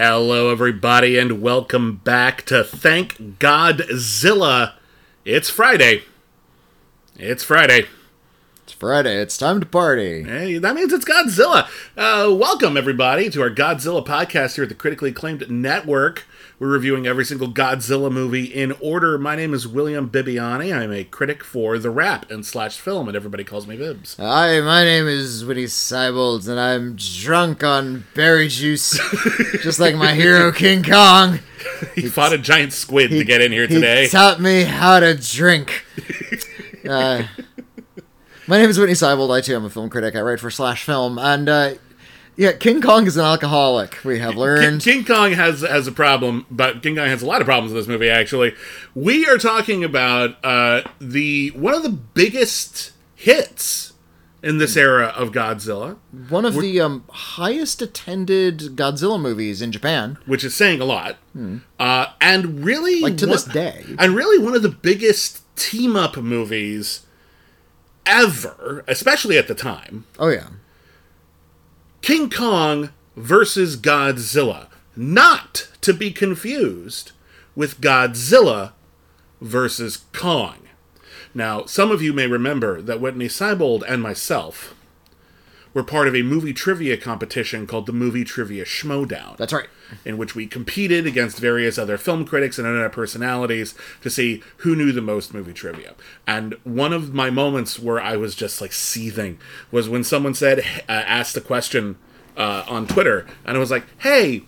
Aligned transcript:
Hello, 0.00 0.52
everybody, 0.52 1.18
and 1.18 1.42
welcome 1.42 1.96
back 1.96 2.46
to 2.46 2.62
Thank 2.62 3.40
Godzilla. 3.40 4.74
It's 5.24 5.50
Friday. 5.50 6.04
It's 7.16 7.42
Friday. 7.42 7.86
It's 8.62 8.72
Friday. 8.72 9.16
It's 9.20 9.36
time 9.36 9.58
to 9.58 9.66
party. 9.66 10.22
Hey, 10.22 10.58
that 10.58 10.76
means 10.76 10.92
it's 10.92 11.04
Godzilla. 11.04 11.66
Uh, 11.96 12.32
welcome, 12.32 12.76
everybody, 12.76 13.28
to 13.28 13.42
our 13.42 13.50
Godzilla 13.50 14.06
podcast 14.06 14.54
here 14.54 14.62
at 14.62 14.68
the 14.68 14.76
critically 14.76 15.10
acclaimed 15.10 15.50
network. 15.50 16.28
We're 16.60 16.66
reviewing 16.68 17.06
every 17.06 17.24
single 17.24 17.46
Godzilla 17.52 18.10
movie 18.10 18.44
in 18.46 18.72
order. 18.80 19.16
My 19.16 19.36
name 19.36 19.54
is 19.54 19.68
William 19.68 20.10
Bibbiani. 20.10 20.76
I'm 20.76 20.90
a 20.90 21.04
critic 21.04 21.44
for 21.44 21.78
The 21.78 21.88
Wrap 21.88 22.28
and 22.32 22.44
Slash 22.44 22.80
Film, 22.80 23.06
and 23.06 23.16
everybody 23.16 23.44
calls 23.44 23.68
me 23.68 23.76
Bibs. 23.76 24.16
Hi, 24.16 24.60
my 24.60 24.82
name 24.82 25.06
is 25.06 25.44
Witney 25.44 25.64
Seibold, 25.66 26.48
and 26.48 26.58
I'm 26.58 26.96
drunk 26.96 27.62
on 27.62 28.06
berry 28.14 28.48
juice, 28.48 28.98
just 29.62 29.78
like 29.78 29.94
my 29.94 30.14
hero 30.14 30.50
King 30.50 30.82
Kong. 30.82 31.38
He 31.94 32.08
fought 32.08 32.32
a 32.32 32.38
giant 32.38 32.72
squid 32.72 33.10
to 33.10 33.22
get 33.22 33.40
in 33.40 33.52
here 33.52 33.68
He 33.68 33.74
today. 33.76 34.08
taught 34.08 34.40
me 34.40 34.64
how 34.64 34.98
to 35.00 35.14
drink. 35.14 35.84
Uh, 36.88 37.24
my 38.46 38.56
name 38.56 38.70
is 38.70 38.78
Witney 38.78 38.94
Seibold. 38.94 39.30
I 39.36 39.42
too 39.42 39.54
am 39.54 39.64
a 39.64 39.68
film 39.68 39.90
critic. 39.90 40.16
I 40.16 40.20
write 40.22 40.40
for 40.40 40.50
Slash 40.50 40.84
Film, 40.84 41.18
and 41.18 41.46
uh, 41.46 41.74
yeah, 42.38 42.52
King 42.52 42.80
Kong 42.80 43.06
is 43.06 43.16
an 43.18 43.24
alcoholic. 43.24 43.98
We 44.04 44.18
have 44.20 44.36
learned. 44.36 44.80
King 44.82 45.04
Kong 45.04 45.32
has 45.32 45.60
has 45.60 45.86
a 45.86 45.92
problem, 45.92 46.46
but 46.50 46.82
King 46.82 46.96
Kong 46.96 47.06
has 47.08 47.20
a 47.22 47.26
lot 47.26 47.40
of 47.42 47.46
problems 47.46 47.72
in 47.72 47.76
this 47.78 47.86
movie. 47.88 48.08
Actually, 48.08 48.54
we 48.94 49.26
are 49.26 49.36
talking 49.36 49.82
about 49.84 50.42
uh, 50.44 50.82
the 51.00 51.50
one 51.50 51.74
of 51.74 51.82
the 51.82 51.90
biggest 51.90 52.92
hits 53.14 53.92
in 54.40 54.58
this 54.58 54.76
era 54.76 55.06
of 55.16 55.32
Godzilla, 55.32 55.96
One 56.28 56.44
of 56.44 56.54
the 56.54 56.80
um, 56.80 57.02
highest 57.10 57.82
attended 57.82 58.58
Godzilla 58.76 59.20
movies 59.20 59.60
in 59.60 59.72
Japan, 59.72 60.16
which 60.26 60.44
is 60.44 60.54
saying 60.54 60.80
a 60.80 60.84
lot, 60.84 61.16
uh, 61.80 62.06
and 62.20 62.64
really, 62.64 62.98
Hmm. 62.98 63.02
like 63.04 63.16
to 63.16 63.26
one- 63.26 63.32
this 63.32 63.42
day. 63.44 63.84
and 63.98 64.14
really 64.14 64.38
one 64.38 64.54
of 64.54 64.62
the 64.62 64.68
biggest 64.68 65.40
team 65.56 65.96
up 65.96 66.16
movies 66.16 67.00
ever, 68.06 68.84
especially 68.86 69.36
at 69.38 69.48
the 69.48 69.54
time. 69.56 70.04
Oh 70.20 70.28
yeah. 70.28 70.46
King 72.02 72.30
Kong 72.30 72.90
versus 73.16 73.76
Godzilla, 73.76 74.68
not 74.96 75.68
to 75.80 75.92
be 75.92 76.10
confused 76.10 77.12
with 77.54 77.80
Godzilla 77.80 78.72
versus 79.40 80.04
Kong. 80.12 80.68
Now, 81.34 81.64
some 81.66 81.90
of 81.90 82.02
you 82.02 82.12
may 82.12 82.26
remember 82.26 82.80
that 82.80 83.00
Witney 83.00 83.26
Seibold 83.26 83.82
and 83.86 84.02
myself 84.02 84.74
were 85.74 85.82
part 85.82 86.08
of 86.08 86.14
a 86.14 86.22
movie 86.22 86.52
trivia 86.52 86.96
competition 86.96 87.66
called 87.66 87.86
the 87.86 87.92
Movie 87.92 88.24
Trivia 88.24 88.64
Schmoedown 88.64 89.36
That's 89.36 89.52
right. 89.52 89.68
in 90.04 90.18
which 90.18 90.34
we 90.34 90.46
competed 90.46 91.06
against 91.06 91.38
various 91.38 91.78
other 91.78 91.98
film 91.98 92.24
critics 92.24 92.58
and 92.58 92.66
internet 92.66 92.92
personalities 92.92 93.74
to 94.02 94.10
see 94.10 94.42
who 94.58 94.74
knew 94.74 94.92
the 94.92 95.00
most 95.00 95.34
movie 95.34 95.52
trivia. 95.52 95.94
And 96.26 96.54
one 96.64 96.92
of 96.92 97.14
my 97.14 97.30
moments 97.30 97.78
where 97.78 98.00
I 98.00 98.16
was 98.16 98.34
just 98.34 98.60
like 98.60 98.72
seething 98.72 99.38
was 99.70 99.88
when 99.88 100.04
someone 100.04 100.34
said, 100.34 100.60
uh, 100.88 100.92
asked 100.92 101.36
a 101.36 101.40
question 101.40 101.96
uh, 102.36 102.64
on 102.68 102.86
Twitter, 102.86 103.26
and 103.44 103.56
it 103.56 103.60
was 103.60 103.70
like, 103.70 103.84
hey, 103.98 104.42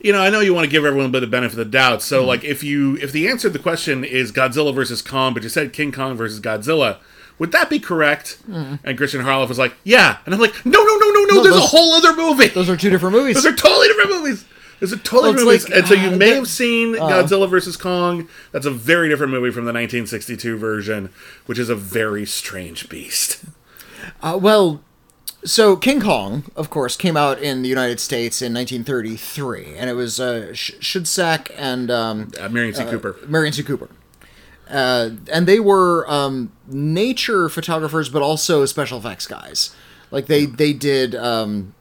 you 0.00 0.12
know, 0.12 0.20
I 0.20 0.30
know 0.30 0.40
you 0.40 0.54
want 0.54 0.64
to 0.64 0.70
give 0.70 0.84
everyone 0.84 1.06
a 1.06 1.12
bit 1.12 1.22
of 1.22 1.30
benefit 1.30 1.58
of 1.58 1.64
the 1.64 1.70
doubt. 1.70 2.02
So, 2.02 2.24
like, 2.24 2.44
if 2.44 2.64
you 2.64 2.96
if 2.96 3.12
the 3.12 3.28
answer 3.28 3.48
to 3.48 3.52
the 3.52 3.58
question 3.58 4.04
is 4.04 4.32
Godzilla 4.32 4.74
versus 4.74 5.00
Kong, 5.00 5.32
but 5.34 5.42
you 5.42 5.48
said 5.48 5.72
King 5.72 5.92
Kong 5.92 6.16
versus 6.16 6.40
Godzilla, 6.40 6.98
would 7.38 7.52
that 7.52 7.68
be 7.70 7.78
correct? 7.78 8.38
And 8.48 8.96
Christian 8.96 9.20
Harloff 9.22 9.48
was 9.48 9.58
like, 9.58 9.74
yeah. 9.84 10.18
And 10.26 10.34
I'm 10.34 10.40
like, 10.40 10.64
no, 10.64 10.82
no, 10.82 10.96
no, 10.98 11.10
no, 11.10 11.24
no. 11.24 11.34
No, 11.36 11.42
there's 11.42 11.56
a 11.56 11.60
whole 11.60 11.92
other 11.94 12.14
movie. 12.14 12.48
Those 12.48 12.68
are 12.68 12.76
two 12.76 12.90
different 12.90 13.14
movies. 13.16 13.34
Those 13.36 13.46
are 13.46 13.56
totally 13.56 13.88
different 13.88 14.10
movies. 14.10 14.44
Those 14.80 14.92
are 14.92 14.96
totally 14.98 15.34
Well, 15.34 15.54
different 15.54 15.54
it's 15.54 15.68
movies. 15.68 15.70
like, 15.70 15.78
and 15.78 15.88
so 15.88 15.94
you 16.08 16.14
uh, 16.14 16.18
may 16.18 16.30
that- 16.30 16.36
have 16.36 16.48
seen 16.48 16.94
Godzilla 16.96 17.48
versus 17.48 17.76
Kong. 17.76 18.28
That's 18.50 18.66
a 18.66 18.70
very 18.70 19.08
different 19.08 19.32
movie 19.32 19.50
from 19.50 19.64
the 19.64 19.72
1962 19.72 20.56
version, 20.56 21.10
which 21.46 21.58
is 21.58 21.68
a 21.68 21.76
very 21.76 22.26
strange 22.26 22.88
beast. 22.88 23.44
Uh, 24.20 24.36
well, 24.40 24.82
so 25.44 25.76
King 25.76 26.00
Kong, 26.00 26.44
of 26.56 26.68
course, 26.70 26.96
came 26.96 27.16
out 27.16 27.38
in 27.40 27.62
the 27.62 27.68
United 27.68 28.00
States 28.00 28.42
in 28.42 28.52
1933, 28.54 29.76
and 29.76 29.88
it 29.88 29.94
was 29.94 30.18
uh, 30.20 30.52
Sh- 30.52 30.72
Schoedsack 30.80 31.50
and 31.56 31.90
um, 31.90 32.30
Uh, 32.40 32.48
Merian 32.48 32.74
C. 32.74 32.84
Cooper. 32.84 33.16
Merian 33.26 33.52
C. 33.52 33.62
Cooper. 33.62 33.88
Uh, 34.72 35.10
and 35.32 35.46
they 35.46 35.60
were 35.60 36.10
um, 36.10 36.50
nature 36.66 37.48
photographers, 37.48 38.08
but 38.08 38.22
also 38.22 38.64
special 38.66 38.98
effects 38.98 39.26
guys. 39.26 39.74
Like 40.10 40.26
they 40.26 40.46
they 40.46 40.72
did 40.72 41.14
um, 41.14 41.74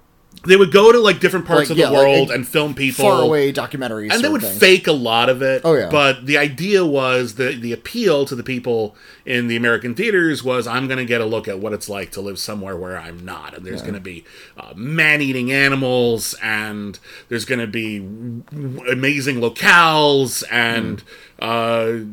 They 0.46 0.56
would 0.58 0.72
go 0.72 0.92
to 0.92 1.00
like 1.00 1.20
different 1.20 1.46
parts 1.46 1.70
Like, 1.70 1.72
of 1.72 1.78
the 1.78 1.84
like, 1.92 1.94
world 2.06 2.32
a 2.32 2.34
and 2.34 2.48
film 2.48 2.74
people. 2.74 3.04
far 3.06 3.22
away 3.22 3.52
documentaries, 3.54 4.12
and 4.12 4.24
they 4.24 4.30
would 4.30 4.44
fake 4.44 4.88
a 4.88 4.92
lot 4.94 5.30
of 5.30 5.42
it. 5.42 5.62
Oh, 5.64 5.74
yeah. 5.76 5.90
But 5.90 6.26
the 6.26 6.38
idea 6.38 6.86
was 6.86 7.36
the 7.36 7.56
the 7.56 7.74
appeal 7.74 8.26
to 8.26 8.36
the 8.36 8.44
people 8.44 8.96
in 9.26 9.48
the 9.48 9.56
American 9.56 9.94
theaters 9.96 10.44
was 10.44 10.66
I'm 10.66 10.88
going 10.88 10.98
to 10.98 11.06
get 11.06 11.22
a 11.22 11.26
look 11.26 11.48
at 11.48 11.60
what 11.60 11.74
it's 11.74 11.88
like 11.90 12.12
to 12.14 12.22
live 12.22 12.40
somewhere 12.40 12.76
where 12.76 12.98
I'm 12.98 13.24
not, 13.24 13.54
and 13.56 13.66
there's 13.66 13.82
going 13.82 13.94
to 13.94 14.00
be 14.00 14.24
uh, 14.58 14.74
man-eating 14.76 15.52
animals, 15.52 16.34
and 16.42 16.98
there's 17.30 17.46
going 17.46 17.60
to 17.60 17.68
be 17.68 18.00
w- 18.00 18.90
amazing 18.90 19.38
locales, 19.42 20.44
and 20.50 21.04
uh, 21.40 22.00
s- 22.00 22.06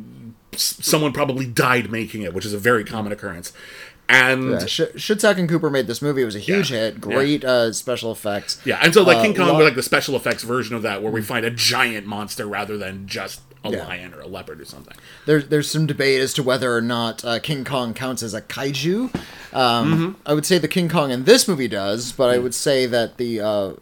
someone 0.61 1.13
probably 1.13 1.47
died 1.47 1.91
making 1.91 2.23
it, 2.23 2.35
which 2.35 2.45
is 2.47 2.53
a 2.53 2.59
very 2.59 2.85
common 2.85 3.13
occurrence. 3.13 3.53
And 4.11 4.53
Yeah, 4.53 4.67
Sh- 4.67 4.81
Schoedsack 4.97 5.37
and 5.39 5.49
Cooper 5.49 5.69
made 5.69 5.87
this 5.87 6.01
movie. 6.01 6.23
It 6.23 6.25
was 6.25 6.35
a 6.37 6.39
huge 6.41 6.71
Yeah, 6.71 6.79
hit. 6.79 7.01
Great 7.01 7.45
uh, 7.45 7.73
special 7.75 8.11
effects. 8.11 8.59
Yeah, 8.65 8.79
and 8.83 8.95
so 8.95 9.03
like 9.03 9.19
Uh, 9.19 9.23
King 9.23 9.35
Kong 9.35 9.55
was 9.57 9.65
like 9.65 9.75
the 9.75 9.83
special 9.83 10.17
effects 10.17 10.43
version 10.45 10.75
of 10.75 10.83
that, 10.83 11.03
where 11.03 11.13
we 11.13 11.21
find 11.21 11.45
a 11.45 11.51
giant 11.51 12.07
monster 12.07 12.47
rather 12.47 12.79
than 12.79 13.07
just 13.07 13.41
a 13.65 13.71
Yeah. 13.71 13.85
lion 13.87 14.15
or 14.15 14.21
a 14.21 14.27
leopard 14.27 14.61
or 14.61 14.65
something. 14.65 14.95
There's 15.27 15.49
there's 15.49 15.71
some 15.71 15.87
debate 15.87 16.21
as 16.23 16.33
to 16.35 16.43
whether 16.43 16.75
or 16.75 16.81
not 16.81 17.23
uh, 17.25 17.39
King 17.41 17.65
Kong 17.65 17.93
counts 17.93 18.23
as 18.23 18.33
a 18.33 18.41
kaiju. 18.41 19.15
Um, 19.53 19.93
Mm-hmm. 19.93 20.13
I 20.25 20.33
would 20.33 20.47
say 20.47 20.57
the 20.59 20.69
King 20.69 20.89
Kong 20.89 21.11
in 21.11 21.25
this 21.25 21.47
movie 21.47 21.69
does, 21.69 22.13
but 22.13 22.31
I 22.31 22.39
would 22.39 22.55
say 22.55 22.87
that 22.87 23.19
the 23.19 23.41
uh, 23.43 23.73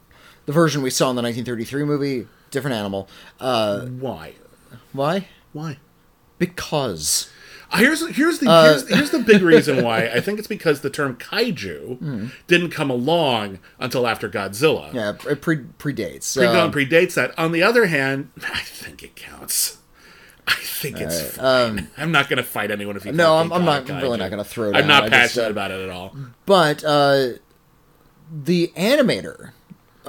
the 0.46 0.52
version 0.52 0.82
we 0.82 0.90
saw 0.90 1.08
in 1.10 1.14
the 1.16 1.22
1933 1.22 1.84
movie, 1.84 2.26
different 2.50 2.74
animal. 2.76 3.08
Uh, 3.38 3.82
Why? 3.86 4.32
why? 4.92 5.28
Why? 5.52 5.78
Because 6.38 7.30
Uh, 7.72 7.78
Here's 7.78 8.06
here's 8.14 8.38
the 8.38 8.48
Uh, 8.48 8.64
here's, 8.64 8.88
here's 8.88 9.10
the 9.10 9.18
big 9.18 9.42
reason 9.42 9.82
why. 9.84 10.06
I 10.06 10.20
think 10.20 10.38
it's 10.38 10.46
because 10.48 10.80
the 10.82 10.90
term 10.90 11.16
kaiju 11.16 11.98
Hmm. 11.98 12.26
didn't 12.46 12.70
come 12.70 12.90
along 12.90 13.58
until 13.80 14.06
after 14.06 14.28
Godzilla. 14.28 14.94
yeah, 14.94 15.14
it 15.28 15.40
pre- 15.40 15.64
predates. 15.78 16.36
Kong 16.40 16.56
Um, 16.56 16.72
predates 16.72 17.14
that. 17.14 17.36
On 17.38 17.50
the 17.52 17.62
other 17.64 17.86
hand, 17.86 18.30
I 18.52 18.60
think 18.60 19.02
it 19.02 19.16
counts. 19.16 19.78
I 20.46 20.54
think 20.54 21.00
it's 21.00 21.20
fine. 21.36 21.88
I'm 21.98 22.12
not 22.12 22.28
going 22.28 22.36
to 22.36 22.44
fight 22.44 22.70
anyone 22.70 22.96
if 22.96 23.04
you. 23.04 23.10
Um, 23.10 23.16
no, 23.16 23.36
I'm, 23.38 23.52
I'm 23.52 23.64
not 23.64 23.88
really 23.88 24.16
not 24.18 24.30
going 24.30 24.42
to 24.42 24.48
throw. 24.48 24.68
It 24.68 24.76
out. 24.76 24.82
I'm 24.82 24.86
down. 24.86 24.88
not 24.88 25.10
just, 25.10 25.12
passionate 25.34 25.46
uh, 25.48 25.50
about 25.50 25.70
it 25.72 25.80
at 25.80 25.90
all. 25.90 26.16
But 26.46 26.84
uh, 26.84 27.28
the 28.32 28.68
animator 28.76 29.50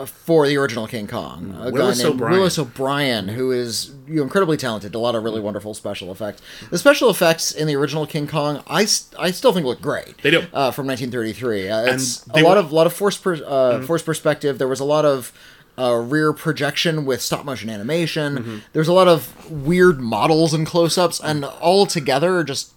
for 0.06 0.48
the 0.48 0.58
original 0.58 0.88
King 0.88 1.08
Kong, 1.08 1.56
a 1.60 1.72
Willis 1.72 1.98
guy 1.98 2.04
named 2.04 2.16
O'Brien. 2.16 2.38
Willis 2.38 2.60
O'Brien, 2.60 3.28
who 3.30 3.52
is 3.52 3.92
you 4.08 4.16
know, 4.18 4.24
incredibly 4.24 4.58
talented, 4.58 4.94
a 4.96 5.00
lot 5.00 5.16
of 5.16 5.24
really 5.24 5.42
wonderful 5.42 5.74
special 5.74 6.12
effects. 6.12 6.42
The 6.70 6.78
special 6.78 7.10
effects 7.10 7.52
in 7.52 7.68
the 7.68 7.76
original 7.76 8.06
King 8.06 8.28
Kong, 8.28 8.64
I 8.68 8.82
I 9.18 9.32
still 9.32 9.54
think 9.54 9.66
look 9.66 9.82
great. 9.82 10.18
They 10.22 10.32
do. 10.32 10.40
uh, 10.54 10.72
from 10.72 10.88
1933. 10.88 11.70
Uh, 11.70 11.94
it's 11.94 12.26
a 12.28 12.42
lot 12.42 12.56
were- 12.58 12.60
of 12.62 12.72
lot 12.72 12.88
of 12.88 12.94
force 12.94 13.18
per, 13.18 13.34
uh, 13.36 13.38
Mm-hmm. 13.40 13.86
force 13.86 14.02
perspective. 14.04 14.58
There 14.58 14.68
was 14.68 14.80
a 14.80 14.86
lot 14.86 15.06
of. 15.06 15.32
Uh, 15.80 15.94
rear 15.94 16.34
projection 16.34 17.06
with 17.06 17.22
stop 17.22 17.46
motion 17.46 17.70
animation. 17.70 18.38
Mm-hmm. 18.40 18.58
There's 18.74 18.88
a 18.88 18.94
lot 18.94 19.08
of 19.08 19.48
weird 19.52 20.00
models 20.00 20.52
and 20.52 20.66
close 20.66 20.98
ups, 20.98 21.20
and 21.24 21.46
all 21.46 21.86
together, 21.86 22.44
just 22.44 22.72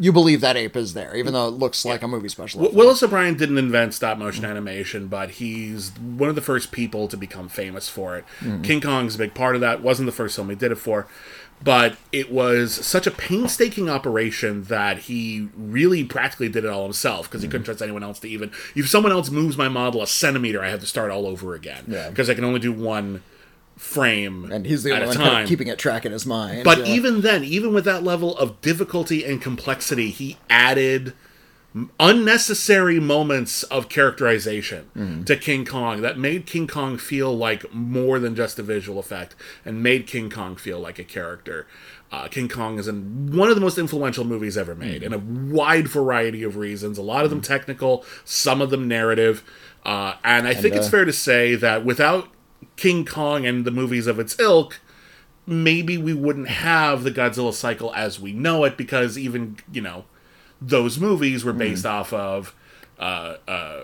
you 0.00 0.12
believe 0.12 0.40
that 0.40 0.56
ape 0.56 0.76
is 0.76 0.94
there, 0.94 1.14
even 1.14 1.34
though 1.34 1.46
it 1.48 1.52
looks 1.52 1.84
like 1.84 2.02
a 2.02 2.08
movie 2.08 2.30
special. 2.30 2.62
Effect. 2.62 2.74
Willis 2.74 3.02
O'Brien 3.02 3.36
didn't 3.36 3.58
invent 3.58 3.92
stop 3.92 4.16
motion 4.16 4.46
animation, 4.46 5.08
but 5.08 5.32
he's 5.32 5.90
one 5.98 6.30
of 6.30 6.34
the 6.34 6.40
first 6.40 6.72
people 6.72 7.06
to 7.06 7.18
become 7.18 7.50
famous 7.50 7.88
for 7.88 8.16
it. 8.16 8.24
Mm-hmm. 8.40 8.62
King 8.62 8.80
Kong's 8.80 9.16
a 9.16 9.18
big 9.18 9.34
part 9.34 9.54
of 9.54 9.60
that. 9.60 9.82
wasn't 9.82 10.06
the 10.06 10.12
first 10.12 10.36
film 10.36 10.48
he 10.48 10.56
did 10.56 10.72
it 10.72 10.76
for, 10.76 11.06
but 11.62 11.98
it 12.12 12.32
was 12.32 12.72
such 12.74 13.06
a 13.06 13.10
painstaking 13.10 13.90
operation 13.90 14.64
that 14.64 15.00
he 15.00 15.50
really 15.54 16.02
practically 16.02 16.48
did 16.48 16.64
it 16.64 16.70
all 16.70 16.84
himself 16.84 17.28
because 17.28 17.42
he 17.42 17.48
couldn't 17.48 17.62
mm-hmm. 17.62 17.66
trust 17.66 17.82
anyone 17.82 18.02
else 18.02 18.18
to 18.20 18.28
even. 18.28 18.50
If 18.74 18.88
someone 18.88 19.12
else 19.12 19.28
moves 19.28 19.58
my 19.58 19.68
model 19.68 20.02
a 20.02 20.06
centimeter, 20.06 20.64
I 20.64 20.70
have 20.70 20.80
to 20.80 20.86
start 20.86 21.10
all 21.10 21.26
over 21.26 21.54
again 21.54 21.84
because 22.08 22.30
I 22.30 22.34
can 22.34 22.44
only 22.44 22.60
do 22.60 22.72
one 22.72 23.22
frame 23.80 24.52
and 24.52 24.66
he's 24.66 24.82
the 24.82 24.92
only 24.92 25.06
one 25.06 25.16
kind 25.16 25.42
of 25.42 25.48
keeping 25.48 25.66
it 25.66 25.78
track 25.78 26.04
in 26.04 26.12
his 26.12 26.26
mind. 26.26 26.64
But 26.64 26.86
yeah. 26.86 26.94
even 26.94 27.22
then, 27.22 27.42
even 27.42 27.72
with 27.72 27.86
that 27.86 28.04
level 28.04 28.36
of 28.36 28.60
difficulty 28.60 29.24
and 29.24 29.40
complexity, 29.40 30.10
he 30.10 30.36
added 30.50 31.14
unnecessary 31.98 33.00
moments 33.00 33.62
of 33.64 33.88
characterization 33.88 35.24
to 35.24 35.36
King 35.36 35.64
Kong 35.64 36.02
that 36.02 36.18
made 36.18 36.44
King 36.44 36.66
Kong 36.66 36.98
feel 36.98 37.34
like 37.34 37.72
more 37.72 38.18
than 38.18 38.34
just 38.36 38.58
a 38.58 38.62
visual 38.62 38.98
effect 38.98 39.34
and 39.64 39.82
made 39.82 40.06
King 40.06 40.28
Kong 40.28 40.56
feel 40.56 40.78
like 40.78 40.98
a 40.98 41.04
character. 41.04 41.66
Uh, 42.12 42.26
King 42.28 42.48
Kong 42.48 42.78
is 42.78 42.86
in 42.86 43.34
one 43.34 43.48
of 43.48 43.54
the 43.54 43.60
most 43.60 43.78
influential 43.78 44.24
movies 44.24 44.58
ever 44.58 44.74
made, 44.74 45.04
in 45.04 45.14
a 45.14 45.18
wide 45.18 45.86
variety 45.88 46.42
of 46.42 46.56
reasons. 46.56 46.98
A 46.98 47.02
lot 47.02 47.24
of 47.24 47.30
them 47.30 47.40
technical, 47.40 48.04
some 48.24 48.60
of 48.60 48.70
them 48.70 48.88
narrative, 48.88 49.44
uh, 49.84 50.14
and 50.24 50.48
I 50.48 50.54
think 50.54 50.74
it's 50.74 50.88
uh, 50.88 50.90
fair 50.90 51.04
to 51.04 51.12
say 51.12 51.54
that 51.54 51.84
without 51.84 52.28
King 52.76 53.04
Kong 53.04 53.46
and 53.46 53.64
the 53.64 53.70
movies 53.70 54.06
of 54.06 54.18
its 54.18 54.38
ilk, 54.40 54.80
maybe 55.46 55.96
we 55.98 56.14
wouldn't 56.14 56.48
have 56.48 57.02
the 57.04 57.10
Godzilla 57.10 57.52
cycle 57.52 57.92
as 57.94 58.18
we 58.20 58.32
know 58.32 58.64
it 58.64 58.76
because 58.76 59.16
even 59.18 59.56
you 59.72 59.80
know 59.82 60.04
those 60.60 60.98
movies 60.98 61.44
were 61.44 61.52
based 61.54 61.86
off 61.86 62.12
of 62.12 62.54
uh, 62.98 63.36
uh, 63.48 63.80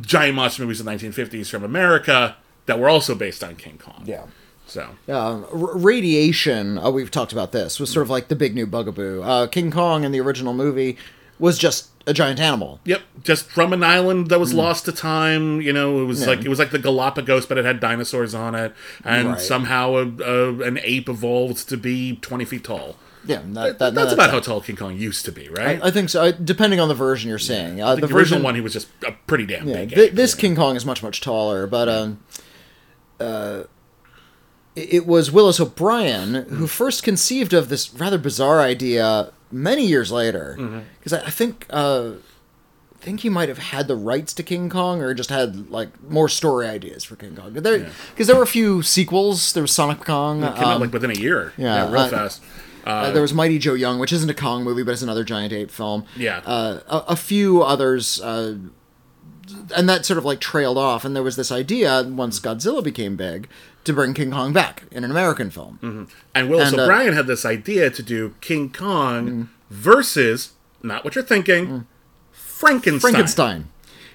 giant 0.00 0.34
monster 0.34 0.62
movies 0.62 0.80
of 0.80 0.86
the 0.86 0.92
1950s 0.92 1.50
from 1.50 1.62
America 1.64 2.36
that 2.66 2.78
were 2.78 2.88
also 2.88 3.14
based 3.14 3.44
on 3.44 3.56
King 3.56 3.78
Kong. 3.78 4.02
Yeah. 4.06 4.24
So 4.66 4.88
Um, 5.08 5.44
r- 5.52 5.76
radiation, 5.76 6.78
uh, 6.78 6.90
we've 6.90 7.10
talked 7.10 7.32
about 7.32 7.52
this, 7.52 7.78
was 7.78 7.90
sort 7.90 8.02
of 8.04 8.08
like 8.10 8.28
the 8.28 8.36
big 8.36 8.54
new 8.54 8.66
bugaboo. 8.66 9.20
Uh, 9.22 9.46
King 9.46 9.70
Kong 9.70 10.04
in 10.04 10.12
the 10.12 10.20
original 10.20 10.54
movie 10.54 10.96
was 11.38 11.58
just 11.58 11.90
a 12.06 12.12
giant 12.12 12.38
animal. 12.40 12.80
Yep, 12.84 13.02
just 13.22 13.46
from 13.46 13.72
an 13.72 13.82
island 13.82 14.28
that 14.28 14.38
was 14.40 14.52
lost 14.52 14.84
to 14.84 14.92
time. 14.92 15.60
You 15.60 15.72
know, 15.72 16.02
it 16.02 16.04
was 16.04 16.20
Yeah. 16.22 16.26
like 16.28 16.44
it 16.44 16.48
was 16.48 16.58
like 16.58 16.70
the 16.70 16.78
Galapagos, 16.78 17.46
but 17.46 17.56
it 17.58 17.64
had 17.64 17.80
dinosaurs 17.80 18.34
on 18.34 18.54
it, 18.54 18.72
and 19.04 19.28
Right. 19.30 19.40
somehow 19.40 19.94
a, 19.96 20.06
a, 20.22 20.60
an 20.62 20.78
ape 20.82 21.08
evolved 21.08 21.68
to 21.70 21.76
be 21.76 22.16
twenty 22.20 22.44
feet 22.44 22.64
tall. 22.64 22.96
Yeah, 23.26 23.40
that, 23.52 23.78
that, 23.78 23.94
That's 23.94 24.08
that- 24.08 24.12
about 24.12 24.30
how 24.32 24.40
tall 24.40 24.60
King 24.60 24.76
Kong 24.76 24.98
used 24.98 25.24
to 25.24 25.32
be, 25.32 25.48
right? 25.48 25.80
I 25.82 25.90
think 25.90 26.10
so. 26.10 26.24
uh, 26.24 26.32
Depending 26.32 26.78
on 26.78 26.88
the 26.88 26.94
version 26.94 27.30
you're 27.30 27.38
seeing, 27.38 27.80
uh, 27.80 27.94
the, 27.94 28.02
the, 28.02 28.06
original 28.08 28.18
version 28.18 28.42
one, 28.42 28.54
he 28.54 28.60
was 28.60 28.74
just 28.74 28.88
a 29.06 29.12
pretty 29.26 29.46
damn 29.46 29.66
Yeah, 29.66 29.76
big. 29.76 29.94
thi- 29.94 30.00
ape. 30.02 30.14
this 30.14 30.34
King 30.34 30.54
Kong 30.54 30.76
is 30.76 30.84
much 30.84 31.02
much 31.02 31.22
taller, 31.22 31.66
but 31.66 31.88
um, 31.88 32.18
uh, 33.18 33.62
it 34.76 34.92
it 34.94 35.06
was 35.06 35.30
Willis 35.32 35.58
O'Brien 35.60 36.34
who 36.50 36.66
first 36.66 37.02
conceived 37.02 37.54
of 37.54 37.68
this 37.70 37.94
rather 37.94 38.18
bizarre 38.18 38.60
idea 38.60 39.32
many 39.54 39.86
years 39.86 40.10
later, 40.12 40.82
because 40.98 41.12
I, 41.12 41.26
I 41.26 41.30
think 41.30 41.66
uh, 41.70 42.12
I 42.94 43.04
think 43.04 43.20
he 43.20 43.28
might 43.28 43.48
have 43.48 43.58
had 43.58 43.88
the 43.88 43.96
rights 43.96 44.34
to 44.34 44.42
King 44.42 44.68
Kong 44.68 45.00
or 45.00 45.14
just 45.14 45.30
had 45.30 45.70
like 45.70 45.88
more 46.10 46.28
story 46.28 46.66
ideas 46.66 47.04
for 47.04 47.16
King 47.16 47.36
Kong. 47.36 47.52
There, 47.52 47.90
because 48.10 48.26
there 48.26 48.36
were 48.36 48.42
a 48.42 48.46
few 48.46 48.82
sequels. 48.82 49.52
There 49.52 49.62
was 49.62 49.72
Son 49.72 49.90
of 49.90 50.00
Kong. 50.00 50.42
It 50.42 50.54
came 50.54 50.64
out 50.64 50.74
um, 50.76 50.80
like 50.80 50.92
within 50.92 51.10
a 51.10 51.14
year. 51.14 51.52
yeah, 51.56 51.90
real 51.90 52.02
uh, 52.02 52.08
fast. 52.08 52.42
uh, 52.84 53.10
there 53.12 53.22
was 53.22 53.32
Mighty 53.32 53.58
Joe 53.58 53.74
Young, 53.74 53.98
which 53.98 54.12
isn't 54.12 54.28
a 54.30 54.34
Kong 54.34 54.64
movie, 54.64 54.82
but 54.82 54.92
it's 54.92 55.02
another 55.02 55.24
giant 55.24 55.52
ape 55.52 55.70
film. 55.70 56.04
Yeah. 56.16 56.38
Uh, 56.44 56.80
a, 56.88 57.12
a 57.12 57.16
few 57.16 57.62
others, 57.62 58.20
uh, 58.20 58.56
and 59.76 59.88
that 59.88 60.04
sort 60.06 60.18
of 60.18 60.24
like 60.24 60.40
trailed 60.40 60.78
off. 60.78 61.04
And 61.04 61.14
there 61.14 61.22
was 61.22 61.36
this 61.36 61.52
idea 61.52 62.02
once 62.02 62.40
Godzilla 62.40 62.82
became 62.82 63.16
big 63.16 63.48
to 63.84 63.92
bring 63.92 64.14
King 64.14 64.30
Kong 64.30 64.52
back 64.52 64.84
in 64.90 65.04
an 65.04 65.10
American 65.10 65.50
film. 65.50 66.08
And 66.34 66.50
Willis 66.50 66.72
and, 66.72 66.80
uh, 66.80 67.12
had 67.12 67.26
this 67.26 67.44
idea 67.44 67.90
to 67.90 68.02
do 68.02 68.34
King 68.40 68.72
Kong 68.72 69.50
versus 69.70 70.52
not 70.82 71.04
what 71.04 71.14
you're 71.14 71.24
thinking, 71.24 71.86
Frankenstein. 72.32 73.12
Frankenstein. 73.12 73.68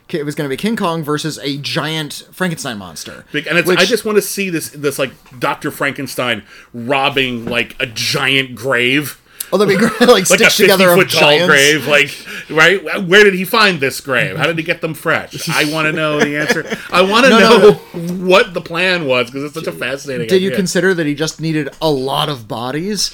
It 0.10 0.26
was 0.26 0.34
going 0.34 0.50
to 0.50 0.52
be 0.52 0.58
King 0.58 0.76
Kong 0.76 1.04
versus 1.04 1.38
a 1.38 1.58
giant 1.58 2.28
Frankenstein 2.32 2.80
monster. 2.80 3.26
And 3.32 3.60
it's, 3.60 3.70
I 3.70 3.86
just 3.86 4.06
want 4.06 4.16
to 4.18 4.24
see 4.24 4.50
this 4.50 4.70
this 4.70 4.98
like 4.98 5.12
Doctor 5.40 5.70
Frankenstein 5.70 6.44
robbing 6.74 7.46
like 7.46 7.76
a 7.80 7.86
giant 7.86 8.56
grave, 8.56 9.22
Oh, 9.52 9.58
that'd 9.58 9.68
be 9.68 9.80
great! 9.80 10.00
Like 10.10 10.30
like 10.30 10.40
a 10.42 10.44
fifty 10.46 10.64
together 10.64 10.94
foot 10.96 11.06
of 11.08 11.12
tall 11.12 11.22
giants. 11.22 11.48
grave. 11.48 11.88
Like 11.88 12.12
right, 12.50 13.04
where 13.08 13.24
did 13.24 13.34
he 13.34 13.46
find 13.46 13.80
this 13.80 14.00
grave? 14.02 14.38
How 14.38 14.46
did 14.48 14.58
he 14.58 14.64
get 14.64 14.82
them 14.82 14.94
fresh? 14.94 15.50
I 15.50 15.72
want 15.72 15.86
to 15.88 15.92
know 15.92 16.20
the 16.20 16.38
answer. 16.38 16.66
I 16.92 17.02
want 17.02 17.26
to 17.26 17.30
No, 17.32 17.40
know 17.40 17.60
no. 17.94 18.26
what 18.26 18.54
the 18.54 18.62
plan 18.62 19.06
was 19.06 19.28
because 19.28 19.44
it's 19.44 19.54
such 19.54 19.68
a 19.68 19.72
fascinating. 19.72 20.28
Did 20.28 20.42
you 20.42 20.52
consider 20.52 20.94
that 20.94 21.06
he 21.06 21.16
just 21.16 21.42
needed 21.42 21.70
a 21.82 21.90
lot 21.90 22.30
of 22.30 22.48
bodies? 22.48 23.12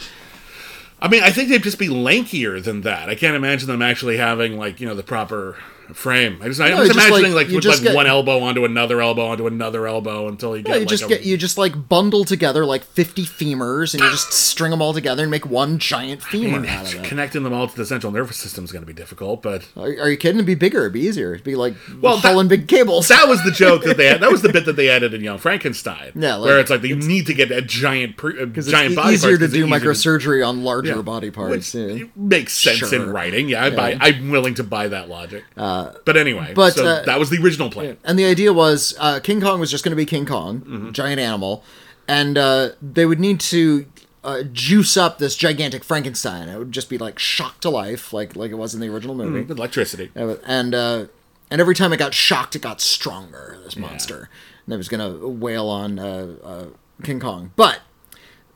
I 1.01 1.07
mean, 1.09 1.23
I 1.23 1.29
think 1.29 1.49
they'd 1.49 1.61
just 1.61 1.77
be 1.77 1.89
lankier 1.89 2.63
than 2.63 2.81
that. 2.81 3.09
I 3.09 3.15
can't 3.15 3.35
imagine 3.35 3.67
them 3.67 3.81
actually 3.81 4.17
having 4.17 4.57
like 4.57 4.79
you 4.79 4.87
know 4.87 4.95
the 4.95 5.03
proper 5.03 5.57
frame. 5.93 6.39
I 6.41 6.47
just 6.47 6.59
I'm 6.61 6.71
No, 6.71 6.77
just 6.85 6.93
just 6.93 7.07
imagining 7.07 7.33
like- 7.33 7.45
like, 7.47 7.53
you 7.53 7.59
just 7.61 7.79
like 7.79 7.89
get- 7.89 7.95
one 7.95 8.07
elbow 8.07 8.39
onto 8.39 8.65
another 8.65 9.01
elbow 9.01 9.27
onto 9.27 9.47
another 9.47 9.87
elbow 9.87 10.27
until 10.27 10.55
you 10.57 10.63
get 10.63 10.69
Yeah, 10.69 10.75
you 10.75 10.79
like 10.81 10.89
just 10.89 11.03
a, 11.03 11.07
get 11.07 11.23
you 11.25 11.37
just 11.37 11.57
like 11.57 11.87
bundle 11.89 12.25
together 12.25 12.65
like 12.65 12.83
fifty 12.83 13.23
femurs, 13.25 13.93
and 13.93 14.01
you 14.03 14.09
just 14.09 14.33
string 14.33 14.71
them 14.71 14.81
all 14.81 14.93
together 14.93 15.23
and 15.23 15.31
make 15.31 15.45
one 15.45 15.77
giant 15.79 16.23
femur 16.23 16.65
out 16.67 16.85
of 16.93 17.03
it. 17.03 17.03
connecting 17.03 17.43
them 17.43 17.53
all 17.53 17.67
to 17.67 17.75
the 17.75 17.85
central 17.85 18.11
nervous 18.11 18.37
system 18.37 18.63
is 18.63 18.71
going 18.71 18.81
to 18.83 18.87
be 18.87 18.93
difficult, 18.93 19.41
but 19.41 19.67
Are, 19.77 19.83
are 19.87 20.09
you 20.09 20.17
kidding? 20.17 20.37
It'd 20.37 20.45
be 20.45 20.55
bigger. 20.55 20.81
It'd 20.81 20.93
be 20.93 21.01
easier. 21.01 21.33
It'd 21.33 21.43
be 21.43 21.55
like 21.55 21.75
Well, 22.01 22.17
that- 22.17 22.47
big 22.49 22.67
cables. 22.67 23.07
that 23.07 23.27
was 23.27 23.43
the 23.43 23.51
joke 23.51 23.83
that 23.83 23.97
they 23.97 24.05
had. 24.07 24.21
That 24.21 24.31
was 24.31 24.41
the 24.41 24.49
bit 24.53 24.65
that 24.65 24.75
they 24.75 24.89
added 24.89 25.13
in 25.13 25.21
Young 25.21 25.37
Frankenstein. 25.37 26.11
Yeah, 26.15 26.35
like, 26.35 26.45
where 26.47 26.59
it's 26.59 26.69
like 26.69 26.83
you 26.83 26.95
need 26.95 27.25
to 27.27 27.33
get 27.33 27.51
a 27.51 27.61
giant, 27.61 28.17
pre, 28.17 28.39
a 28.41 28.45
Because 28.45 28.67
giant 28.67 28.93
it's 28.93 28.95
body 28.95 29.13
easier 29.15 29.37
to 29.37 29.47
do 29.47 29.65
it's 29.65 29.73
microsurgery 29.73 30.47
on 30.47 30.63
larger 30.63 30.95
Yeah. 30.95 31.01
body 31.01 31.27
Which 31.29 31.35
parts. 31.35 31.75
yeah. 31.75 32.03
makes 32.15 32.53
sense 32.53 32.91
in 32.93 33.09
writing. 33.09 33.49
Yeah, 33.49 33.65
I 33.65 33.69
buy, 33.69 33.97
I'm 33.99 34.29
willing 34.31 34.53
to 34.55 34.63
buy 34.63 34.87
that 34.89 35.09
logic. 35.09 35.43
Uh, 35.57 35.74
but 36.05 36.15
anyway, 36.17 36.53
but, 36.55 36.73
so 36.73 36.85
uh, 36.85 37.03
that 37.05 37.19
was 37.19 37.29
the 37.29 37.37
original 37.41 37.69
plan. 37.69 37.97
And 38.03 38.17
the 38.19 38.25
idea 38.25 38.51
was 38.53 38.95
uh, 38.99 39.19
King 39.19 39.41
Kong 39.41 39.59
was 39.59 39.69
just 39.71 39.83
going 39.83 39.91
to 39.91 39.95
be 39.95 40.05
King 40.05 40.25
Kong, 40.25 40.61
Mm-hmm. 40.61 40.91
giant 40.91 41.19
animal, 41.19 41.63
and 42.07 42.37
uh, 42.37 42.69
they 42.81 43.05
would 43.05 43.19
need 43.19 43.39
to 43.51 43.85
uh, 44.23 44.43
juice 44.51 44.97
up 44.97 45.17
this 45.19 45.35
gigantic 45.35 45.83
Frankenstein. 45.83 46.49
It 46.49 46.57
would 46.57 46.71
just 46.71 46.89
be 46.89 46.97
like 46.97 47.19
shocked 47.19 47.61
to 47.61 47.69
life, 47.69 48.11
like 48.13 48.35
like 48.35 48.51
it 48.51 48.55
was 48.55 48.73
in 48.73 48.79
the 48.81 48.89
original 48.89 49.15
movie. 49.15 49.41
With 49.41 49.57
electricity. 49.57 50.11
and 50.15 50.73
uh, 50.75 51.05
and 51.51 51.61
every 51.61 51.75
time 51.75 51.93
it 51.93 51.97
got 51.97 52.13
shocked, 52.13 52.55
it 52.55 52.61
got 52.61 52.81
stronger. 52.81 53.57
This 53.63 53.75
monster, 53.77 54.29
and 54.65 54.73
it 54.73 54.77
was 54.77 54.89
gonna 54.89 55.11
wail 55.27 55.67
on 55.67 55.99
uh, 55.99 56.27
uh, 56.43 56.65
King 57.03 57.19
Kong. 57.19 57.51
But 57.55 57.81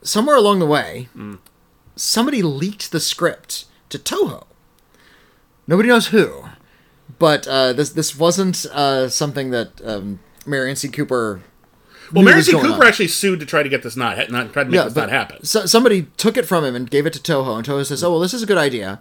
somewhere 0.02 0.36
along 0.36 0.58
the 0.58 0.66
way, 0.66 1.08
somebody 1.96 2.42
leaked 2.42 2.90
the 2.90 3.00
script 3.00 3.66
to 3.90 3.98
Toho. 3.98 4.46
Nobody 5.66 5.88
knows 5.88 6.08
who, 6.08 6.46
but 7.20 7.46
uh, 7.46 7.72
this 7.74 7.90
this 7.90 8.18
wasn't 8.18 8.66
uh, 8.66 9.08
something 9.08 9.50
that 9.50 9.80
um, 9.84 10.18
Merian 10.44 10.74
C. 10.74 10.88
Cooper. 10.88 11.42
Well, 12.12 12.24
was 12.24 12.46
C. 12.46 12.52
Cooper 12.52 12.66
on. 12.66 12.86
actually 12.86 13.06
sued 13.06 13.38
to 13.38 13.46
try 13.46 13.62
to 13.62 13.68
get 13.68 13.84
this 13.84 13.94
not 13.94 14.30
not 14.30 14.52
try 14.52 14.64
to 14.64 14.70
make 14.70 14.82
this 14.82 14.96
not 14.96 15.10
happen. 15.10 15.44
So, 15.44 15.66
somebody 15.66 16.08
took 16.16 16.36
it 16.36 16.46
from 16.46 16.64
him 16.64 16.74
and 16.74 16.90
gave 16.90 17.06
it 17.06 17.12
to 17.12 17.20
Toho, 17.20 17.56
and 17.56 17.64
Toho 17.64 17.86
says, 17.86 18.02
"Oh 18.02 18.10
well, 18.10 18.20
this 18.20 18.34
is 18.34 18.42
a 18.42 18.46
good 18.46 18.58
idea, 18.58 19.00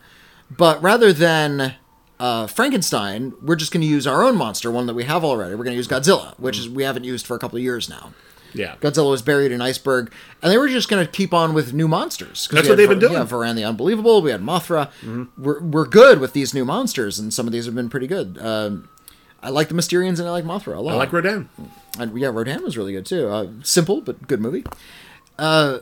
but 0.52 0.80
rather 0.84 1.12
than 1.12 1.76
uh, 2.20 2.46
Frankenstein, 2.48 3.34
we're 3.42 3.56
just 3.56 3.72
going 3.72 3.82
to 3.82 3.88
use 3.88 4.06
our 4.06 4.22
own 4.22 4.36
monster, 4.36 4.70
one 4.70 4.86
that 4.88 4.94
we 4.94 5.06
have 5.06 5.24
already. 5.24 5.56
We're 5.56 5.64
going 5.64 5.74
to 5.74 5.78
use 5.78 5.88
Godzilla, 5.88 6.38
which 6.38 6.60
is 6.60 6.70
we 6.70 6.84
haven't 6.84 7.06
used 7.06 7.26
for 7.26 7.36
a 7.36 7.40
couple 7.40 7.58
of 7.58 7.64
years 7.64 7.90
now. 7.90 8.12
Yeah, 8.54 8.76
Godzilla 8.82 9.10
was 9.10 9.22
buried 9.22 9.52
in 9.52 9.62
iceberg, 9.62 10.12
and 10.42 10.52
they 10.52 10.58
were 10.58 10.68
just 10.68 10.90
going 10.90 11.06
to 11.06 11.12
keep 11.12 11.34
on 11.34 11.54
with 11.54 11.74
new 11.74 11.88
monsters. 11.88 12.48
That's 12.52 12.68
what 12.68 12.78
they've 12.78 12.90
been 12.90 13.00
doing. 13.00 13.14
Yeah, 13.14 13.26
Varan 13.26 13.56
the 13.56 13.64
Unbelievable. 13.64 14.22
We 14.22 14.32
had 14.32 14.42
Mothra. 14.42 14.88
Mm-hmm. 15.02 15.44
We're 15.44 15.62
we're 15.62 15.88
good 15.88 16.20
with 16.20 16.34
these 16.34 16.54
new 16.54 16.66
monsters, 16.66 17.20
and 17.20 17.34
some 17.34 17.46
of 17.48 17.54
these 17.54 17.66
have 17.66 17.76
been 17.76 17.90
pretty 17.90 18.08
good. 18.08 18.38
Um, 18.40 18.90
I 19.42 19.50
like 19.50 19.70
the 19.70 19.74
Mysterians 19.74 20.20
and 20.20 20.28
I 20.28 20.32
like 20.32 20.44
Mothra 20.44 20.76
a 20.76 20.82
lot. 20.82 20.94
I 20.94 20.98
like 20.98 21.14
Rodan. 21.14 21.50
And 21.98 22.18
yeah, 22.18 22.28
Rodan 22.28 22.64
was 22.64 22.78
really 22.78 22.94
good 22.94 23.06
too. 23.06 23.28
Uh, 23.28 23.48
simple 23.64 24.02
but 24.02 24.28
good 24.28 24.42
movie. 24.42 24.66
Uh, 25.38 25.80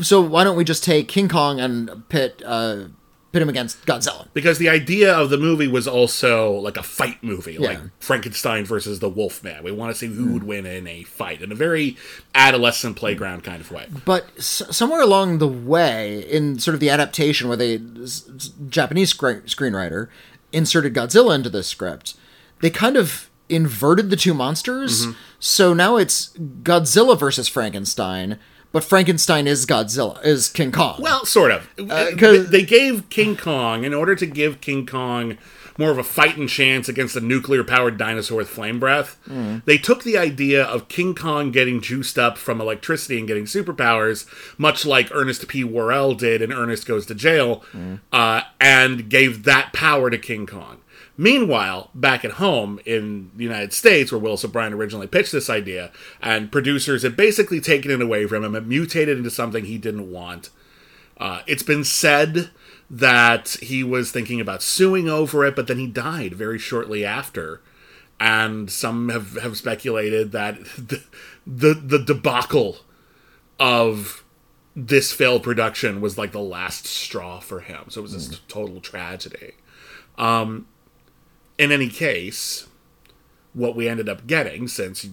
so 0.00 0.20
why 0.20 0.44
don't 0.44 0.56
we 0.56 0.64
just 0.64 0.84
take 0.84 1.08
King 1.08 1.28
Kong 1.28 1.58
and 1.60 2.08
pit 2.08 2.42
uh, 2.44 2.84
pit 3.32 3.42
him 3.42 3.48
against 3.48 3.84
Godzilla? 3.86 4.28
Because 4.34 4.58
the 4.58 4.68
idea 4.68 5.12
of 5.12 5.30
the 5.30 5.38
movie 5.38 5.66
was 5.68 5.88
also 5.88 6.52
like 6.52 6.76
a 6.76 6.82
fight 6.82 7.22
movie, 7.22 7.58
like 7.58 7.78
Frankenstein 7.98 8.64
versus 8.64 9.00
the 9.00 9.08
Wolfman. 9.08 9.62
We 9.64 9.72
want 9.72 9.92
to 9.92 9.98
see 9.98 10.06
who 10.06 10.32
would 10.34 10.44
win 10.44 10.66
in 10.66 10.86
a 10.86 11.02
fight 11.04 11.40
in 11.42 11.50
a 11.50 11.54
very 11.54 11.96
adolescent 12.34 12.96
playground 12.96 13.42
kind 13.44 13.60
of 13.60 13.70
way. 13.72 13.86
But 14.04 14.26
s- 14.38 14.62
somewhere 14.70 15.00
along 15.00 15.38
the 15.38 15.48
way, 15.48 16.20
in 16.30 16.58
sort 16.58 16.74
of 16.74 16.80
the 16.80 16.90
adaptation 16.90 17.48
where 17.48 17.56
s- 18.02 18.20
Japanese 18.68 19.10
screen- 19.10 19.42
screenwriter 19.42 20.08
inserted 20.52 20.94
Godzilla 20.94 21.34
into 21.34 21.48
the 21.48 21.62
script, 21.62 22.14
they 22.60 22.70
kind 22.70 22.96
of 22.96 23.30
inverted 23.48 24.10
the 24.10 24.16
two 24.16 24.34
monsters. 24.34 25.06
Mm-hmm. 25.06 25.18
So 25.38 25.74
now 25.74 25.96
it's 25.96 26.28
Godzilla 26.62 27.18
versus 27.18 27.48
Frankenstein, 27.48 28.38
but 28.72 28.82
Frankenstein 28.84 29.46
is 29.46 29.66
Godzilla, 29.66 30.24
is 30.24 30.48
King 30.48 30.72
Kong. 30.72 30.96
Well, 31.00 31.24
sort 31.24 31.50
of. 31.50 31.68
Uh, 31.78 32.10
'cause- 32.18 32.50
they 32.50 32.62
gave 32.62 33.08
King 33.10 33.36
Kong, 33.36 33.84
in 33.84 33.94
order 33.94 34.14
to 34.14 34.26
give 34.26 34.60
King 34.60 34.86
Kong 34.86 35.36
more 35.78 35.90
of 35.90 35.96
a 35.96 36.04
fighting 36.04 36.46
chance 36.46 36.86
against 36.86 37.16
a 37.16 37.20
nuclear 37.20 37.64
powered 37.64 37.96
dinosaur 37.96 38.36
with 38.36 38.48
flame 38.48 38.78
breath, 38.78 39.16
they 39.64 39.78
took 39.78 40.02
the 40.02 40.18
idea 40.18 40.62
of 40.62 40.86
King 40.88 41.14
Kong 41.14 41.50
getting 41.50 41.80
juiced 41.80 42.18
up 42.18 42.36
from 42.36 42.60
electricity 42.60 43.18
and 43.18 43.26
getting 43.26 43.44
superpowers, 43.46 44.26
much 44.58 44.84
like 44.84 45.08
Ernest 45.12 45.48
P. 45.48 45.64
Worrell 45.64 46.12
did 46.14 46.42
in 46.42 46.52
Ernest 46.52 46.86
Goes 46.86 47.06
to 47.06 47.14
Jail, 47.14 47.64
uh, 48.12 48.42
and 48.60 49.08
gave 49.08 49.44
that 49.44 49.72
power 49.72 50.10
to 50.10 50.18
King 50.18 50.46
Kong. 50.46 50.76
Meanwhile, 51.16 51.90
back 51.94 52.24
at 52.24 52.32
home 52.32 52.80
in 52.86 53.30
the 53.36 53.44
United 53.44 53.72
States, 53.72 54.10
where 54.10 54.18
Willis 54.18 54.44
O'Brien 54.44 54.72
originally 54.72 55.06
pitched 55.06 55.32
this 55.32 55.50
idea, 55.50 55.92
and 56.22 56.50
producers 56.50 57.02
had 57.02 57.16
basically 57.16 57.60
taken 57.60 57.90
it 57.90 58.00
away 58.00 58.26
from 58.26 58.44
him 58.44 58.54
and 58.54 58.66
mutated 58.66 59.18
into 59.18 59.30
something 59.30 59.64
he 59.64 59.78
didn't 59.78 60.10
want. 60.10 60.50
Uh, 61.18 61.42
it's 61.46 61.62
been 61.62 61.84
said 61.84 62.50
that 62.90 63.56
he 63.62 63.84
was 63.84 64.10
thinking 64.10 64.40
about 64.40 64.62
suing 64.62 65.08
over 65.08 65.44
it, 65.44 65.54
but 65.54 65.66
then 65.66 65.78
he 65.78 65.86
died 65.86 66.34
very 66.34 66.58
shortly 66.58 67.04
after. 67.04 67.60
And 68.18 68.70
some 68.70 69.08
have, 69.08 69.36
have 69.42 69.56
speculated 69.56 70.32
that 70.32 70.58
the, 70.78 71.02
the 71.46 71.74
the 71.74 71.98
debacle 71.98 72.78
of 73.58 74.24
this 74.74 75.12
failed 75.12 75.42
production 75.42 76.00
was 76.00 76.16
like 76.16 76.32
the 76.32 76.40
last 76.40 76.86
straw 76.86 77.40
for 77.40 77.60
him. 77.60 77.84
So 77.88 78.00
it 78.00 78.02
was 78.02 78.12
this 78.12 78.40
total 78.48 78.80
tragedy. 78.80 79.52
Um, 80.18 80.66
in 81.58 81.72
any 81.72 81.88
case, 81.88 82.66
what 83.54 83.76
we 83.76 83.88
ended 83.88 84.08
up 84.08 84.26
getting, 84.26 84.68
since 84.68 85.08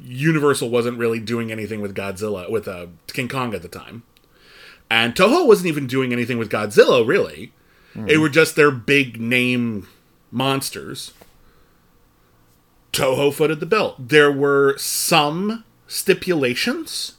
Universal 0.00 0.70
wasn't 0.70 0.98
really 0.98 1.20
doing 1.20 1.52
anything 1.52 1.80
with 1.80 1.94
Godzilla 1.94 2.50
with 2.50 2.66
uh, 2.66 2.86
King 3.08 3.28
Kong 3.28 3.54
at 3.54 3.62
the 3.62 3.68
time, 3.68 4.02
and 4.90 5.14
Toho 5.14 5.46
wasn't 5.46 5.68
even 5.68 5.86
doing 5.86 6.12
anything 6.12 6.38
with 6.38 6.50
Godzilla 6.50 7.06
really. 7.06 7.52
they 7.94 8.16
were 8.16 8.28
just 8.30 8.56
their 8.56 8.70
big 8.70 9.20
name 9.20 9.86
monsters. 10.30 11.12
Toho 12.92 13.32
footed 13.32 13.60
the 13.60 13.66
bill. 13.66 13.94
There 13.98 14.32
were 14.32 14.76
some 14.78 15.64
stipulations. 15.86 17.14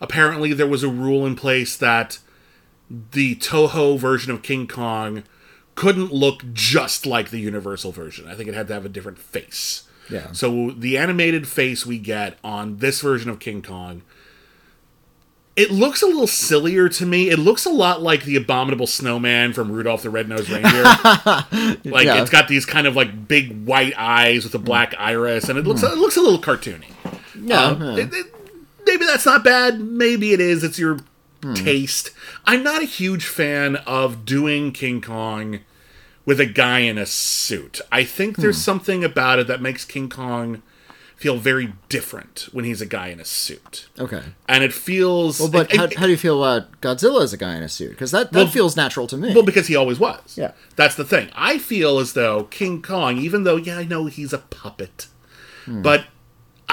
Apparently, 0.00 0.52
there 0.52 0.66
was 0.66 0.82
a 0.82 0.88
rule 0.88 1.24
in 1.24 1.36
place 1.36 1.76
that 1.76 2.18
the 2.90 3.36
Toho 3.36 3.98
version 3.98 4.32
of 4.32 4.42
King 4.42 4.66
Kong 4.66 5.22
couldn't 5.74 6.12
look 6.12 6.42
just 6.52 7.04
like 7.06 7.30
the 7.30 7.38
Universal 7.40 7.92
version. 7.92 8.28
I 8.28 8.34
think 8.34 8.48
it 8.48 8.54
had 8.54 8.68
to 8.68 8.74
have 8.74 8.84
a 8.84 8.88
different 8.88 9.18
face. 9.18 9.84
Yeah. 10.10 10.32
So 10.32 10.70
the 10.70 10.96
animated 10.98 11.48
face 11.48 11.84
we 11.86 11.98
get 11.98 12.38
on 12.44 12.76
this 12.78 13.00
version 13.00 13.30
of 13.30 13.38
King 13.40 13.62
Kong, 13.62 14.02
it 15.56 15.70
looks 15.70 16.02
a 16.02 16.06
little 16.06 16.26
sillier 16.26 16.88
to 16.88 17.06
me. 17.06 17.30
It 17.30 17.38
looks 17.38 17.64
a 17.64 17.70
lot 17.70 18.02
like 18.02 18.24
the 18.24 18.36
abominable 18.36 18.86
snowman 18.88 19.52
from 19.52 19.70
Rudolph 19.70 20.02
the 20.02 20.10
Red-Nosed 20.10 20.50
Reindeer. 20.50 20.82
like 21.92 22.06
Yeah. 22.06 22.20
it's 22.20 22.30
got 22.30 22.48
these 22.48 22.66
kind 22.66 22.86
of 22.86 22.96
like 22.96 23.28
big 23.28 23.64
white 23.64 23.94
eyes 23.96 24.44
with 24.44 24.54
a 24.54 24.58
black 24.58 24.94
iris, 24.98 25.48
and 25.48 25.58
it 25.58 25.66
looks 25.66 25.82
it 25.82 25.96
looks 25.96 26.16
a 26.16 26.20
little 26.20 26.40
cartoony. 26.40 26.90
Yeah, 27.40 27.62
Um, 27.66 27.82
yeah. 27.82 27.96
it- 28.04 28.12
it- 28.14 28.34
maybe 28.86 29.06
that's 29.06 29.24
not 29.26 29.42
bad. 29.44 29.80
Maybe 29.80 30.32
it 30.32 30.40
is. 30.40 30.64
It's 30.64 30.78
your 30.78 30.98
Hmm. 31.44 31.52
taste. 31.52 32.10
I'm 32.46 32.62
not 32.62 32.82
a 32.82 32.86
huge 32.86 33.26
fan 33.26 33.76
of 33.76 34.24
doing 34.24 34.72
King 34.72 35.02
Kong 35.02 35.60
with 36.24 36.40
a 36.40 36.46
guy 36.46 36.78
in 36.78 36.96
a 36.96 37.04
suit. 37.04 37.82
I 37.92 38.02
think 38.02 38.38
there's 38.38 38.56
hmm. 38.56 38.62
something 38.62 39.04
about 39.04 39.38
it 39.38 39.46
that 39.48 39.60
makes 39.60 39.84
King 39.84 40.08
Kong 40.08 40.62
feel 41.16 41.36
very 41.36 41.74
different 41.90 42.48
when 42.52 42.64
he's 42.64 42.80
a 42.80 42.86
guy 42.86 43.08
in 43.08 43.20
a 43.20 43.24
suit, 43.26 43.88
Okay. 43.98 44.22
and 44.48 44.64
it 44.64 44.72
feels. 44.72 45.38
Well, 45.38 45.50
but 45.50 45.72
it- 45.72 45.76
how, 45.76 45.84
it- 45.84 45.96
how 45.98 46.06
do 46.06 46.12
you 46.12 46.16
feel 46.16 46.42
about 46.42 46.80
Godzilla 46.80 47.22
as 47.22 47.34
a 47.34 47.36
guy 47.36 47.54
in 47.56 47.62
a 47.62 47.68
suit? 47.68 47.90
Because 47.90 48.10
that, 48.10 48.32
that 48.32 48.48
feels 48.48 48.74
natural 48.74 49.06
to 49.08 49.16
me. 49.16 49.34
Well, 49.34 49.44
because 49.44 49.66
he 49.66 49.76
always 49.76 50.00
was. 50.00 50.36
Yeah. 50.36 50.52
That's 50.76 50.94
the 50.94 51.04
thing. 51.04 51.28
I 51.34 51.58
feel 51.58 51.98
as 51.98 52.14
though 52.14 52.44
King 52.44 52.80
Kong, 52.80 53.18
even 53.18 53.44
though, 53.44 53.56
yeah, 53.56 53.78
I 53.78 53.84
know 53.84 54.06
he's 54.06 54.32
a 54.32 54.38
puppet, 54.38 55.08
hmm. 55.66 55.82
but 55.82 56.06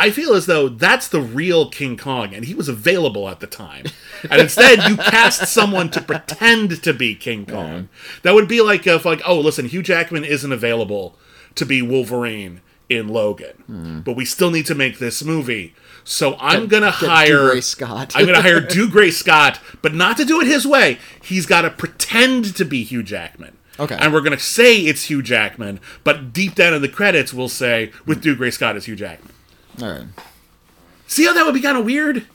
I 0.02 0.10
feel 0.10 0.34
as 0.34 0.48
though 0.48 0.68
that's 0.68 1.08
the 1.08 1.22
real 1.22 1.70
King 1.70 1.96
Kong, 1.96 2.34
and 2.34 2.46
he 2.46 2.56
was 2.56 2.68
available 2.68 3.30
at 3.30 3.40
the 3.40 3.46
time. 3.46 3.86
And 4.28 4.42
instead, 4.42 4.90
you 4.90 4.98
cast 4.98 5.48
someone 5.48 5.92
to 5.92 6.02
pretend 6.02 6.82
to 6.82 6.92
be 6.92 7.14
King 7.14 7.46
Kong. 7.46 7.88
That 8.24 8.34
would 8.34 8.48
be 8.48 8.62
like 8.62 8.88
if, 8.88 9.06
like, 9.06 9.22
oh, 9.28 9.40
listen, 9.40 9.68
Hugh 9.68 9.84
Jackman 9.84 10.24
isn't 10.24 10.52
available 10.52 11.16
to 11.54 11.68
be 11.68 11.84
Wolverine 11.84 12.62
in 12.90 13.10
Logan, 13.10 13.64
hmm. 13.68 14.00
but 14.00 14.16
we 14.16 14.26
still 14.26 14.50
need 14.50 14.66
to 14.66 14.76
make 14.76 14.98
this 14.98 15.24
movie. 15.24 15.76
So 16.04 16.36
I'm 16.40 16.68
gonna 16.68 16.88
get 16.88 17.10
hire 17.10 17.38
Dougray 17.38 17.64
Scott. 17.64 18.14
I'm 18.16 18.26
gonna 18.26 18.42
hire 18.42 18.60
Dougray 18.62 19.14
Scott, 19.14 19.60
but 19.84 19.94
not 19.94 20.18
to 20.18 20.26
do 20.26 20.42
it 20.42 20.48
his 20.48 20.66
way. 20.66 20.98
He's 21.22 21.46
got 21.46 21.62
to 21.62 21.70
pretend 21.70 22.56
to 22.56 22.66
be 22.66 22.84
Hugh 22.84 23.04
Jackman. 23.04 23.56
Okay. 23.80 23.96
And 24.00 24.12
we're 24.12 24.22
gonna 24.22 24.40
say 24.40 24.78
it's 24.78 25.04
Hugh 25.04 25.22
Jackman, 25.22 25.80
but 26.04 26.34
deep 26.34 26.56
down 26.56 26.74
in 26.74 26.82
the 26.82 26.90
credits 26.90 27.36
we'll 27.36 27.50
say 27.50 27.92
with 28.08 28.24
Dougray 28.24 28.52
Scott 28.52 28.76
as 28.76 28.86
Hugh 28.86 28.96
Jackman. 28.96 29.32
All 29.82 29.90
right. 29.90 30.08
See 31.08 31.26
how 31.26 31.34
that 31.34 31.46
would 31.46 31.54
be 31.54 31.62
kind 31.62 31.78
of 31.78 31.86
weird? 31.86 32.26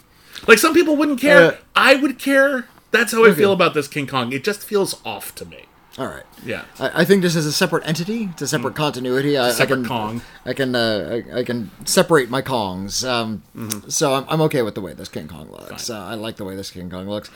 Like 0.46 0.58
some 0.58 0.74
people 0.74 0.96
wouldn't 0.96 1.20
care. 1.20 1.42
Uh, 1.52 1.56
I 1.74 1.94
would 1.96 2.18
care. 2.18 2.68
That's 2.90 3.12
how 3.12 3.24
I 3.24 3.32
feel 3.32 3.52
about 3.52 3.74
this 3.74 3.88
King 3.88 4.06
Kong. 4.06 4.32
It 4.32 4.44
just 4.44 4.60
feels 4.62 5.00
off 5.04 5.34
to 5.36 5.44
me. 5.44 5.64
All 5.98 6.06
right. 6.06 6.24
Yeah. 6.44 6.64
I, 6.78 7.02
I 7.02 7.04
think 7.06 7.22
this 7.22 7.34
is 7.34 7.46
a 7.46 7.52
separate 7.52 7.86
entity. 7.88 8.28
It's 8.32 8.42
a 8.42 8.46
separate 8.48 8.74
continuity. 8.74 9.38
I, 9.38 9.48
Mm. 9.48 9.52
Separate 9.52 9.76
I 9.76 9.80
can, 9.80 9.84
Kong. 9.86 10.22
I 10.44 10.52
can 10.52 10.74
uh, 10.74 11.22
I, 11.34 11.38
I 11.38 11.42
can 11.42 11.70
separate 11.86 12.28
my 12.28 12.42
Kongs. 12.42 13.06
Um, 13.08 13.42
Mm-hmm. 13.56 13.88
So 13.88 14.12
I'm, 14.14 14.26
I'm 14.28 14.40
okay 14.42 14.60
with 14.60 14.74
the 14.74 14.82
way 14.82 14.92
this 14.92 15.08
King 15.08 15.26
Kong 15.26 15.50
looks. 15.50 15.88
Uh, 15.88 15.98
I 15.98 16.14
like 16.14 16.36
the 16.36 16.44
way 16.44 16.54
this 16.54 16.70
King 16.70 16.90
Kong 16.90 17.08
looks. 17.08 17.30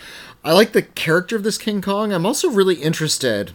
I 0.44 0.52
like 0.52 0.72
the 0.72 0.82
character 0.82 1.36
of 1.36 1.42
this 1.42 1.56
King 1.56 1.80
Kong. 1.80 2.12
I'm 2.12 2.26
also 2.26 2.50
really 2.50 2.74
interested 2.76 3.52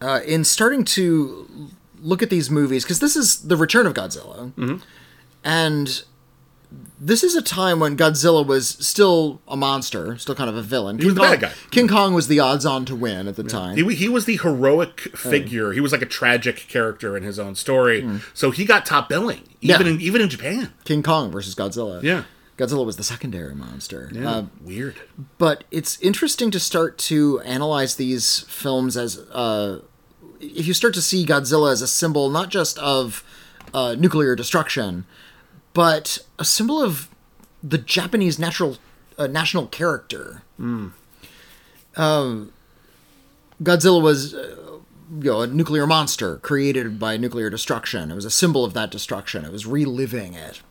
uh, 0.00 0.20
in 0.26 0.42
starting 0.44 0.84
to 0.84 1.70
look 2.02 2.22
at 2.22 2.28
these 2.30 2.50
movies 2.50 2.84
because 2.84 2.98
this 3.00 3.16
is 3.16 3.42
the 3.48 3.56
return 3.56 3.86
of 3.86 3.94
Godzilla, 3.94 4.52
Mm-hmm. 4.52 4.76
and 5.44 6.02
this 6.98 7.22
is 7.22 7.34
a 7.34 7.42
time 7.42 7.80
when 7.80 7.96
Godzilla 7.98 8.46
was 8.46 8.66
still 8.86 9.42
a 9.46 9.56
monster, 9.56 10.16
still 10.16 10.34
kind 10.34 10.48
of 10.48 10.56
a 10.56 10.62
villain. 10.62 10.98
He 10.98 11.04
was 11.04 11.14
the 11.14 11.20
Kong, 11.20 11.30
bad 11.32 11.40
guy. 11.40 11.52
King 11.70 11.86
Kong 11.88 12.14
was 12.14 12.28
the 12.28 12.40
odds-on 12.40 12.86
to 12.86 12.96
win 12.96 13.28
at 13.28 13.36
the 13.36 13.44
time. 13.44 13.76
He, 13.76 13.94
he 13.94 14.08
was 14.08 14.24
the 14.24 14.38
heroic 14.38 15.00
figure. 15.16 15.72
He 15.72 15.80
was 15.80 15.92
like 15.92 16.00
a 16.00 16.06
tragic 16.06 16.56
character 16.68 17.14
in 17.16 17.24
his 17.24 17.38
own 17.38 17.56
story. 17.56 18.08
So 18.32 18.50
he 18.52 18.64
got 18.64 18.86
top 18.86 19.08
billing, 19.10 19.42
even 19.60 19.86
Yeah. 19.86 19.92
in 19.94 20.00
even 20.00 20.20
in 20.22 20.28
Japan. 20.30 20.72
King 20.84 21.02
Kong 21.02 21.30
versus 21.30 21.54
Godzilla. 21.54 22.02
Yeah. 22.02 22.24
Godzilla 22.56 22.86
was 22.86 22.96
the 22.96 23.02
secondary 23.04 23.54
monster. 23.54 24.10
Uh, 24.24 24.44
Weird. 24.62 24.94
but 25.38 25.64
it's 25.70 25.98
interesting 26.00 26.50
to 26.52 26.60
start 26.60 26.96
to 26.98 27.40
analyze 27.40 27.96
these 27.96 28.40
films 28.48 28.96
as 28.96 29.18
uh, 29.32 29.80
if 30.42 30.66
you 30.66 30.74
start 30.74 30.92
to 30.94 31.02
see 31.02 31.24
Godzilla 31.24 31.72
as 31.72 31.80
a 31.80 31.86
symbol 31.88 32.28
not 32.28 32.50
just 32.50 32.78
of 32.78 33.24
uh, 33.72 33.94
nuclear 33.98 34.36
destruction, 34.36 35.06
but 35.72 36.18
a 36.38 36.44
symbol 36.44 36.82
of 36.82 37.08
the 37.62 37.78
Japanese 37.78 38.38
natural 38.38 38.76
uh, 39.16 39.26
national 39.26 39.66
character. 39.68 40.42
Um, 41.96 42.52
Godzilla 43.62 44.02
was. 44.02 44.34
Uh, 44.34 44.56
you 45.20 45.30
know, 45.30 45.42
a 45.42 45.46
nuclear 45.46 45.86
monster 45.86 46.38
created 46.38 46.98
by 46.98 47.18
nuclear 47.18 47.50
destruction. 47.50 48.10
It 48.10 48.14
was 48.14 48.24
a 48.24 48.30
symbol 48.30 48.64
of 48.64 48.72
that 48.72 48.90
destruction. 48.90 49.44
It 49.44 49.52
was 49.52 49.66
reliving 49.66 50.32
it. 50.32 50.62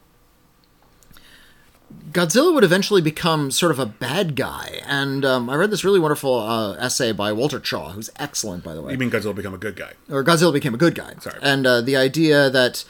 Godzilla 2.12 2.54
would 2.54 2.64
eventually 2.64 3.02
become 3.02 3.52
sort 3.52 3.72
of 3.72 3.80
a 3.80 3.86
bad 3.86 4.36
guy. 4.36 4.82
And 4.86 5.24
um, 5.24 5.50
I 5.50 5.56
read 5.56 5.72
this 5.72 5.84
really 5.84 6.00
wonderful 6.00 6.40
uh, 6.40 6.74
essay 6.74 7.12
by 7.14 7.32
Walter 7.32 7.60
Chaw, 7.60 7.92
who's 7.92 8.10
excellent, 8.18 8.64
by 8.64 8.74
the 8.74 8.82
way. 8.82 8.92
You 8.92 8.98
mean 8.98 9.10
Godzilla 9.10 9.34
become 9.34 9.54
a 9.54 9.58
good 9.58 9.76
guy? 9.76 9.94
or 10.10 10.24
Godzilla 10.24 10.52
became 10.52 10.74
a 10.74 10.78
good 10.78 10.96
guy. 10.96 11.14
Sorry. 11.20 11.40
And 11.42 11.66
uh, 11.66 11.82
the 11.82 11.96
idea 11.96 12.50
that 12.50 12.84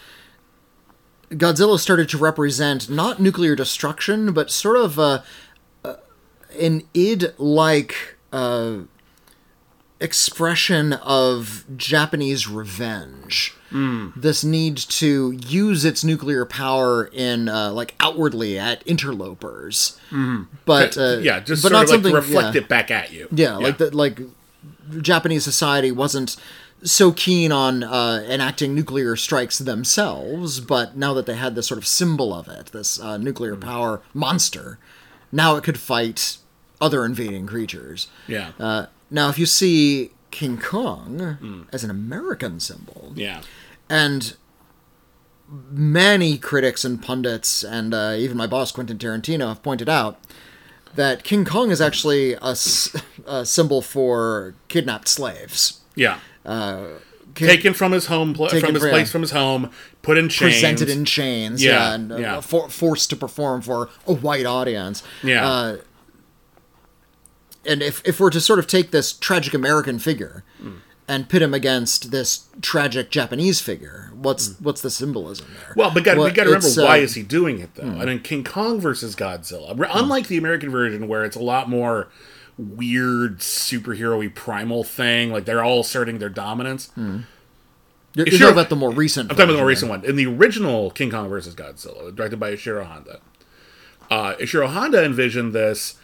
Godzilla 1.29 1.79
started 1.79 2.09
to 2.09 2.17
represent 2.17 2.89
not 2.89 3.19
nuclear 3.21 3.55
destruction, 3.55 4.33
but 4.33 4.49
sort 4.49 4.77
of 4.77 4.97
uh, 4.97 5.21
uh, 5.85 5.95
an 6.59 6.83
id 6.93 7.33
like 7.37 8.17
uh, 8.33 8.79
expression 10.01 10.93
of 10.93 11.63
Japanese 11.77 12.47
revenge. 12.47 13.53
This 14.17 14.43
need 14.43 14.75
to 14.75 15.31
use 15.31 15.85
its 15.85 16.03
nuclear 16.03 16.43
power 16.45 17.05
in 17.13 17.47
uh, 17.47 17.71
like 17.71 17.95
outwardly 18.01 18.59
at 18.59 18.83
interlopers, 18.85 19.97
but 20.65 20.97
uh, 20.97 21.19
yeah, 21.21 21.39
just 21.39 21.63
but 21.63 21.69
sort 21.69 21.73
not 21.73 21.83
of 21.83 21.89
like 21.89 21.95
something- 21.95 22.13
reflect 22.13 22.55
yeah. 22.55 22.61
it 22.61 22.67
back 22.67 22.91
at 22.91 23.13
you. 23.13 23.29
Yeah, 23.31 23.55
like 23.55 23.77
that. 23.77 23.93
Like 23.95 24.19
Japanese 24.99 25.45
society 25.45 25.89
wasn't 25.89 26.35
so 26.83 27.13
keen 27.13 27.53
on 27.53 27.83
uh, 27.83 28.25
enacting 28.27 28.75
nuclear 28.75 29.15
strikes 29.15 29.57
themselves, 29.59 30.59
but 30.59 30.97
now 30.97 31.13
that 31.13 31.25
they 31.25 31.35
had 31.35 31.55
this 31.55 31.67
sort 31.67 31.77
of 31.77 31.87
symbol 31.87 32.33
of 32.33 32.49
it, 32.49 32.67
this 32.73 32.99
uh, 32.99 33.15
nuclear 33.17 33.55
Mm. 33.55 33.61
power 33.61 34.01
monster, 34.13 34.79
now 35.31 35.55
it 35.55 35.63
could 35.63 35.79
fight 35.79 36.37
other 36.81 37.05
invading 37.05 37.45
creatures. 37.47 38.07
Yeah. 38.27 38.51
Uh, 38.59 38.87
now, 39.11 39.29
if 39.29 39.37
you 39.37 39.45
see 39.45 40.11
King 40.31 40.57
Kong 40.57 41.67
as 41.71 41.83
an 41.83 41.89
American 41.91 42.59
symbol, 42.59 43.11
yeah. 43.15 43.41
and 43.89 44.35
many 45.69 46.37
critics 46.37 46.85
and 46.85 47.01
pundits, 47.01 47.63
and 47.63 47.93
uh, 47.93 48.15
even 48.17 48.37
my 48.37 48.47
boss 48.47 48.71
Quentin 48.71 48.97
Tarantino, 48.97 49.49
have 49.49 49.61
pointed 49.61 49.89
out 49.89 50.17
that 50.95 51.23
King 51.23 51.45
Kong 51.45 51.71
is 51.71 51.81
actually 51.81 52.33
a 52.41 52.55
symbol 52.55 53.81
for 53.81 54.55
kidnapped 54.67 55.07
slaves. 55.07 55.81
Yeah. 55.95 56.19
King- 56.45 57.47
Taken 57.47 57.73
from 57.73 57.91
his 57.93 58.07
home, 58.07 58.33
Taken 58.33 58.59
from 58.59 58.73
his 58.75 58.83
from- 58.83 58.89
place, 58.91 59.11
from 59.11 59.21
his 59.21 59.31
home, 59.31 59.71
put 60.01 60.17
in 60.17 60.27
chains, 60.29 60.53
presented 60.55 60.89
in 60.89 61.05
chains, 61.05 61.63
Yeah, 61.63 61.71
yeah, 61.71 61.93
and 61.93 62.11
uh. 62.11 62.41
For, 62.41 62.69
forced 62.69 63.09
to 63.11 63.15
perform 63.15 63.61
for 63.61 63.89
a 64.07 64.13
white 64.13 64.45
audience. 64.45 65.03
Yeah. 65.23 65.75
And 67.65 67.81
if 67.81 68.01
if 68.07 68.19
we're 68.19 68.29
to 68.31 68.41
sort 68.41 68.59
of 68.59 68.67
take 68.67 68.91
this 68.91 69.13
tragic 69.13 69.53
American 69.53 69.99
figure 69.99 70.43
Hmm. 70.61 70.77
and 71.07 71.27
pit 71.29 71.41
him 71.41 71.53
against 71.53 72.09
this 72.11 72.45
tragic 72.61 73.11
Japanese 73.11 73.59
figure, 73.61 74.11
what's 74.15 74.55
what's 74.59 74.81
the 74.81 74.89
symbolism 74.89 75.47
there? 75.59 75.73
Hmm. 75.73 75.79
Well, 75.79 75.91
but 75.93 76.03
got, 76.03 76.17
we 76.17 76.23
Well, 76.23 76.31
got 76.33 76.43
to 76.45 76.49
remember 76.51 76.81
why 76.83 76.99
uh, 76.99 77.03
is 77.03 77.15
he 77.15 77.23
doing 77.23 77.59
it 77.59 77.75
though? 77.75 77.83
And 77.83 78.09
in 78.09 78.19
King 78.21 78.43
Kong 78.43 78.79
versus 78.79 79.15
Godzilla, 79.15 79.77
re- 79.77 79.87
unlike 79.91 80.27
the 80.27 80.37
American 80.37 80.69
version 80.71 81.07
where 81.07 81.23
it's 81.23 81.35
a 81.35 81.41
lot 81.41 81.69
more 81.69 82.07
weird 82.57 83.39
superhero-y 83.39 84.27
primal 84.33 84.83
thing, 84.83 85.31
like 85.31 85.45
they're 85.45 85.63
all 85.63 85.79
asserting 85.81 86.19
their 86.19 86.29
dominance. 86.29 86.91
You're, 86.95 87.23
you're 88.15 88.27
Sure. 88.27 88.39
talking 88.39 88.53
about 88.53 88.69
the 88.69 88.75
more 88.75 88.91
recent. 88.91 89.31
I'm 89.31 89.37
talking 89.37 89.43
about 89.45 89.53
the 89.53 89.59
more 89.59 89.67
recent 89.67 89.89
one. 89.89 90.03
In 90.03 90.15
the 90.17 90.25
original 90.27 90.91
King 90.91 91.11
Kong 91.11 91.29
versus 91.29 91.55
Godzilla, 91.55 92.13
directed 92.13 92.39
by 92.39 92.51
Ishiro 92.53 92.85
Honda, 92.85 93.19
uh, 94.09 94.33
Ishiro 94.35 94.67
Honda 94.67 95.03
envisioned 95.05 95.53
this. 95.53 95.95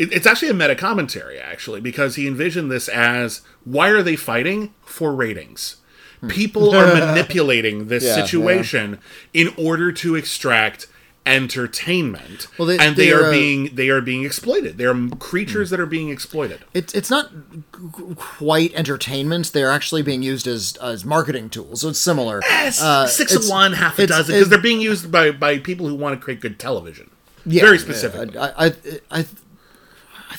It, 0.00 0.12
it's 0.12 0.26
actually 0.26 0.48
a 0.48 0.54
meta 0.54 0.74
commentary, 0.74 1.38
actually, 1.38 1.80
because 1.80 2.16
he 2.16 2.26
envisioned 2.26 2.70
this 2.70 2.88
as 2.88 3.42
why 3.64 3.88
are 3.90 4.02
they 4.02 4.16
fighting 4.16 4.72
for 4.82 5.14
ratings? 5.14 5.76
People 6.28 6.74
are 6.74 6.86
manipulating 7.06 7.88
this 7.88 8.04
Yeah, 8.04 8.14
situation 8.14 8.98
in 9.34 9.48
order 9.56 9.92
to 9.92 10.14
extract 10.16 10.86
entertainment. 11.26 12.46
Well, 12.58 12.66
they- 12.66 12.78
and 12.78 12.96
they 12.96 13.06
they're, 13.08 13.26
are 13.26 13.30
being 13.30 13.74
they 13.74 13.88
are 13.88 14.00
being 14.00 14.24
exploited. 14.24 14.78
They 14.78 14.84
are 14.84 15.08
creatures 15.18 15.70
that 15.70 15.80
are 15.80 15.86
being 15.86 16.08
exploited. 16.08 16.60
It's 16.74 16.94
it's 16.94 17.10
not 17.10 17.30
g- 17.32 18.14
quite 18.16 18.72
entertainment. 18.74 19.52
They're 19.52 19.70
actually 19.70 20.02
being 20.02 20.22
used 20.22 20.46
as 20.46 20.76
as 20.82 21.04
marketing 21.04 21.50
tools. 21.50 21.82
So 21.82 21.88
it's 21.90 21.98
similar. 21.98 22.40
Yes, 22.48 22.80
Uh, 22.80 23.06
six 23.06 23.32
it's- 23.32 23.46
of 23.46 23.50
one, 23.50 23.72
half 23.74 23.98
a 23.98 24.06
dozen, 24.06 24.34
because 24.34 24.48
they're 24.48 24.58
being 24.58 24.80
used 24.80 25.10
by 25.10 25.30
by 25.30 25.58
people 25.58 25.86
who 25.88 25.94
want 25.94 26.18
to 26.18 26.24
create 26.24 26.40
good 26.40 26.58
television. 26.58 27.10
Yeah, 27.46 27.62
Very 27.62 27.76
yeah, 27.78 27.82
specifically. 27.82 28.38
I, 28.38 28.48
I, 28.48 28.66
I, 28.66 28.72
I 29.20 29.26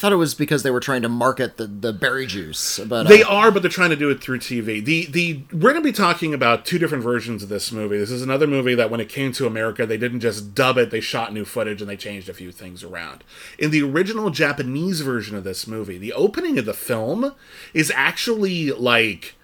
thought 0.01 0.11
it 0.11 0.15
was 0.15 0.33
because 0.33 0.63
they 0.63 0.71
were 0.71 0.79
trying 0.79 1.03
to 1.03 1.09
market 1.09 1.57
the, 1.57 1.67
the 1.67 1.93
berry 1.93 2.25
juice, 2.25 2.79
but 2.79 3.05
uh, 3.05 3.09
They 3.09 3.21
are, 3.21 3.51
but 3.51 3.61
they're 3.61 3.69
trying 3.69 3.91
to 3.91 3.95
do 3.95 4.09
it 4.09 4.19
through 4.19 4.39
TV. 4.39 4.83
The 4.83 5.05
the 5.05 5.43
we're 5.53 5.73
going 5.73 5.75
to 5.75 5.81
be 5.81 5.91
talking 5.91 6.33
about 6.33 6.65
two 6.65 6.79
different 6.79 7.03
versions 7.03 7.43
of 7.43 7.49
this 7.49 7.71
movie. 7.71 7.99
This 7.99 8.09
is 8.09 8.23
another 8.23 8.47
movie 8.47 8.73
that 8.73 8.89
when 8.89 8.99
it 8.99 9.09
came 9.09 9.31
to 9.33 9.45
America, 9.45 9.85
they 9.85 9.97
didn't 9.97 10.21
just 10.21 10.55
dub 10.55 10.79
it; 10.79 10.89
they 10.89 11.01
shot 11.01 11.33
new 11.33 11.45
footage 11.45 11.81
and 11.81 11.89
they 11.89 11.97
changed 11.97 12.27
a 12.29 12.33
few 12.33 12.51
things 12.51 12.83
around. 12.83 13.23
In 13.59 13.69
the 13.69 13.83
original 13.83 14.31
Japanese 14.31 15.01
version 15.01 15.37
of 15.37 15.43
this 15.43 15.67
movie, 15.67 15.99
the 15.99 16.13
opening 16.13 16.57
of 16.57 16.65
the 16.65 16.73
film 16.73 17.35
is 17.75 17.91
actually 17.95 18.71
like 18.71 19.35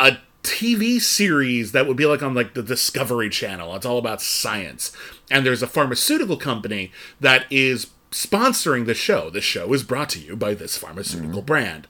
a 0.00 0.18
TV 0.42 1.00
series 1.00 1.70
that 1.72 1.86
would 1.86 1.96
be 1.96 2.06
like 2.06 2.24
on 2.24 2.34
like 2.34 2.54
the 2.54 2.62
Discovery 2.62 3.28
Channel. 3.28 3.74
It's 3.76 3.86
all 3.86 3.98
about 3.98 4.20
science. 4.20 4.90
And 5.30 5.46
there's 5.46 5.62
a 5.62 5.66
pharmaceutical 5.66 6.36
company 6.36 6.92
that 7.20 7.46
is 7.50 7.86
sponsoring 8.16 8.86
the 8.86 8.94
show. 8.94 9.28
The 9.28 9.42
show 9.42 9.74
is 9.74 9.82
brought 9.82 10.08
to 10.10 10.18
you 10.18 10.36
by 10.36 10.54
this 10.54 10.78
pharmaceutical 10.78 11.42
brand. 11.42 11.86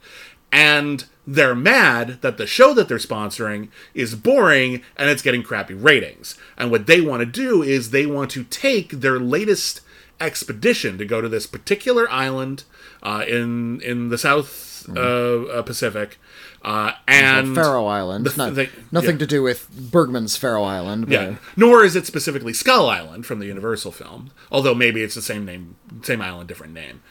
And 0.51 1.05
they're 1.25 1.55
mad 1.55 2.21
that 2.23 2.37
the 2.37 2.49
show 2.49 2.75
that 2.75 2.89
they're 2.89 2.99
sponsoring 2.99 3.69
is 3.95 4.17
boring 4.17 4.83
and 4.97 5.09
it's 5.09 5.23
getting 5.23 5.45
crappy 5.45 5.75
ratings. 5.75 6.37
And 6.57 6.73
what 6.73 6.87
they 6.87 7.01
want 7.01 7.21
to 7.21 7.27
do 7.27 7.63
is 7.63 7.91
they 7.91 8.07
want 8.07 8.33
to 8.33 8.43
take 8.43 8.91
their 8.91 9.21
latest 9.21 9.83
expedition 10.21 10.99
to 10.99 11.05
go 11.05 11.21
to 11.21 11.29
this 11.29 11.47
particular 11.47 12.11
island 12.11 12.65
uh, 13.03 13.25
in 13.27 13.81
in 13.83 14.09
the 14.09 14.19
South 14.19 14.89
uh, 14.89 15.01
uh, 15.01 15.63
Pacific. 15.63 16.19
Uh, 16.63 16.93
and 17.07 17.55
Faro 17.55 17.87
Island. 17.87 18.27
the- 18.27 18.37
Not- 18.37 18.55
they- 18.57 18.71
nothing 18.91 19.13
yeah. 19.13 19.19
to 19.19 19.27
do 19.27 19.43
with 19.43 19.69
Bergman's 19.93 20.37
Faroe 20.37 20.65
Island. 20.65 21.07
But, 21.07 21.13
Yeah. 21.13 21.35
Nor 21.57 21.85
is 21.85 21.95
it 21.95 22.07
specifically 22.07 22.53
Skull 22.53 22.89
Island 22.91 23.25
from 23.25 23.39
the 23.39 23.47
Universal 23.47 23.93
film, 23.93 24.31
although 24.51 24.75
maybe 24.75 25.03
it's 25.03 25.15
the 25.15 25.23
same 25.23 25.45
name, 25.45 25.77
same 26.03 26.21
island, 26.21 26.49
different 26.49 26.73
name. 26.75 27.03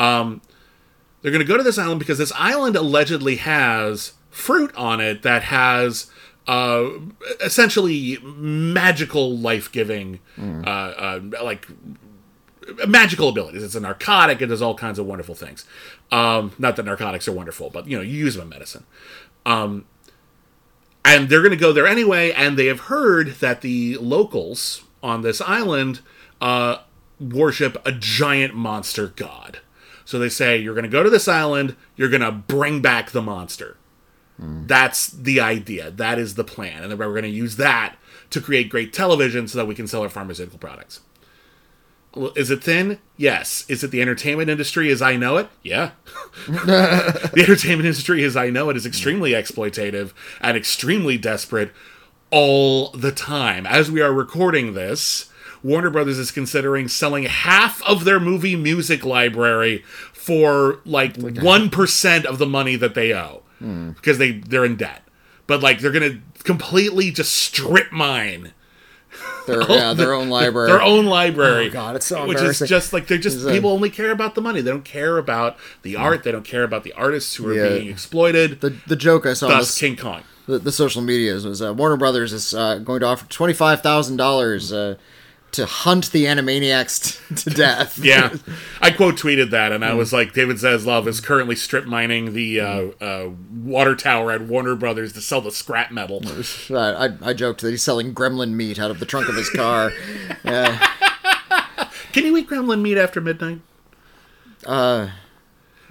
Um, 0.00 0.40
they're 1.22 1.30
going 1.30 1.44
to 1.44 1.50
go 1.50 1.56
to 1.56 1.62
this 1.62 1.78
island 1.78 2.00
because 2.00 2.18
this 2.18 2.32
island 2.34 2.74
allegedly 2.76 3.36
has 3.36 4.14
fruit 4.30 4.74
on 4.74 5.00
it 5.00 5.22
that 5.22 5.44
has 5.44 6.10
uh, 6.48 6.84
essentially 7.40 8.18
magical, 8.24 9.36
life 9.38 9.70
giving, 9.70 10.18
uh, 10.38 10.68
uh, 10.68 11.20
like 11.42 11.68
magical 12.86 13.28
abilities. 13.28 13.62
It's 13.62 13.74
a 13.74 13.80
narcotic. 13.80 14.40
It 14.40 14.46
does 14.46 14.62
all 14.62 14.74
kinds 14.74 14.98
of 14.98 15.06
wonderful 15.06 15.34
things. 15.34 15.66
Um, 16.10 16.52
not 16.58 16.76
that 16.76 16.84
narcotics 16.84 17.28
are 17.28 17.32
wonderful, 17.32 17.70
but 17.70 17.88
you 17.88 17.96
know 17.96 18.02
you 18.02 18.16
use 18.16 18.34
them 18.34 18.44
in 18.44 18.48
medicine. 18.50 18.84
Um, 19.46 19.86
and 21.04 21.28
they're 21.28 21.42
going 21.42 21.50
to 21.50 21.56
go 21.56 21.72
there 21.72 21.86
anyway. 21.86 22.32
And 22.32 22.58
they 22.58 22.66
have 22.66 22.80
heard 22.80 23.34
that 23.36 23.60
the 23.60 23.98
locals 23.98 24.84
on 25.02 25.20
this 25.20 25.40
island 25.40 26.00
uh, 26.40 26.78
worship 27.20 27.76
a 27.86 27.92
giant 27.92 28.54
monster 28.54 29.08
god. 29.08 29.60
So 30.06 30.18
they 30.18 30.28
say 30.28 30.58
you're 30.58 30.74
going 30.74 30.84
to 30.84 30.90
go 30.90 31.02
to 31.02 31.10
this 31.10 31.28
island. 31.28 31.76
You're 31.96 32.10
going 32.10 32.22
to 32.22 32.32
bring 32.32 32.80
back 32.80 33.10
the 33.10 33.22
monster. 33.22 33.76
That's 34.38 35.06
the 35.08 35.40
idea. 35.40 35.92
That 35.92 36.18
is 36.18 36.34
the 36.34 36.42
plan, 36.42 36.82
and 36.82 36.90
then 36.90 36.98
we're 36.98 37.10
going 37.10 37.22
to 37.22 37.28
use 37.28 37.56
that 37.56 37.96
to 38.30 38.40
create 38.40 38.68
great 38.68 38.92
television 38.92 39.46
so 39.46 39.58
that 39.58 39.66
we 39.66 39.76
can 39.76 39.86
sell 39.86 40.02
our 40.02 40.08
pharmaceutical 40.08 40.58
products. 40.58 41.00
Well, 42.16 42.32
is 42.36 42.50
it 42.50 42.62
thin? 42.62 42.98
Yes. 43.16 43.64
Is 43.68 43.82
it 43.82 43.90
the 43.90 44.00
entertainment 44.00 44.50
industry 44.50 44.90
as 44.90 45.02
I 45.02 45.16
know 45.16 45.36
it? 45.36 45.48
Yeah. 45.62 45.92
the 46.46 47.32
entertainment 47.36 47.86
industry 47.86 48.22
as 48.24 48.36
I 48.36 48.50
know 48.50 48.70
it 48.70 48.76
is 48.76 48.86
extremely 48.86 49.32
exploitative 49.32 50.12
and 50.40 50.56
extremely 50.56 51.18
desperate 51.18 51.72
all 52.30 52.90
the 52.90 53.12
time. 53.12 53.66
As 53.66 53.90
we 53.90 54.00
are 54.00 54.12
recording 54.12 54.74
this, 54.74 55.30
Warner 55.62 55.90
Brothers 55.90 56.18
is 56.18 56.30
considering 56.30 56.88
selling 56.88 57.24
half 57.24 57.82
of 57.88 58.04
their 58.04 58.20
movie 58.20 58.56
music 58.56 59.04
library 59.04 59.84
for 60.12 60.80
like 60.84 61.14
1% 61.14 62.24
of 62.24 62.38
the 62.38 62.46
money 62.46 62.76
that 62.76 62.94
they 62.94 63.14
owe 63.14 63.42
hmm. 63.58 63.90
because 63.92 64.18
they 64.18 64.32
they're 64.32 64.64
in 64.64 64.76
debt. 64.76 65.02
But 65.46 65.62
like 65.62 65.80
they're 65.80 65.92
going 65.92 66.22
to 66.36 66.42
completely 66.44 67.10
just 67.10 67.34
strip 67.34 67.92
mine 67.92 68.52
Their, 69.46 69.62
yeah, 69.70 69.92
their 69.92 70.14
own 70.14 70.30
library. 70.30 70.68
their 70.70 70.80
own 70.82 71.04
library. 71.06 71.68
Oh, 71.68 71.72
God, 71.72 71.96
it's 71.96 72.06
so 72.06 72.26
which 72.26 72.40
is 72.40 72.60
just 72.60 72.92
like 72.94 73.06
they're 73.08 73.18
just 73.18 73.36
It's, 73.38 73.46
people 73.50 73.70
only 73.70 73.90
care 73.90 74.10
about 74.10 74.34
the 74.34 74.40
money. 74.40 74.60
They 74.62 74.70
don't 74.70 74.84
care 74.84 75.18
about 75.18 75.58
the 75.82 75.96
art. 75.96 76.22
They 76.24 76.32
don't 76.32 76.46
care 76.46 76.62
about 76.64 76.82
the 76.84 76.92
artists 76.94 77.34
who 77.34 77.48
are 77.48 77.54
Yeah. 77.54 77.68
being 77.78 77.88
exploited. 77.90 78.60
the 78.62 78.74
the 78.86 78.96
joke 78.96 79.26
I 79.26 79.34
saw 79.34 79.46
on 79.48 79.52
thus, 79.52 79.66
this, 79.68 79.78
King 79.78 79.96
Kong. 79.96 80.22
the, 80.46 80.58
the 80.58 80.72
social 80.72 81.02
medias 81.02 81.44
was 81.46 81.60
uh, 81.60 81.74
Warner 81.74 81.96
Brothers 81.98 82.32
is 82.32 82.54
uh, 82.54 82.78
going 82.78 83.00
to 83.00 83.06
offer 83.06 83.26
twenty 83.28 83.52
five 83.52 83.82
thousand 83.82 84.16
dollars 84.16 84.72
uh, 84.72 84.96
to 85.54 85.66
hunt 85.66 86.10
the 86.12 86.24
Animaniacs 86.26 87.18
t- 87.28 87.34
to 87.50 87.50
death. 87.50 87.98
Yeah, 87.98 88.34
I 88.80 88.90
quote 88.90 89.16
tweeted 89.16 89.50
that, 89.50 89.72
and 89.72 89.84
I 89.84 89.94
was 89.94 90.12
like, 90.12 90.32
David 90.32 90.56
Zaslav 90.56 91.06
is 91.06 91.20
currently 91.20 91.56
strip 91.56 91.86
mining 91.86 92.32
the 92.34 92.60
uh, 92.60 92.82
uh, 93.00 93.30
water 93.52 93.96
tower 93.96 94.30
at 94.30 94.42
Warner 94.42 94.74
Brothers 94.76 95.12
to 95.14 95.20
sell 95.20 95.40
the 95.40 95.50
scrap 95.50 95.90
metal. 95.90 96.22
I, 96.70 97.06
I, 97.06 97.08
I 97.22 97.32
joked 97.32 97.60
that 97.62 97.70
he's 97.70 97.82
selling 97.82 98.14
gremlin 98.14 98.52
meat 98.52 98.78
out 98.78 98.90
of 98.90 99.00
the 99.00 99.06
trunk 99.06 99.28
of 99.28 99.36
his 99.36 99.50
car. 99.50 99.90
Yeah. 100.44 100.90
Can 102.12 102.24
you 102.26 102.36
eat 102.36 102.48
gremlin 102.48 102.80
meat 102.80 102.96
after 102.96 103.20
midnight? 103.20 103.60
Uh, 104.64 105.08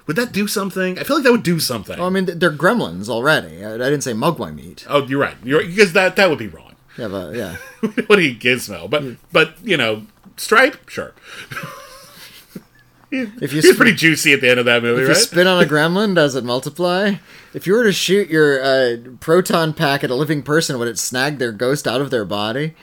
Would 0.07 0.15
that 0.15 0.31
do 0.31 0.47
something? 0.47 0.97
I 0.97 1.03
feel 1.03 1.17
like 1.17 1.23
that 1.25 1.31
would 1.31 1.43
do 1.43 1.59
something. 1.59 1.97
well, 1.97 2.07
I 2.07 2.09
mean, 2.09 2.25
they're 2.25 2.51
gremlins 2.51 3.09
already. 3.09 3.63
I, 3.65 3.73
I 3.73 3.77
didn't 3.77 4.01
say 4.01 4.13
mogwai 4.13 4.53
meat. 4.55 4.85
oh, 4.89 5.05
you're 5.05 5.19
right. 5.19 5.35
You're 5.43 5.63
because 5.65 5.93
that 5.93 6.15
that 6.15 6.29
would 6.29 6.39
be 6.39 6.47
wrong. 6.47 6.72
Yeah, 6.97 7.07
but 7.07 7.35
yeah. 7.35 7.57
what 8.07 8.15
do 8.17 8.21
you 8.21 8.35
gizmo? 8.35 8.89
But 8.89 9.03
but 9.31 9.55
you 9.63 9.77
know, 9.77 10.05
stripe, 10.37 10.89
sure. 10.89 11.13
If 13.11 13.41
you 13.53 13.61
He's 13.61 13.69
sp- 13.73 13.77
pretty 13.77 13.93
juicy 13.93 14.33
at 14.33 14.41
the 14.41 14.49
end 14.49 14.59
of 14.59 14.65
that 14.65 14.81
movie, 14.83 15.03
if 15.03 15.07
right? 15.07 15.15
you 15.17 15.21
spit 15.23 15.47
on 15.47 15.61
a 15.63 15.65
gremlin, 15.67 16.15
does 16.15 16.35
it 16.35 16.43
multiply? 16.43 17.15
If 17.53 17.67
you 17.67 17.73
were 17.73 17.83
to 17.83 17.91
shoot 17.91 18.29
your 18.29 18.61
uh, 18.63 18.97
proton 19.19 19.73
pack 19.73 20.03
at 20.03 20.09
a 20.09 20.15
living 20.15 20.41
person, 20.43 20.79
would 20.79 20.87
it 20.87 20.97
snag 20.97 21.37
their 21.37 21.51
ghost 21.51 21.87
out 21.87 22.01
of 22.01 22.09
their 22.09 22.25
body? 22.25 22.73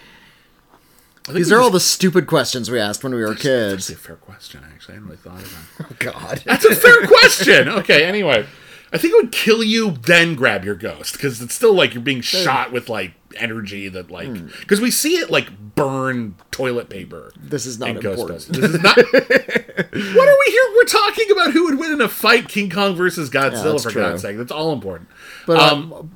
These 1.29 1.53
are 1.53 1.61
all 1.61 1.70
the 1.70 1.81
stupid 1.81 2.27
questions 2.27 2.70
we 2.70 2.81
asked 2.81 3.05
when 3.05 3.14
we 3.14 3.20
were 3.20 3.31
That's 3.31 3.42
kids. 3.42 3.90
actually 3.90 3.94
a 3.94 3.99
fair 3.99 4.16
question. 4.16 4.61
Actually, 4.73 4.92
I 4.92 4.94
hadn't 4.96 5.09
really 5.09 5.18
thought 5.18 5.42
of 5.42 5.77
that. 5.79 5.87
Oh, 5.90 5.96
God. 6.12 6.42
That's 6.44 6.64
a 6.64 6.75
fair 6.75 7.07
question. 7.07 7.68
Okay, 7.68 8.05
anyway. 8.05 8.46
I 8.92 8.99
think 8.99 9.14
it 9.14 9.16
would 9.23 9.33
kill 9.33 9.62
you, 9.62 9.92
then 9.92 10.35
grab 10.35 10.64
your 10.64 10.75
ghost. 10.75 11.12
Because 11.12 11.40
it's 11.40 11.55
still 11.55 11.75
like 11.75 11.94
you're 11.94 12.03
being 12.03 12.20
shot 12.23 12.73
with 12.73 12.88
like 12.88 13.12
energy 13.37 13.88
that 13.88 14.11
like. 14.11 14.29
Hmm. 14.29 14.49
Because 14.61 14.81
we 14.81 14.90
see 14.90 15.16
it 15.16 15.31
like 15.31 15.75
burn 15.75 16.35
toilet 16.51 16.88
paper. 16.88 17.33
This 17.37 17.66
is 17.66 17.79
not 17.79 17.90
important. 17.90 18.40
This 18.49 18.71
is 18.71 18.83
not. 18.83 18.97
what 19.12 20.29
are 20.29 20.38
we 20.38 20.53
here? 20.53 20.62
We're 20.75 20.85
talking 20.85 21.31
about 21.31 21.53
who 21.53 21.64
would 21.64 21.79
win 21.79 21.93
in 21.93 22.01
a 22.01 22.09
fight 22.09 22.49
King 22.49 22.71
Kong 22.71 22.95
versus 22.95 23.31
Godzilla, 23.31 23.73
that's 23.73 23.85
for 23.85 23.90
true. 23.90 24.03
God's 24.03 24.23
sake. 24.23 24.37
That's 24.37 24.53
all 24.53 24.73
important. 24.73 25.09
But 25.47 25.59
Um, 25.59 25.93
um, 25.93 26.11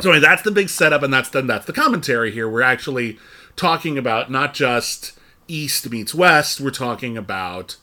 So 0.00 0.10
anyway, 0.10 0.24
that's 0.24 0.42
the 0.42 0.50
big 0.50 0.68
setup, 0.68 1.02
and 1.02 1.12
that's 1.12 1.28
the 1.30 1.42
that's 1.42 1.66
the 1.66 1.72
commentary 1.72 2.30
here. 2.30 2.48
We're 2.48 2.62
actually 2.62 3.18
talking 3.56 3.98
about 3.98 4.30
not 4.30 4.54
just 4.54 5.18
East 5.48 5.90
meets 5.90 6.14
West. 6.14 6.60
We're 6.60 6.70
talking 6.70 7.16
about 7.16 7.76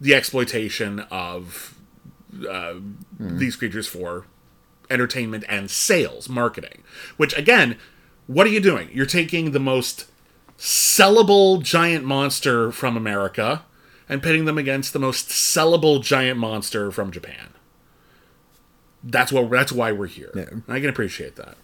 the 0.00 0.14
exploitation 0.14 1.00
of 1.10 1.78
uh, 2.48 2.74
these 3.20 3.54
creatures 3.54 3.86
for 3.86 4.26
entertainment 4.90 5.44
and 5.48 5.70
sales, 5.70 6.28
marketing. 6.28 6.82
Which 7.16 7.36
again, 7.38 7.78
what 8.26 8.46
are 8.46 8.50
you 8.50 8.60
doing? 8.60 8.88
You're 8.92 9.06
taking 9.06 9.50
the 9.50 9.60
most 9.60 10.06
sellable 10.58 11.62
giant 11.62 12.04
monster 12.04 12.70
from 12.70 12.96
America 12.96 13.64
and 14.08 14.22
pitting 14.22 14.44
them 14.44 14.58
against 14.58 14.92
the 14.92 14.98
most 14.98 15.28
sellable 15.28 16.02
giant 16.02 16.38
monster 16.38 16.90
from 16.90 17.10
Japan. 17.10 17.48
That's 19.02 19.32
what 19.32 19.50
that's 19.50 19.72
why 19.72 19.90
we're 19.90 20.06
here. 20.06 20.62
I 20.68 20.78
can 20.78 20.88
appreciate 20.88 21.36
that. 21.36 21.56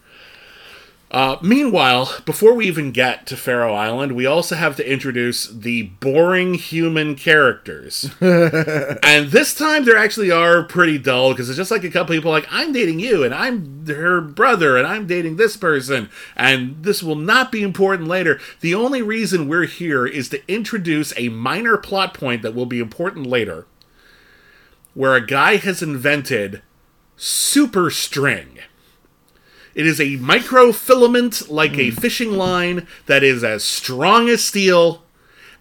Uh, 1.11 1.37
meanwhile, 1.41 2.13
before 2.23 2.53
we 2.53 2.67
even 2.67 2.91
get 2.91 3.25
to 3.25 3.35
Faro 3.35 3.73
Island, 3.73 4.11
we 4.11 4.27
also 4.27 4.55
have 4.55 4.75
to 4.75 4.87
introduce 4.91 5.47
the 5.47 5.83
boring 5.99 6.53
human 6.53 7.15
characters. 7.15 8.11
and 8.21 9.31
this 9.31 9.55
time, 9.55 9.85
they 9.85 9.95
actually 9.95 10.29
are 10.29 10.61
pretty 10.61 10.99
dull 10.99 11.31
because 11.31 11.49
it's 11.49 11.57
just 11.57 11.71
like 11.71 11.83
a 11.83 11.89
couple 11.89 12.15
people 12.15 12.29
like, 12.29 12.47
I'm 12.51 12.71
dating 12.71 12.99
you, 12.99 13.23
and 13.23 13.33
I'm 13.33 13.87
her 13.87 14.21
brother, 14.21 14.77
and 14.77 14.85
I'm 14.85 15.07
dating 15.07 15.37
this 15.37 15.57
person, 15.57 16.11
and 16.35 16.83
this 16.83 17.01
will 17.01 17.15
not 17.15 17.51
be 17.51 17.63
important 17.63 18.07
later. 18.07 18.39
The 18.61 18.75
only 18.75 19.01
reason 19.01 19.47
we're 19.47 19.65
here 19.65 20.05
is 20.05 20.29
to 20.29 20.47
introduce 20.51 21.11
a 21.17 21.29
minor 21.29 21.77
plot 21.77 22.13
point 22.13 22.43
that 22.43 22.53
will 22.53 22.67
be 22.67 22.79
important 22.79 23.25
later, 23.25 23.65
where 24.93 25.15
a 25.15 25.25
guy 25.25 25.55
has 25.55 25.81
invented 25.81 26.61
super 27.17 27.89
string. 27.89 28.59
It 29.75 29.85
is 29.85 29.99
a 29.99 30.17
microfilament 30.17 31.49
like 31.49 31.77
a 31.77 31.89
hmm. 31.89 31.95
fishing 31.95 32.33
line 32.33 32.87
that 33.05 33.23
is 33.23 33.43
as 33.43 33.63
strong 33.63 34.29
as 34.29 34.43
steel, 34.43 35.03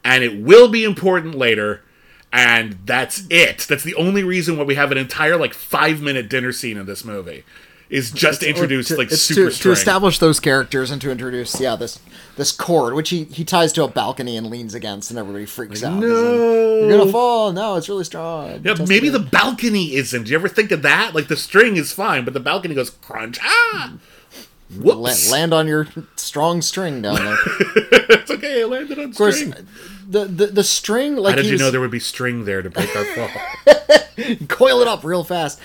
and 0.05 0.25
it 0.25 0.41
will 0.41 0.69
be 0.69 0.85
important 0.85 1.35
later. 1.35 1.83
And 2.31 2.79
that's 2.85 3.25
it. 3.31 3.61
That's 3.69 3.85
the 3.85 3.95
only 3.95 4.23
reason 4.23 4.59
why 4.59 4.65
we 4.65 4.75
have 4.75 4.93
an 4.93 4.99
entire 4.99 5.37
like 5.37 5.55
five 5.55 6.03
minute 6.03 6.29
dinner 6.29 6.53
scene 6.53 6.77
in 6.77 6.85
this 6.85 7.05
movie. 7.05 7.45
Is 7.91 8.11
just 8.11 8.43
to 8.43 8.49
introduce 8.49 8.89
to, 8.89 8.97
like 8.99 9.11
it's 9.11 9.23
super 9.23 9.51
to, 9.51 9.59
to 9.63 9.71
establish 9.73 10.19
those 10.19 10.41
characters 10.41 10.91
and 10.91 11.01
to 11.01 11.11
introduce 11.11 11.59
yeah 11.59 11.75
this 11.75 11.99
this 12.37 12.53
cord 12.53 12.93
which 12.93 13.09
he, 13.09 13.25
he 13.25 13.45
ties 13.47 13.73
to 13.73 13.85
a 13.85 13.89
balcony 13.89 14.37
and 14.37 14.51
leans 14.51 14.75
against 14.75 15.09
and 15.11 15.19
everybody 15.19 15.47
freaks 15.47 15.83
out. 15.83 15.99
no, 15.99 16.07
you're 16.87 16.99
gonna 16.99 17.11
fall 17.11 17.51
no 17.51 17.77
it's 17.77 17.89
really 17.89 18.05
strong 18.05 18.61
Yeah, 18.63 18.75
Just 18.75 18.91
maybe 18.91 19.09
the 19.09 19.19
balcony 19.19 19.95
isn't. 19.95 20.25
Do 20.25 20.31
you 20.31 20.37
ever 20.37 20.49
think 20.49 20.71
of 20.71 20.83
that? 20.83 21.15
Like 21.15 21.29
the 21.29 21.37
string 21.37 21.77
is 21.79 21.91
fine, 21.91 22.27
but 22.27 22.35
the 22.35 22.41
balcony 22.41 22.75
goes 22.75 22.91
crunch. 22.91 23.39
Ah, 23.43 23.95
whoops. 24.79 25.31
land 25.33 25.55
on 25.55 25.67
your 25.67 25.89
strong 26.17 26.61
string 26.61 27.01
down 27.01 27.17
there 27.25 27.39
it's 28.11 28.31
okay. 28.31 28.61
I 28.61 28.65
landed 28.67 28.99
on 28.99 29.15
course 29.15 29.37
string. 29.39 29.55
the, 30.07 30.27
the 30.27 30.47
the 30.49 30.65
string 30.65 31.17
like 31.17 31.31
How 31.31 31.37
did 31.37 31.47
you 31.47 31.53
was- 31.53 31.61
know 31.63 31.71
there 31.71 31.81
would 31.81 31.91
be 31.91 32.01
string 32.01 32.45
there 32.45 32.61
to 32.61 32.69
break 32.69 32.95
our 32.95 33.05
fall? 33.15 33.29
coil 34.49 34.81
it 34.81 34.89
up 34.89 35.05
real 35.05 35.25
fast 35.25 35.61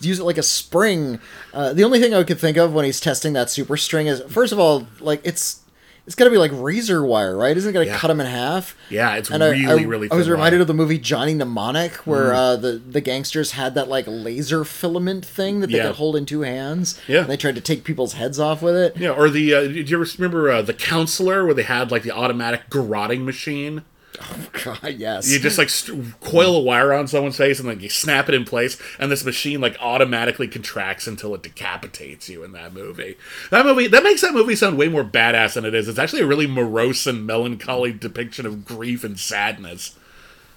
use 0.00 0.18
it 0.18 0.24
like 0.24 0.38
a 0.38 0.42
spring 0.42 1.20
uh, 1.54 1.72
the 1.72 1.84
only 1.84 2.00
thing 2.00 2.14
i 2.14 2.22
could 2.24 2.38
think 2.40 2.56
of 2.56 2.72
when 2.72 2.84
he's 2.84 3.00
testing 3.00 3.32
that 3.32 3.50
super 3.50 3.76
string 3.76 4.06
is 4.06 4.20
first 4.28 4.52
of 4.52 4.58
all 4.58 4.86
like 5.00 5.20
it's 5.24 5.60
it's 6.04 6.16
gonna 6.16 6.30
be 6.30 6.36
like 6.38 6.50
razor 6.54 7.04
wire 7.04 7.36
right 7.36 7.56
isn't 7.56 7.70
it 7.70 7.72
gonna 7.72 7.86
Yeah. 7.86 7.96
cut 7.96 8.10
him 8.10 8.18
in 8.20 8.26
half 8.26 8.74
yeah, 8.90 9.14
it's 9.14 9.30
and 9.30 9.42
I- 9.42 9.50
really, 9.50 9.84
I, 9.84 9.86
really. 9.86 10.10
I 10.10 10.16
was 10.16 10.28
reminded 10.28 10.56
line. 10.56 10.60
of 10.62 10.66
the 10.66 10.74
movie 10.74 10.98
Johnny 10.98 11.32
Mnemonic, 11.32 11.92
where 12.06 12.34
uh, 12.34 12.56
the 12.56 12.72
the 12.72 13.00
gangsters 13.00 13.52
had 13.52 13.74
that 13.76 13.88
like 13.88 14.04
laser 14.08 14.64
filament 14.64 15.24
thing 15.24 15.60
that 15.60 15.68
they 15.68 15.76
Yeah. 15.78 15.86
could 15.86 15.94
hold 15.96 16.16
in 16.16 16.26
two 16.26 16.40
hands. 16.42 17.00
Yeah. 17.08 17.20
and 17.20 17.30
they 17.30 17.36
tried 17.38 17.54
to 17.54 17.60
take 17.62 17.84
people's 17.84 18.14
heads 18.14 18.38
off 18.40 18.60
with 18.62 18.74
it. 18.76 18.96
Yeah, 18.98 19.10
or 19.12 19.30
the. 19.30 19.54
Uh, 19.54 19.60
did 19.62 19.88
you 19.88 19.96
remember 19.96 20.50
uh, 20.50 20.60
the 20.60 20.74
counselor 20.74 21.46
where 21.46 21.54
they 21.54 21.62
had 21.62 21.90
like 21.92 22.02
the 22.02 22.10
automatic 22.10 22.68
garroting 22.68 23.24
machine? 23.24 23.82
Oh 24.20 24.48
god, 24.64 24.94
yes. 24.98 25.30
You 25.32 25.38
just 25.38 25.56
like 25.56 25.70
st- 25.70 26.20
coil 26.20 26.56
a 26.56 26.60
wire 26.60 26.92
on 26.92 27.08
someone's 27.08 27.36
face 27.38 27.58
and 27.58 27.66
like 27.68 27.80
you 27.80 27.88
snap 27.88 28.28
it 28.28 28.34
in 28.34 28.44
place, 28.44 28.76
and 28.98 29.10
this 29.10 29.24
machine 29.24 29.60
like 29.60 29.76
automatically 29.80 30.48
contracts 30.48 31.06
until 31.06 31.34
it 31.34 31.42
decapitates 31.42 32.28
you 32.28 32.44
in 32.44 32.52
that 32.52 32.74
movie. 32.74 33.16
That 33.50 33.64
movie 33.64 33.86
that 33.86 34.02
makes 34.02 34.20
that 34.20 34.34
movie 34.34 34.54
sound 34.54 34.76
way 34.76 34.88
more 34.88 35.04
badass 35.04 35.54
than 35.54 35.64
it 35.64 35.74
is. 35.74 35.88
It's 35.88 35.98
actually 35.98 36.20
a 36.22 36.26
really 36.26 36.46
morose 36.46 37.06
and 37.06 37.26
melancholy 37.26 37.92
depiction 37.92 38.44
of 38.44 38.66
grief 38.66 39.02
and 39.02 39.18
sadness. 39.18 39.96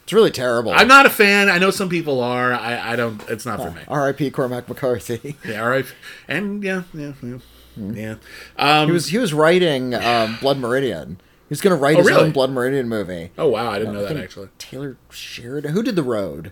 it's 0.04 0.12
really 0.14 0.32
terrible. 0.32 0.72
I'm 0.74 0.90
not 0.90 1.06
a 1.06 1.10
fan. 1.10 1.48
I 1.50 1.58
know 1.58 1.72
some 1.72 1.88
people 1.88 2.22
are. 2.22 2.52
I, 2.54 2.92
I 2.92 2.96
don't. 2.98 3.24
It's 3.30 3.46
not 3.46 3.62
for 3.62 3.72
me. 3.72 3.82
R.I.P. 3.88 4.32
Cormac 4.32 4.68
McCarthy. 4.68 5.38
Yeah, 5.48 5.62
right. 5.62 5.86
And 6.28 6.62
yeah, 6.62 6.84
yeah, 6.94 7.14
yeah. 7.24 7.38
Hmm. 7.76 7.96
yeah. 7.96 8.16
Um, 8.58 8.88
he 8.88 8.92
was 8.92 9.08
he 9.08 9.18
was 9.18 9.34
writing 9.34 9.94
um, 9.94 10.38
Blood 10.42 10.58
Meridian. 10.58 11.20
He 11.48 11.52
was 11.52 11.62
going 11.62 11.76
to 11.76 11.82
write 11.82 11.96
Oh, 11.96 12.00
his 12.00 12.08
really? 12.08 12.24
own 12.26 12.32
Blood 12.32 12.50
Meridian 12.52 12.90
movie. 12.90 13.32
oh 13.38 13.48
wow, 13.48 13.70
I 13.72 13.78
didn't 13.80 13.94
know 13.94 14.06
I 14.06 14.14
that 14.14 14.18
actually. 14.24 14.50
Taylor 14.58 14.98
Sheridan. 15.12 15.72
Who 15.74 15.84
did 15.84 15.96
the 15.96 16.04
road? 16.04 16.52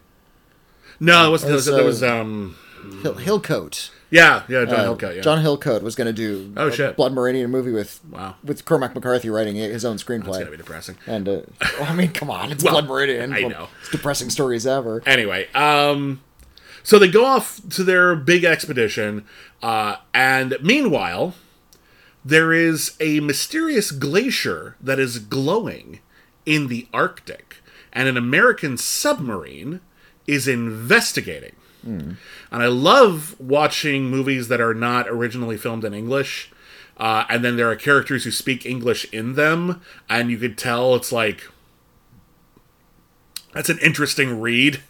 No, 0.99 1.27
it 1.27 1.31
wasn't. 1.31 1.47
There 1.49 1.55
was, 1.55 1.65
there 1.65 1.83
was 1.85 2.03
um. 2.03 2.55
Hill, 3.01 3.15
Hillcoat. 3.15 3.89
Yeah, 4.11 4.43
yeah, 4.49 4.65
John 4.65 4.79
Uh, 4.81 4.83
Hillcoat. 4.93 5.15
Yeah. 5.15 5.21
John 5.21 5.43
Hillcoat 5.43 5.81
was 5.81 5.95
going 5.95 6.05
to 6.07 6.13
do 6.13 6.53
Oh, 6.57 6.67
a 6.67 6.71
shit. 6.71 6.95
Blood 6.97 7.13
Meridian 7.13 7.49
movie 7.49 7.71
with 7.71 8.01
Wow. 8.11 8.35
with 8.43 8.65
Cormac 8.65 8.93
McCarthy 8.93 9.29
writing 9.29 9.55
his 9.55 9.83
own 9.85 9.95
screenplay. 9.97 10.27
It's 10.29 10.37
gonna 10.39 10.51
be 10.51 10.57
depressing. 10.57 10.97
And 11.07 11.27
uh, 11.27 11.41
well, 11.79 11.89
I 11.91 11.95
mean, 11.95 12.11
come 12.11 12.29
on, 12.29 12.51
it's 12.51 12.63
Well, 12.63 12.73
Blood 12.73 12.87
Meridian. 12.87 13.33
I 13.33 13.41
know. 13.41 13.69
most 13.79 13.91
depressing 13.91 14.29
stories 14.29 14.67
ever. 14.67 15.01
Anyway, 15.07 15.47
um, 15.53 16.21
so 16.83 16.99
they 16.99 17.07
go 17.07 17.25
off 17.25 17.61
to 17.71 17.83
their 17.83 18.15
big 18.15 18.43
expedition, 18.43 19.25
uh, 19.63 19.95
and 20.13 20.57
meanwhile, 20.61 21.33
there 22.25 22.53
is 22.53 22.95
a 22.99 23.19
mysterious 23.19 23.91
glacier 23.91 24.75
that 24.81 24.99
is 24.99 25.19
glowing 25.19 25.99
in 26.45 26.67
the 26.67 26.87
Arctic, 26.93 27.57
and 27.91 28.07
an 28.07 28.17
American 28.17 28.77
submarine 28.77 29.81
is 30.27 30.47
investigating. 30.47 31.55
And 32.49 32.63
I 32.63 32.67
love 32.67 33.35
watching 33.39 34.09
movies 34.09 34.47
that 34.47 34.61
are 34.61 34.73
not 34.73 35.07
originally 35.09 35.57
filmed 35.57 35.83
in 35.83 35.93
English. 35.93 36.49
Uh, 36.95 37.25
and 37.27 37.43
then 37.43 37.57
there 37.57 37.69
are 37.69 37.75
characters 37.75 38.23
who 38.23 38.31
speak 38.31 38.65
English 38.65 39.05
in 39.11 39.33
them, 39.33 39.81
and 40.09 40.31
you 40.31 40.37
could 40.37 40.57
tell 40.57 40.95
it's 40.95 41.11
like 41.11 41.43
that's 43.53 43.69
an 43.69 43.79
interesting 43.79 44.39
read. 44.39 44.81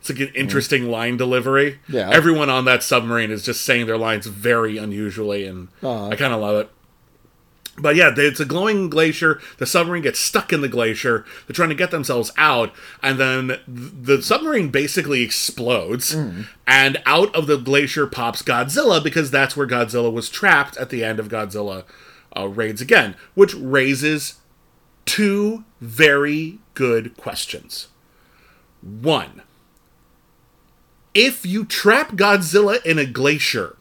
It's 0.00 0.10
like 0.10 0.20
an 0.20 0.34
interesting 0.34 0.90
line 0.90 1.16
delivery. 1.16 1.80
Yeah. 1.88 2.10
Everyone 2.10 2.48
on 2.48 2.64
that 2.66 2.82
submarine 2.82 3.30
is 3.30 3.44
just 3.44 3.62
saying 3.62 3.86
their 3.86 3.98
lines 3.98 4.26
very 4.26 4.78
unusually, 4.78 5.46
and 5.46 5.68
Aw. 5.82 6.10
I 6.10 6.16
kind 6.16 6.32
of 6.32 6.40
love 6.40 6.56
it. 6.56 6.70
But 7.80 7.96
yeah, 7.96 8.12
it's 8.16 8.40
a 8.40 8.44
glowing 8.44 8.90
glacier. 8.90 9.40
The 9.58 9.66
submarine 9.66 10.02
gets 10.02 10.18
stuck 10.18 10.52
in 10.52 10.60
the 10.60 10.68
glacier. 10.68 11.24
They're 11.46 11.54
trying 11.54 11.68
to 11.68 11.74
get 11.74 11.90
themselves 11.90 12.32
out, 12.36 12.72
and 13.02 13.18
then 13.18 13.58
the 13.66 14.20
submarine 14.20 14.70
basically 14.70 15.22
explodes. 15.22 16.14
And 16.66 17.02
out 17.06 17.34
of 17.34 17.46
the 17.46 17.56
glacier 17.56 18.06
pops 18.06 18.42
Godzilla 18.42 19.02
because 19.02 19.30
that's 19.30 19.56
where 19.56 19.66
Godzilla 19.66 20.12
was 20.12 20.28
trapped 20.28 20.76
at 20.76 20.90
the 20.90 21.04
end 21.04 21.20
of 21.20 21.28
Godzilla 21.28 21.84
uh, 22.36 22.48
Raids 22.48 22.80
Again, 22.80 23.14
which 23.34 23.54
raises 23.54 24.34
two 25.04 25.64
very 25.80 26.58
good 26.74 27.16
questions. 27.16 27.88
One, 28.82 29.42
if 31.14 31.44
you 31.44 31.64
trap 31.64 32.12
Godzilla 32.12 32.84
in 32.84 32.98
a 32.98 33.06
glacier, 33.06 33.76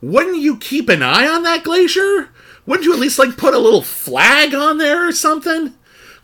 wouldn't 0.00 0.38
you 0.38 0.56
keep 0.56 0.88
an 0.88 1.02
eye 1.02 1.26
on 1.26 1.42
that 1.44 1.62
glacier? 1.64 2.30
Wouldn't 2.66 2.84
you 2.84 2.92
at 2.92 3.00
least 3.00 3.18
like 3.18 3.36
put 3.36 3.54
a 3.54 3.58
little 3.58 3.82
flag 3.82 4.54
on 4.54 4.78
there 4.78 5.06
or 5.06 5.12
something? 5.12 5.74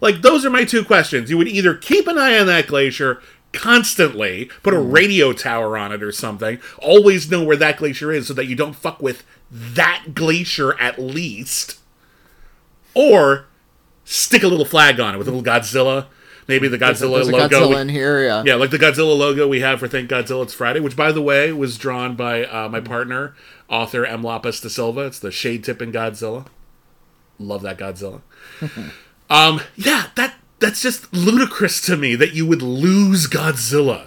Like 0.00 0.22
those 0.22 0.44
are 0.44 0.50
my 0.50 0.64
two 0.64 0.84
questions. 0.84 1.30
You 1.30 1.38
would 1.38 1.48
either 1.48 1.74
keep 1.74 2.06
an 2.06 2.18
eye 2.18 2.38
on 2.38 2.46
that 2.46 2.66
glacier 2.66 3.20
constantly, 3.52 4.50
put 4.62 4.74
a 4.74 4.78
mm. 4.78 4.92
radio 4.92 5.32
tower 5.32 5.76
on 5.76 5.92
it 5.92 6.02
or 6.02 6.12
something, 6.12 6.58
always 6.78 7.30
know 7.30 7.42
where 7.42 7.56
that 7.56 7.78
glacier 7.78 8.12
is 8.12 8.26
so 8.26 8.34
that 8.34 8.46
you 8.46 8.54
don't 8.54 8.76
fuck 8.76 9.02
with 9.02 9.24
that 9.50 10.14
glacier 10.14 10.78
at 10.78 10.98
least, 10.98 11.78
or 12.94 13.46
stick 14.04 14.42
a 14.42 14.48
little 14.48 14.66
flag 14.66 15.00
on 15.00 15.14
it 15.14 15.18
with 15.18 15.28
a 15.28 15.30
little 15.30 15.44
Godzilla. 15.44 16.06
Maybe 16.48 16.66
the 16.66 16.78
Godzilla 16.78 17.16
There's 17.16 17.28
a 17.28 17.32
logo. 17.32 17.48
Godzilla 17.48 17.82
in 17.82 17.90
here, 17.90 18.24
yeah. 18.24 18.42
Yeah, 18.44 18.54
like 18.54 18.70
the 18.70 18.78
Godzilla 18.78 19.16
logo 19.16 19.46
we 19.46 19.60
have 19.60 19.78
for 19.80 19.86
Thank 19.86 20.08
Godzilla 20.08 20.44
It's 20.44 20.54
Friday, 20.54 20.80
which 20.80 20.96
by 20.96 21.12
the 21.12 21.20
way 21.20 21.52
was 21.52 21.76
drawn 21.76 22.16
by 22.16 22.44
uh, 22.44 22.70
my 22.70 22.80
partner, 22.80 23.36
author 23.68 24.06
M. 24.06 24.22
Lapis 24.22 24.58
de 24.60 24.70
Silva. 24.70 25.02
It's 25.02 25.18
the 25.18 25.30
shade 25.30 25.62
tip 25.62 25.82
in 25.82 25.92
Godzilla. 25.92 26.46
Love 27.38 27.60
that 27.62 27.76
Godzilla. 27.76 28.22
um, 29.30 29.60
yeah, 29.76 30.06
that 30.14 30.36
that's 30.58 30.80
just 30.80 31.12
ludicrous 31.12 31.82
to 31.82 31.98
me 31.98 32.14
that 32.16 32.32
you 32.32 32.46
would 32.46 32.62
lose 32.62 33.26
Godzilla. 33.26 34.06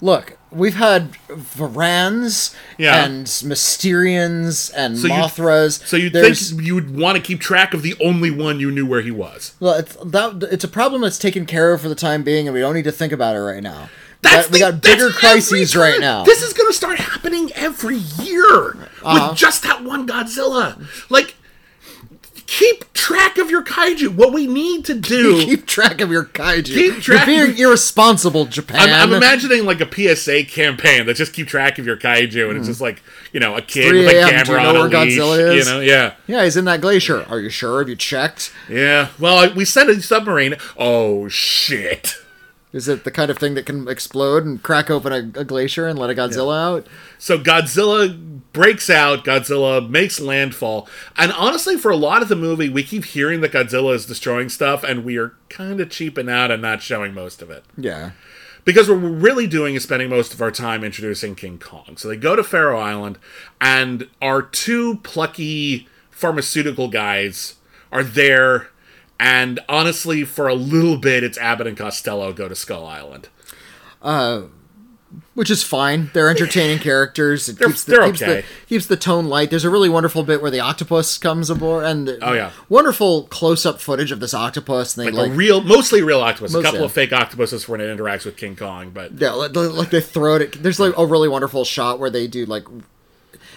Look, 0.00 0.38
we've 0.52 0.74
had 0.74 1.12
Varans 1.28 2.54
Yeah. 2.78 3.04
and 3.04 3.26
Mysterians 3.26 4.70
and 4.74 4.98
So 4.98 5.08
Mothras. 5.08 5.86
So 5.86 5.96
you'd 5.96 6.12
There's- 6.12 6.50
think 6.50 6.62
you 6.62 6.74
would 6.74 6.96
want 6.96 7.16
to 7.16 7.22
keep 7.22 7.40
track 7.40 7.74
of 7.74 7.82
the 7.82 7.94
only 8.02 8.30
one 8.30 8.60
you 8.60 8.70
knew 8.70 8.86
where 8.86 9.02
he 9.02 9.10
was. 9.10 9.52
Well, 9.60 9.74
it's, 9.74 9.96
that, 10.04 10.48
it's 10.50 10.64
a 10.64 10.68
problem 10.68 11.02
that's 11.02 11.18
taken 11.18 11.46
care 11.46 11.72
of 11.72 11.80
for 11.80 11.88
the 11.88 11.94
time 11.94 12.22
being, 12.22 12.46
and 12.46 12.54
we 12.54 12.60
don't 12.60 12.74
need 12.74 12.84
to 12.84 12.92
think 12.92 13.12
about 13.12 13.36
it 13.36 13.40
right 13.40 13.62
now. 13.62 13.88
That's 14.22 14.48
we 14.50 14.54
the- 14.54 14.70
got 14.72 14.82
bigger 14.82 15.10
crises 15.10 15.74
right 15.74 15.98
now. 16.00 16.24
This 16.24 16.42
is 16.42 16.52
gonna 16.52 16.72
start 16.74 16.98
happening 16.98 17.50
every 17.54 17.96
year 17.96 18.76
Uh-huh. 19.02 19.28
with 19.30 19.38
just 19.38 19.62
that 19.62 19.82
one 19.82 20.06
Godzilla. 20.06 20.76
Like, 21.08 21.36
keep 22.50 22.92
track 22.94 23.38
of 23.38 23.48
your 23.48 23.62
kaiju. 23.64 24.08
What 24.16 24.32
we 24.32 24.46
need 24.48 24.84
to 24.86 24.94
do. 24.94 25.44
Keep 25.44 25.66
track 25.66 26.00
of 26.00 26.10
your 26.10 26.24
kaiju. 26.24 26.64
Keep 26.66 27.00
track- 27.00 27.28
You're 27.28 27.46
being 27.46 27.58
irresponsible, 27.58 28.46
Japan. 28.46 28.80
I'm, 28.88 29.10
I'm 29.10 29.14
imagining 29.14 29.64
like 29.64 29.80
a 29.80 29.86
PSA 30.16 30.44
campaign 30.44 31.06
that 31.06 31.14
just 31.14 31.32
keep 31.32 31.46
track 31.46 31.78
of 31.78 31.86
your 31.86 31.96
kaiju, 31.96 32.48
and 32.50 32.58
it's 32.58 32.66
just 32.66 32.80
like 32.80 33.02
you 33.32 33.38
know 33.38 33.56
a 33.56 33.62
kid 33.62 33.92
with 33.94 34.08
a 34.08 34.16
a.m., 34.16 34.28
do 34.28 34.34
you 34.34 34.42
camera 34.44 34.62
know 34.64 34.68
on 34.70 34.76
a 34.76 34.80
where 34.80 35.04
leash. 35.04 35.18
Godzilla 35.18 35.54
is? 35.54 35.66
You 35.66 35.72
know, 35.72 35.80
yeah, 35.80 36.14
yeah, 36.26 36.42
he's 36.44 36.56
in 36.56 36.64
that 36.64 36.80
glacier. 36.80 37.24
Are 37.28 37.38
you 37.38 37.50
sure? 37.50 37.78
Have 37.78 37.88
you 37.88 37.96
checked? 37.96 38.52
yeah. 38.68 39.08
Well, 39.18 39.38
I, 39.38 39.48
we 39.54 39.64
sent 39.64 39.88
a 39.88 40.02
submarine. 40.02 40.56
Oh 40.76 41.28
shit! 41.28 42.16
Is 42.72 42.88
it 42.88 43.04
the 43.04 43.10
kind 43.10 43.30
of 43.30 43.38
thing 43.38 43.54
that 43.54 43.66
can 43.66 43.88
explode 43.88 44.44
and 44.44 44.62
crack 44.62 44.90
open 44.90 45.12
a, 45.12 45.40
a 45.40 45.44
glacier 45.44 45.86
and 45.86 45.98
let 45.98 46.10
a 46.10 46.14
Godzilla 46.14 46.58
out? 46.78 46.86
So 47.18 47.38
Godzilla 47.38 48.29
breaks 48.52 48.90
out. 48.90 49.24
Godzilla 49.24 49.88
makes 49.88 50.20
landfall, 50.20 50.88
and 51.16 51.32
honestly, 51.32 51.76
for 51.76 51.90
a 51.90 51.96
lot 51.96 52.22
of 52.22 52.28
the 52.28 52.36
movie, 52.36 52.68
we 52.68 52.82
keep 52.82 53.04
hearing 53.04 53.40
that 53.40 53.52
Godzilla 53.52 53.94
is 53.94 54.06
destroying 54.06 54.48
stuff, 54.48 54.82
and 54.82 55.04
we 55.04 55.16
are 55.16 55.34
kind 55.48 55.80
of 55.80 55.90
cheaping 55.90 56.28
out 56.28 56.50
and 56.50 56.62
not 56.62 56.82
showing 56.82 57.14
most 57.14 57.42
of 57.42 57.50
it. 57.50 57.64
Yeah. 57.76 58.12
Because 58.64 58.88
what 58.88 59.00
we're 59.00 59.08
really 59.08 59.46
doing 59.46 59.74
is 59.74 59.84
spending 59.84 60.10
most 60.10 60.34
of 60.34 60.42
our 60.42 60.50
time 60.50 60.84
introducing 60.84 61.34
King 61.34 61.58
Kong. 61.58 61.96
So 61.96 62.08
they 62.08 62.16
go 62.16 62.36
to 62.36 62.44
Faro 62.44 62.78
Island, 62.78 63.18
and 63.60 64.08
our 64.20 64.42
two 64.42 64.96
plucky 64.98 65.88
pharmaceutical 66.10 66.88
guys 66.88 67.54
are 67.90 68.04
there. 68.04 68.68
And 69.18 69.60
honestly, 69.68 70.24
for 70.24 70.48
a 70.48 70.54
little 70.54 70.96
bit, 70.96 71.24
it's 71.24 71.38
Abbott 71.38 71.66
and 71.66 71.76
Costello 71.76 72.32
go 72.32 72.48
to 72.48 72.54
Skull 72.54 72.86
Island. 72.86 73.28
Uh, 74.02 74.42
which 75.34 75.50
is 75.50 75.62
fine. 75.62 76.10
They're 76.14 76.28
entertaining 76.30 76.78
characters. 76.80 77.48
It 77.48 77.58
They're- 77.58 77.68
keeps 77.68 77.84
the, 77.84 77.96
keeps 78.04 78.22
okay. 78.22 78.40
the 78.42 78.44
keeps 78.66 78.86
the 78.86 78.96
tone 78.96 79.26
light. 79.26 79.50
There's 79.50 79.64
a 79.64 79.70
really 79.70 79.88
wonderful 79.88 80.22
bit 80.22 80.40
where 80.42 80.50
the 80.50 80.60
octopus 80.60 81.18
comes 81.18 81.50
aboard, 81.50 81.84
and 81.84 82.18
Oh, 82.22 82.32
yeah. 82.32 82.50
wonderful 82.68 83.24
close 83.24 83.64
up 83.66 83.80
footage 83.80 84.12
of 84.12 84.20
this 84.20 84.34
octopus. 84.34 84.96
And 84.96 85.06
they 85.06 85.10
Like, 85.10 85.28
like, 85.28 85.32
a 85.32 85.34
real, 85.34 85.60
mostly 85.62 86.02
real 86.02 86.20
octopus. 86.20 86.54
a 86.54 86.62
couple 86.62 86.80
yeah. 86.80 86.86
of 86.86 86.92
fake 86.92 87.12
octopuses 87.12 87.68
when 87.68 87.80
it 87.80 87.84
interacts 87.96 88.24
with 88.24 88.36
King 88.36 88.56
Kong, 88.56 88.90
but 88.90 89.12
yeah, 89.18 89.32
like, 89.32 89.54
like 89.56 89.90
they 89.90 90.00
throw 90.00 90.36
it. 90.36 90.42
At, 90.56 90.62
there's 90.62 90.78
like 90.80 90.94
a 90.96 91.04
really 91.06 91.28
wonderful 91.28 91.64
shot 91.64 91.98
where 91.98 92.10
they 92.10 92.26
do 92.26 92.46
like. 92.46 92.64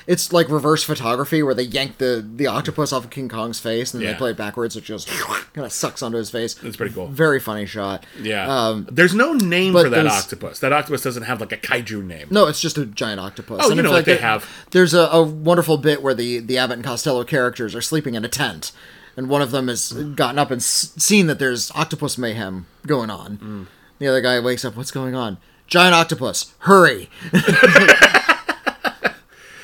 It's 0.05 0.33
like 0.33 0.49
reverse 0.49 0.83
photography 0.83 1.41
where 1.43 1.53
they 1.53 1.63
yank 1.63 1.97
the, 1.97 2.25
the 2.35 2.47
octopus 2.47 2.91
off 2.91 3.05
of 3.05 3.09
King 3.09 3.29
Kong's 3.29 3.59
face 3.59 3.93
and 3.93 4.01
then 4.01 4.07
Yeah. 4.07 4.13
they 4.13 4.17
play 4.17 4.29
it 4.31 4.37
backwards. 4.37 4.75
It 4.75 4.83
just 4.83 5.07
kind 5.07 5.65
of 5.65 5.71
sucks 5.71 6.01
onto 6.01 6.17
his 6.17 6.29
face. 6.29 6.61
It's 6.63 6.75
pretty 6.77 6.93
cool. 6.93 7.07
Very 7.07 7.39
funny 7.39 7.65
shot. 7.65 8.05
yeah. 8.21 8.47
Um, 8.67 8.87
There's 8.91 9.13
no 9.15 9.33
name 9.33 9.73
for 9.73 9.89
that 9.89 10.05
octopus. 10.07 10.59
That 10.59 10.73
octopus 10.73 11.01
doesn't 11.03 11.23
have 11.23 11.39
like 11.39 11.51
a 11.51 11.57
kaiju 11.57 12.03
name. 12.03 12.27
No, 12.31 12.47
it's 12.47 12.59
just 12.59 12.77
a 12.77 12.85
giant 12.85 13.19
octopus. 13.19 13.61
Oh, 13.63 13.67
And 13.69 13.77
you 13.77 13.83
know, 13.83 13.91
like 13.91 14.05
they 14.05 14.17
have. 14.17 14.49
There's 14.71 14.93
a, 14.93 15.01
a 15.11 15.23
wonderful 15.23 15.77
bit 15.77 16.01
where 16.03 16.13
the 16.13 16.39
the 16.39 16.57
Abbott 16.57 16.77
and 16.77 16.83
Costello 16.85 17.23
characters 17.23 17.73
are 17.75 17.81
sleeping 17.81 18.15
in 18.15 18.25
a 18.25 18.29
tent, 18.29 18.71
and 19.15 19.29
one 19.29 19.41
of 19.41 19.51
them 19.51 19.67
has 19.69 19.91
gotten 19.93 20.37
up 20.39 20.51
and 20.51 20.59
s- 20.59 20.93
seen 20.97 21.27
that 21.27 21.39
there's 21.39 21.71
octopus 21.71 22.17
mayhem 22.17 22.65
going 22.85 23.09
on. 23.09 23.37
Mm. 23.37 23.67
The 23.99 24.07
other 24.07 24.21
guy 24.21 24.39
wakes 24.39 24.65
up. 24.65 24.75
What's 24.75 24.91
going 24.91 25.15
on? 25.15 25.37
Giant 25.67 25.95
octopus! 25.95 26.53
Hurry! 26.59 27.09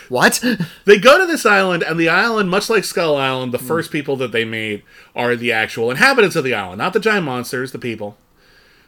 what? 0.09 0.43
They 0.85 0.97
go 0.97 1.17
to 1.19 1.25
this 1.25 1.45
island, 1.45 1.83
and 1.83 1.99
the 1.99 2.09
island, 2.09 2.49
much 2.49 2.69
like 2.69 2.83
Skull 2.83 3.15
Island, 3.15 3.51
the 3.51 3.59
first 3.59 3.91
people 3.91 4.15
that 4.17 4.31
they 4.31 4.43
meet 4.43 4.83
are 5.15 5.35
the 5.35 5.51
actual 5.51 5.91
inhabitants 5.91 6.35
of 6.35 6.43
the 6.43 6.53
island, 6.53 6.79
not 6.79 6.93
the 6.93 6.99
giant 6.99 7.25
monsters, 7.25 7.71
the 7.71 7.79
people. 7.79 8.17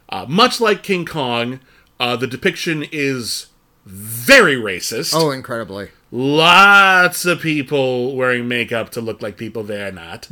Uh, 0.10 0.26
much 0.28 0.60
like 0.60 0.84
King 0.84 1.06
Kong, 1.06 1.60
uh, 2.00 2.16
the 2.16 2.28
depiction 2.28 2.84
is 2.92 3.48
very 3.86 4.56
racist. 4.56 5.14
Oh, 5.16 5.32
incredibly. 5.32 5.90
Lots 6.12 7.26
of 7.26 7.40
people 7.40 8.16
wearing 8.16 8.48
makeup 8.48 8.90
to 8.92 9.02
look 9.02 9.22
like 9.22 9.38
people 9.38 9.64
they 9.64 9.82
are 9.82 9.92
not. 9.92 10.28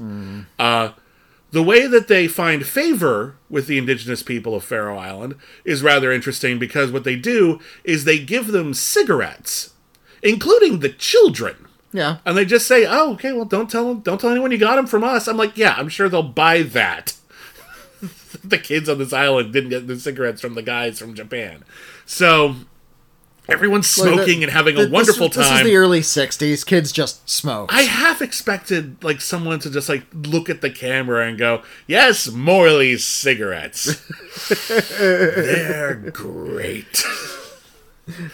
Uh, 0.58 0.92
the 1.52 1.64
way 1.64 1.88
that 1.88 2.08
they 2.08 2.28
find 2.28 2.66
favor 2.66 3.38
with 3.50 3.68
the 3.68 3.78
indigenous 3.78 4.22
people 4.22 4.54
of 4.56 4.64
Faro 4.64 4.98
Island 4.98 5.36
is 5.66 5.82
rather 5.82 6.12
interesting 6.12 6.60
because 6.60 6.92
what 6.92 7.04
they 7.04 7.16
do 7.16 7.60
is 7.84 8.04
they 8.04 8.20
give 8.20 8.48
them 8.48 8.74
cigarettes, 8.74 9.74
including 10.24 10.80
the 10.80 10.90
children. 10.90 11.68
Yeah. 11.92 12.18
And 12.26 12.38
they 12.38 12.46
just 12.46 12.68
say, 12.68 12.86
"Oh, 12.88 13.14
okay, 13.14 13.32
well, 13.32 13.46
don't 13.46 13.70
tell 13.70 13.88
them, 13.88 14.02
don't 14.02 14.22
tell 14.22 14.30
anyone 14.30 14.52
you 14.52 14.58
got 14.60 14.76
them 14.76 14.86
from 14.88 15.04
us." 15.04 15.28
I'm 15.28 15.38
like, 15.38 15.58
"Yeah, 15.58 15.74
I'm 15.78 15.90
sure 15.90 16.08
they'll 16.08 16.22
buy 16.22 16.62
that." 16.62 17.16
the 18.44 18.60
kids 18.60 18.88
on 18.88 19.00
this 19.00 19.12
island 19.12 19.52
didn't 19.54 19.72
get 19.72 19.88
the 19.88 20.00
cigarettes 20.00 20.40
from 20.40 20.54
the 20.54 20.62
guys 20.62 21.00
from 21.00 21.16
Japan, 21.16 21.64
so 22.06 22.56
everyone's 23.48 23.88
smoking 23.90 24.42
the- 24.42 24.44
and 24.44 24.52
having 24.52 24.76
the- 24.76 24.86
a 24.86 24.90
wonderful 24.90 25.30
this, 25.30 25.38
This 25.38 25.52
is 25.52 25.64
the 25.64 25.76
early 25.78 26.02
'60s. 26.02 26.64
Kids 26.64 26.92
just 26.92 27.28
smoke. 27.28 27.74
I 27.74 27.82
half 27.82 28.22
expected 28.22 29.04
like 29.04 29.20
someone 29.20 29.58
to 29.62 29.72
just 29.72 29.90
like 29.90 30.04
look 30.14 30.48
at 30.48 30.62
the 30.62 30.70
camera 30.70 31.28
and 31.28 31.40
go, 31.40 31.64
"Yes, 31.88 32.28
Morley's 32.30 33.04
cigarettes. 33.04 34.00
They're 35.00 35.96
great." 36.14 37.04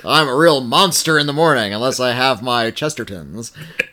I'm 0.05 0.27
a 0.27 0.35
real 0.35 0.61
monster 0.61 1.17
in 1.19 1.27
the 1.27 1.33
morning 1.33 1.73
unless 1.73 1.99
I 1.99 2.11
have 2.13 2.41
my 2.41 2.71
Chestertons, 2.71 3.51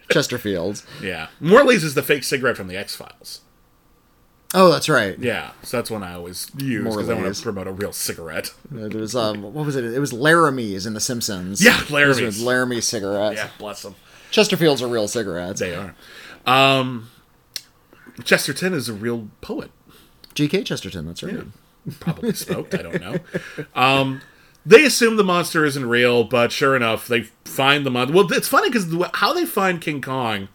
Chesterfields. 0.08 0.84
yeah, 1.02 1.28
Morley's 1.40 1.84
is 1.84 1.94
the 1.94 2.02
fake 2.02 2.24
cigarette 2.24 2.56
from 2.56 2.68
the 2.68 2.76
X 2.76 2.94
Files. 2.96 3.40
Oh, 4.54 4.70
that's 4.70 4.88
right. 4.88 5.18
Yeah, 5.18 5.52
so 5.62 5.78
that's 5.78 5.90
one 5.90 6.02
I 6.02 6.12
always 6.12 6.50
use 6.58 6.84
because 6.84 7.08
I 7.08 7.14
want 7.14 7.34
to 7.34 7.42
promote 7.42 7.66
a 7.66 7.72
real 7.72 7.92
cigarette. 7.92 8.52
There 8.70 9.00
was 9.00 9.16
um, 9.16 9.42
what 9.42 9.64
was 9.64 9.76
it? 9.76 9.84
It 9.84 9.98
was 9.98 10.12
Laramie's 10.12 10.84
in 10.84 10.92
The 10.94 11.00
Simpsons. 11.00 11.64
Yeah, 11.64 11.80
Laramie's. 11.88 12.42
Laramie 12.42 12.82
cigarettes. 12.82 13.36
Yeah, 13.36 13.48
bless 13.58 13.82
them. 13.82 13.94
Chesterfields 14.30 14.82
are 14.82 14.88
real 14.88 15.08
cigarettes. 15.08 15.60
They 15.60 15.74
are. 15.74 15.94
Um, 16.46 17.08
Chesterton 18.24 18.74
is 18.74 18.88
a 18.88 18.92
real 18.94 19.28
poet. 19.40 19.70
G.K. 20.34 20.64
Chesterton. 20.64 21.06
That's 21.06 21.22
right. 21.22 21.44
Probably 22.00 22.32
smoked. 22.32 22.74
I 22.74 22.78
don't 22.82 23.00
know. 23.00 23.16
Um, 23.74 24.20
they 24.64 24.84
assume 24.84 25.16
the 25.16 25.24
monster 25.24 25.64
isn't 25.64 25.88
real, 25.88 26.24
but 26.24 26.52
sure 26.52 26.76
enough, 26.76 27.06
they 27.08 27.22
find 27.44 27.84
the 27.84 27.90
monster. 27.90 28.14
Well, 28.14 28.32
it's 28.32 28.48
funny 28.48 28.70
because 28.70 28.86
how 29.14 29.32
they 29.32 29.44
find 29.44 29.80
King 29.80 30.00
Kong 30.00 30.48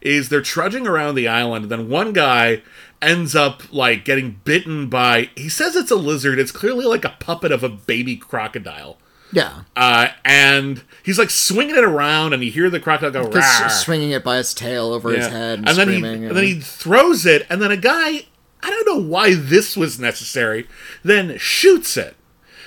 is 0.00 0.28
they're 0.28 0.42
trudging 0.42 0.86
around 0.86 1.14
the 1.14 1.28
island, 1.28 1.64
and 1.64 1.72
then 1.72 1.88
one 1.88 2.12
guy 2.12 2.62
ends 3.02 3.34
up 3.34 3.62
like 3.72 4.04
getting 4.04 4.40
bitten 4.44 4.88
by. 4.88 5.30
He 5.36 5.48
says 5.48 5.76
it's 5.76 5.90
a 5.90 5.96
lizard. 5.96 6.38
It's 6.38 6.52
clearly 6.52 6.84
like 6.84 7.04
a 7.04 7.16
puppet 7.20 7.52
of 7.52 7.62
a 7.62 7.68
baby 7.68 8.16
crocodile. 8.16 8.98
Yeah. 9.32 9.62
Uh, 9.74 10.08
and 10.24 10.84
he's 11.02 11.18
like 11.18 11.30
swinging 11.30 11.76
it 11.76 11.84
around, 11.84 12.32
and 12.34 12.44
you 12.44 12.50
hear 12.50 12.70
the 12.70 12.80
crocodile 12.80 13.28
go. 13.28 13.40
Swinging 13.68 14.12
it 14.12 14.22
by 14.22 14.38
its 14.38 14.54
tail 14.54 14.92
over 14.92 15.10
his 15.10 15.26
head 15.26 15.58
and, 15.60 15.68
and 15.68 15.78
then 15.78 15.88
he 15.88 15.98
screaming. 15.98 16.24
and 16.26 16.36
then 16.36 16.44
he 16.44 16.60
throws 16.60 17.26
it, 17.26 17.46
and 17.50 17.60
then 17.60 17.70
a 17.70 17.76
guy 17.76 18.26
I 18.64 18.70
don't 18.70 18.86
know 18.86 19.08
why 19.08 19.34
this 19.34 19.76
was 19.76 20.00
necessary, 20.00 20.66
then 21.02 21.36
shoots 21.36 21.98
it. 21.98 22.16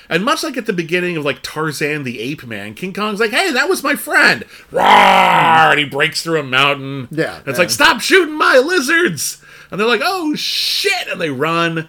And 0.08 0.24
much 0.24 0.42
like 0.42 0.56
at 0.56 0.66
the 0.66 0.72
beginning 0.72 1.16
of 1.16 1.24
like 1.24 1.42
Tarzan 1.42 2.02
the 2.04 2.20
Ape 2.20 2.46
Man, 2.46 2.74
King 2.74 2.92
Kong's 2.92 3.20
like, 3.20 3.30
"Hey, 3.30 3.52
that 3.52 3.68
was 3.68 3.82
my 3.82 3.94
friend!" 3.94 4.44
Roar! 4.70 4.82
And 4.82 5.78
he 5.78 5.84
breaks 5.84 6.22
through 6.22 6.40
a 6.40 6.44
mountain. 6.44 7.08
Yeah, 7.10 7.38
And 7.38 7.48
it's 7.48 7.58
yeah. 7.58 7.62
like, 7.62 7.70
"Stop 7.70 8.00
shooting 8.00 8.36
my 8.36 8.56
lizards!" 8.58 9.42
And 9.70 9.78
they're 9.78 9.86
like, 9.86 10.00
"Oh 10.02 10.34
shit!" 10.34 11.08
And 11.08 11.20
they 11.20 11.30
run. 11.30 11.88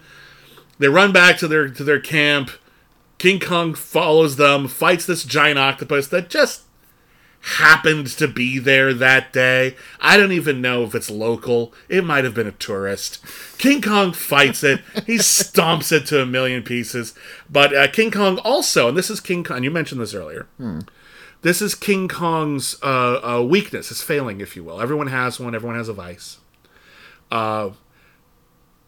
They 0.79 0.87
run 0.87 1.11
back 1.11 1.37
to 1.39 1.47
their 1.47 1.69
to 1.69 1.83
their 1.83 1.99
camp. 1.99 2.51
King 3.17 3.39
Kong 3.39 3.73
follows 3.73 4.37
them, 4.37 4.67
fights 4.69 5.05
this 5.05 5.25
giant 5.25 5.59
octopus 5.59 6.07
that 6.07 6.29
just 6.29 6.61
happened 7.41 8.07
to 8.07 8.27
be 8.27 8.59
there 8.59 8.93
that 8.93 9.31
day. 9.31 9.75
I 9.99 10.17
don't 10.17 10.31
even 10.31 10.61
know 10.61 10.83
if 10.83 10.93
it's 10.93 11.09
local. 11.09 11.73
It 11.87 12.03
might 12.03 12.23
have 12.23 12.33
been 12.33 12.47
a 12.47 12.51
tourist. 12.51 13.19
King 13.57 13.81
Kong 13.81 14.11
fights 14.11 14.63
it. 14.63 14.81
He 15.05 15.15
stomps 15.15 15.91
it 15.91 16.05
to 16.07 16.21
a 16.21 16.25
million 16.25 16.63
pieces. 16.63 17.13
But 17.49 17.75
uh, 17.75 17.87
King 17.87 18.11
Kong 18.11 18.37
also, 18.39 18.89
and 18.89 18.97
this 18.97 19.09
is 19.09 19.19
King 19.19 19.43
Kong, 19.43 19.63
you 19.63 19.71
mentioned 19.71 20.01
this 20.01 20.13
earlier. 20.13 20.47
This 21.41 21.61
is 21.61 21.73
King 21.75 22.09
Kong's 22.09 22.75
uh, 22.83 23.37
uh, 23.37 23.41
weakness, 23.41 23.89
his 23.89 24.01
failing, 24.01 24.41
if 24.41 24.55
you 24.57 24.63
will. 24.63 24.81
Everyone 24.81 25.07
has 25.07 25.39
one, 25.39 25.55
everyone 25.55 25.77
has 25.77 25.87
a 25.87 25.93
vice. 25.93 26.39
Uh, 27.31 27.71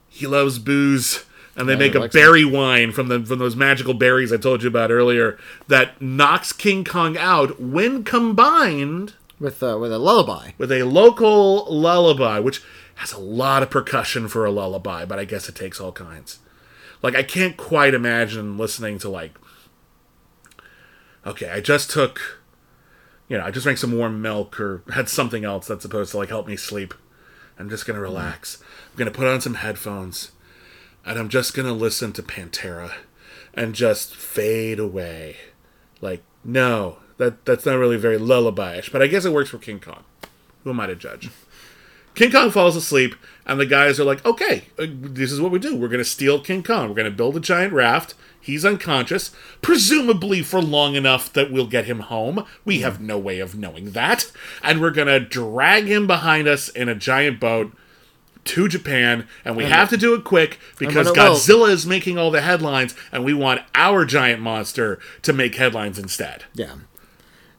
he 0.10 0.28
loves 0.28 0.60
booze. 0.60 1.24
And 1.56 1.68
they 1.68 1.74
Yeah, 1.74 1.80
make 1.80 1.96
a 1.96 2.08
berry 2.08 2.46
wine 2.46 2.92
from 2.92 3.10
the 3.10 3.24
from 3.26 3.40
those 3.40 3.56
magical 3.56 3.94
berries 3.94 4.32
I 4.32 4.38
told 4.38 4.64
you 4.64 4.70
about 4.70 4.90
earlier 4.92 5.38
that 5.68 6.02
knocks 6.02 6.54
King 6.54 6.84
Kong 6.86 7.18
out 7.18 7.60
when 7.60 8.04
combined 8.04 9.14
with 9.40 9.62
uh, 9.62 9.78
with 9.80 9.92
a 9.92 10.00
lullaby. 10.00 10.52
with 10.58 10.72
a 10.72 10.84
local 10.84 11.66
lullaby, 11.74 12.40
which 12.40 12.62
has 12.96 13.12
a 13.12 13.20
lot 13.20 13.64
of 13.64 13.70
percussion 13.70 14.28
for 14.28 14.46
a 14.46 14.52
lullaby, 14.52 15.04
but 15.06 15.20
I 15.20 15.26
guess 15.26 15.50
it 15.50 15.56
takes 15.56 15.80
all 15.82 15.92
kinds. 15.92 16.40
Like 17.02 17.16
I 17.16 17.24
can't 17.24 17.58
quite 17.58 17.94
imagine 17.94 18.58
listening 18.58 18.98
to 19.00 19.10
like 19.10 19.34
okay, 21.26 21.50
I 21.50 21.60
just 21.60 21.90
took 21.92 22.40
you 23.28 23.38
know, 23.38 23.46
I 23.46 23.52
just 23.52 23.64
drank 23.64 23.78
some 23.78 23.98
warm 23.98 24.22
milk 24.22 24.60
or 24.60 24.84
had 24.94 25.08
something 25.10 25.46
else 25.46 25.68
that's 25.68 25.84
supposed 25.84 26.12
to 26.12 26.18
like 26.18 26.30
help 26.30 26.48
me 26.48 26.56
sleep. 26.56 26.94
I'm 27.58 27.70
just 27.70 27.86
gonna 27.86 28.00
relax. 28.00 28.62
I'm 28.92 28.98
gonna 28.98 29.12
put 29.12 29.28
on 29.28 29.42
some 29.42 29.56
headphones 29.56 30.32
and 31.06 31.20
I'm 31.20 31.30
just 31.30 31.54
gonna 31.54 31.74
listen 31.74 32.14
to 32.14 32.24
Pantera 32.24 32.94
and 33.54 33.76
just 33.76 34.16
fade 34.16 34.80
away. 34.80 35.38
Like, 36.00 36.24
no, 36.44 36.98
that 37.18 37.46
that's 37.46 37.66
not 37.66 37.78
really 37.78 37.98
very 37.98 38.18
lullaby-ish, 38.18 38.90
but 38.92 39.02
I 39.02 39.08
guess 39.08 39.26
it 39.26 39.34
works 39.34 39.50
for 39.50 39.58
King 39.58 39.80
Kong. 39.80 40.04
Who 40.64 40.72
am 40.72 40.80
I 40.80 40.88
to 40.88 40.96
judge? 40.96 41.30
King 42.14 42.32
Kong 42.32 42.52
falls 42.52 42.76
asleep, 42.76 43.16
and 43.46 43.60
the 43.60 43.66
guys 43.66 44.00
are 44.00 44.04
like, 44.04 44.26
okay, 44.26 44.66
uh, 44.78 44.86
this 44.90 45.32
is 45.32 45.40
what 45.40 45.52
we 45.52 45.60
do. 45.60 45.78
We're 45.78 45.88
going 45.88 46.00
to 46.00 46.06
steal 46.06 46.42
King 46.42 46.62
Kong. 46.62 46.90
We're 46.90 46.96
going 46.96 47.10
to 47.10 47.16
build 47.16 47.38
a 47.38 47.40
giant 47.40 47.74
raft. 47.74 48.16
He's 48.40 48.66
unconscious, 48.66 49.32
presumably 49.62 50.42
for 50.42 50.62
long 50.62 50.96
enough 50.96 51.32
that 51.34 51.52
we'll 51.52 51.68
get 51.68 51.86
him 51.86 52.00
home. 52.00 52.46
We 52.66 52.80
have 52.80 53.00
no 53.00 53.18
way 53.18 53.40
of 53.40 53.58
knowing 53.58 53.92
that. 53.92 54.30
And 54.62 54.82
we're 54.82 54.92
going 54.92 55.08
to 55.08 55.20
drag 55.22 55.86
him 55.86 56.06
behind 56.06 56.48
us 56.50 56.68
in 56.68 56.90
a 56.90 56.96
giant 56.96 57.40
boat 57.40 57.72
to 58.44 58.68
Japan, 58.68 59.28
and 59.46 59.56
we 59.56 59.66
have 59.66 59.90
to 59.90 59.98
do 59.98 60.14
it 60.16 60.24
quick 60.24 60.60
because 60.80 61.08
it 61.08 61.12
will- 61.18 61.36
Godzilla 61.36 61.70
is 61.70 61.86
making 61.86 62.18
all 62.18 62.32
the 62.32 62.42
headlines, 62.42 62.96
and 63.12 63.24
we 63.24 63.34
want 63.34 63.62
our 63.76 64.04
giant 64.06 64.42
monster 64.42 65.00
to 65.22 65.32
make 65.34 65.56
headlines 65.56 66.00
instead. 66.00 66.46
Yeah. 66.54 66.74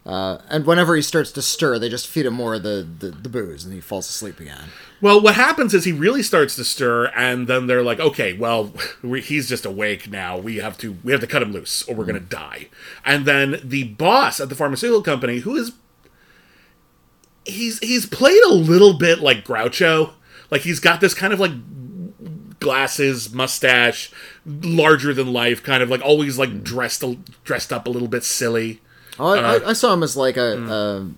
Uh, 0.05 0.39
and 0.49 0.67
whenever 0.67 0.97
he 0.97 1.03
starts 1.03 1.31
to 1.31 1.41
stir, 1.41 1.79
they 1.79 1.89
just 1.89 2.09
feed 2.09 2.27
him 2.27 2.35
more 2.35 2.55
of 2.55 2.65
the, 2.65 2.85
the, 2.99 3.11
the 3.11 3.29
booze, 3.29 3.65
and 3.65 3.73
he 3.73 3.81
falls 3.81 4.09
asleep 4.09 4.41
again. 4.41 4.71
Well, 5.01 5.21
what 5.21 5.37
happens 5.37 5.75
is 5.75 5.85
he 5.85 5.93
really 5.93 6.25
starts 6.25 6.57
to 6.57 6.65
stir, 6.65 7.07
and 7.15 7.47
then 7.47 7.69
they're 7.69 7.85
like, 7.85 8.01
"Okay, 8.01 8.33
well, 8.33 8.73
he's 9.03 9.49
just 9.49 9.65
awake 9.65 10.11
now. 10.11 10.37
We 10.39 10.57
have 10.57 10.77
to 10.79 10.97
we 11.05 11.13
have 11.13 11.21
to 11.21 11.29
cut 11.29 11.41
him 11.43 11.53
loose, 11.53 11.85
or 11.89 11.95
we're 11.95 12.05
gonna 12.05 12.19
die." 12.19 12.67
And 13.05 13.25
then 13.27 13.61
the 13.63 13.85
boss 13.85 14.41
at 14.41 14.49
the 14.49 14.57
pharmaceutical 14.57 15.03
company, 15.03 15.39
who 15.39 15.55
is 15.55 15.71
he's 17.45 17.79
he's 17.79 18.07
played 18.07 18.43
a 18.45 18.53
little 18.55 18.95
bit 18.95 19.21
like 19.21 19.45
Groucho, 19.45 20.15
like 20.53 20.61
he's 20.61 20.79
got 20.79 21.01
this 21.01 21.15
kind 21.15 21.33
of 21.33 21.41
like 21.41 21.51
glasses, 22.61 23.33
mustache, 23.33 24.13
larger 24.47 25.13
than 25.15 25.33
life, 25.33 25.63
kind 25.63 25.83
of 25.83 25.89
like 25.91 26.03
always 26.03 26.39
like 26.39 26.63
dressed 26.63 27.03
a, 27.03 27.17
dressed 27.43 27.73
up 27.73 27.87
a 27.87 27.91
little 27.91 28.07
bit 28.07 28.23
silly. 28.23 28.81
Oh, 29.19 29.29
I, 29.35 29.39
Uh, 29.39 29.59
I, 29.61 29.71
I 29.71 29.73
saw 29.73 29.93
him 29.95 30.03
as 30.03 30.17
like 30.17 30.37
a, 30.37 30.57
hmm. 30.57 30.71
a 30.71 31.11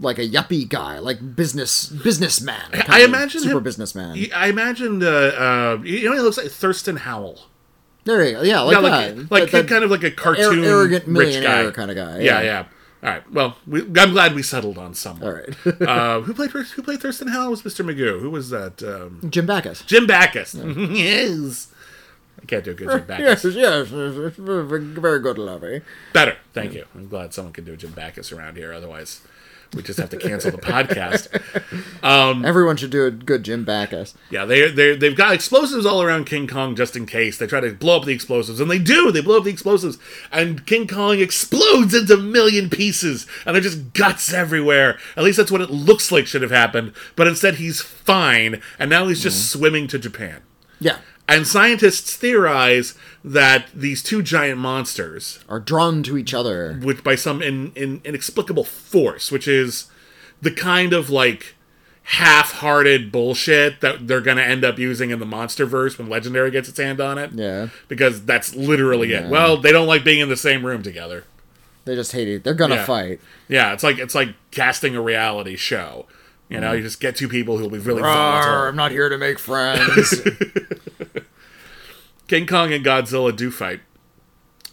like 0.00 0.18
a 0.18 0.28
yuppie 0.28 0.68
guy, 0.68 0.98
like 0.98 1.34
business 1.34 1.86
businessman. 1.86 2.62
I 2.88 3.02
imagine 3.02 3.40
super 3.40 3.56
him- 3.56 3.64
businessman. 3.64 4.26
I 4.34 4.48
imagine 4.48 5.02
uh, 5.02 5.08
uh, 5.08 5.78
you 5.82 6.04
know, 6.08 6.14
he 6.14 6.20
looks 6.20 6.36
like 6.36 6.48
Thurston 6.50 6.96
Howell. 6.98 7.40
there 8.04 8.24
you 8.24 8.32
go. 8.34 8.42
Yeah, 8.42 8.60
like 8.60 8.74
yeah, 8.76 8.80
that. 8.82 9.16
like, 9.18 9.30
like 9.30 9.50
That- 9.50 9.62
that 9.62 9.68
kind 9.68 9.82
of 9.82 9.90
like 9.90 10.04
a 10.04 10.10
cartoon, 10.10 10.62
arrogant 10.62 11.06
rich 11.06 11.42
guy 11.42 11.70
kind 11.70 11.90
of 11.90 11.96
guy. 11.96 12.20
Yeah, 12.20 12.42
yeah. 12.42 12.66
All 13.02 13.10
right. 13.10 13.32
Well, 13.32 13.56
we, 13.66 13.82
I'm 13.82 14.12
glad 14.12 14.34
we 14.34 14.42
settled 14.42 14.76
on 14.76 14.94
someone. 14.94 15.28
All 15.28 15.34
right. 15.34 15.82
uh, 15.82 16.20
who 16.20 16.34
played 16.34 16.50
who 16.50 16.82
played 16.82 17.00
Thurston 17.00 17.28
Howell 17.28 17.50
was 17.50 17.62
Mr. 17.62 17.84
Magoo. 17.84 18.20
Who 18.20 18.30
was 18.30 18.50
that? 18.50 18.82
Um, 18.82 19.30
Jim 19.30 19.46
Backus. 19.46 19.82
Jim 19.82 20.06
Backus. 20.06 20.54
yes. 20.54 21.72
I 22.40 22.44
can't 22.46 22.64
do 22.64 22.72
a 22.72 22.74
good 22.74 22.90
Jim 22.90 23.04
Backus. 23.06 23.44
Yes, 23.44 23.90
yes, 23.90 24.34
very 24.36 25.20
good, 25.20 25.38
Lovey. 25.38 25.82
Better. 26.12 26.36
Thank 26.52 26.74
you. 26.74 26.86
I'm 26.94 27.08
glad 27.08 27.34
someone 27.34 27.52
can 27.52 27.64
do 27.64 27.74
a 27.74 27.76
Jim 27.76 27.92
Backus 27.92 28.32
around 28.32 28.56
here. 28.56 28.72
Otherwise, 28.72 29.22
we 29.74 29.82
just 29.82 29.98
have 29.98 30.10
to 30.10 30.16
cancel 30.16 30.50
the 30.50 30.58
podcast. 30.58 31.28
Um, 32.02 32.44
Everyone 32.44 32.76
should 32.76 32.90
do 32.90 33.04
a 33.06 33.10
good 33.10 33.42
Jim 33.42 33.64
Backus. 33.64 34.14
Yeah, 34.30 34.44
they 34.44 34.70
they 34.70 34.96
they've 34.96 35.16
got 35.16 35.34
explosives 35.34 35.84
all 35.84 36.02
around 36.02 36.24
King 36.24 36.46
Kong 36.46 36.74
just 36.74 36.96
in 36.96 37.06
case. 37.06 37.36
They 37.36 37.46
try 37.46 37.60
to 37.60 37.72
blow 37.72 37.98
up 37.98 38.04
the 38.04 38.14
explosives, 38.14 38.60
and 38.60 38.70
they 38.70 38.78
do. 38.78 39.12
They 39.12 39.20
blow 39.20 39.38
up 39.38 39.44
the 39.44 39.50
explosives, 39.50 39.98
and 40.32 40.64
King 40.64 40.86
Kong 40.86 41.18
explodes 41.18 41.94
into 41.94 42.14
a 42.14 42.18
million 42.18 42.70
pieces, 42.70 43.26
and 43.44 43.54
there's 43.54 43.66
just 43.66 43.92
guts 43.92 44.32
everywhere. 44.32 44.98
At 45.16 45.24
least 45.24 45.36
that's 45.36 45.52
what 45.52 45.60
it 45.60 45.70
looks 45.70 46.10
like 46.10 46.26
should 46.26 46.42
have 46.42 46.50
happened. 46.50 46.92
But 47.16 47.26
instead, 47.26 47.56
he's 47.56 47.80
fine, 47.80 48.62
and 48.78 48.88
now 48.88 49.08
he's 49.08 49.22
just 49.22 49.36
mm-hmm. 49.36 49.58
swimming 49.58 49.86
to 49.88 49.98
Japan. 49.98 50.42
Yeah, 50.80 50.98
And 51.28 51.46
scientists 51.46 52.16
theorize 52.16 52.94
that 53.22 53.66
these 53.74 54.02
two 54.02 54.22
giant 54.22 54.58
monsters, 54.58 55.40
are 55.48 55.60
drawn 55.60 56.02
to 56.04 56.16
each 56.16 56.32
other. 56.32 56.80
which 56.82 57.04
by 57.04 57.14
some 57.16 57.42
in, 57.42 57.70
in, 57.74 58.00
inexplicable 58.04 58.64
force, 58.64 59.30
which 59.30 59.46
is 59.46 59.90
the 60.40 60.50
kind 60.50 60.94
of 60.94 61.10
like 61.10 61.54
half-hearted 62.04 63.12
bullshit 63.12 63.82
that 63.82 64.08
they're 64.08 64.22
going 64.22 64.38
to 64.38 64.42
end 64.42 64.64
up 64.64 64.78
using 64.78 65.10
in 65.10 65.18
the 65.18 65.26
MonsterVerse 65.26 65.98
when 65.98 66.08
Legendary 66.08 66.50
gets 66.50 66.66
its 66.66 66.78
hand 66.78 67.02
on 67.02 67.18
it. 67.18 67.32
Yeah, 67.34 67.68
Because 67.86 68.24
that's 68.24 68.54
literally 68.54 69.12
it. 69.12 69.28
Well, 69.28 69.58
they 69.58 69.72
don't 69.72 69.86
like 69.86 70.04
being 70.04 70.20
in 70.20 70.30
the 70.30 70.36
same 70.36 70.64
room 70.64 70.82
together. 70.82 71.24
they 71.84 71.94
just 71.94 72.12
hate 72.12 72.28
it. 72.28 72.44
They're 72.44 72.54
gonna 72.54 72.76
Yeah. 72.76 72.84
fight. 72.84 73.20
Yeah, 73.48 73.72
it's 73.72 73.82
like 73.82 73.98
it's 73.98 74.14
like 74.14 74.34
casting 74.50 74.94
a 74.94 75.00
reality 75.00 75.56
show. 75.56 76.06
You 76.50 76.60
know, 76.60 76.72
mm. 76.72 76.76
you 76.78 76.82
just 76.82 77.00
get 77.00 77.16
two 77.16 77.28
people 77.28 77.56
who'll 77.58 77.70
be 77.70 77.78
really 77.78 78.02
Arr, 78.02 78.14
volatile. 78.14 78.68
I'm 78.68 78.76
not 78.76 78.90
here 78.90 79.08
to 79.08 79.18
make 79.18 79.38
friends. 79.38 80.20
King 82.28 82.46
Kong 82.46 82.72
and 82.72 82.84
Godzilla 82.84 83.34
do 83.34 83.50
fight. 83.50 83.80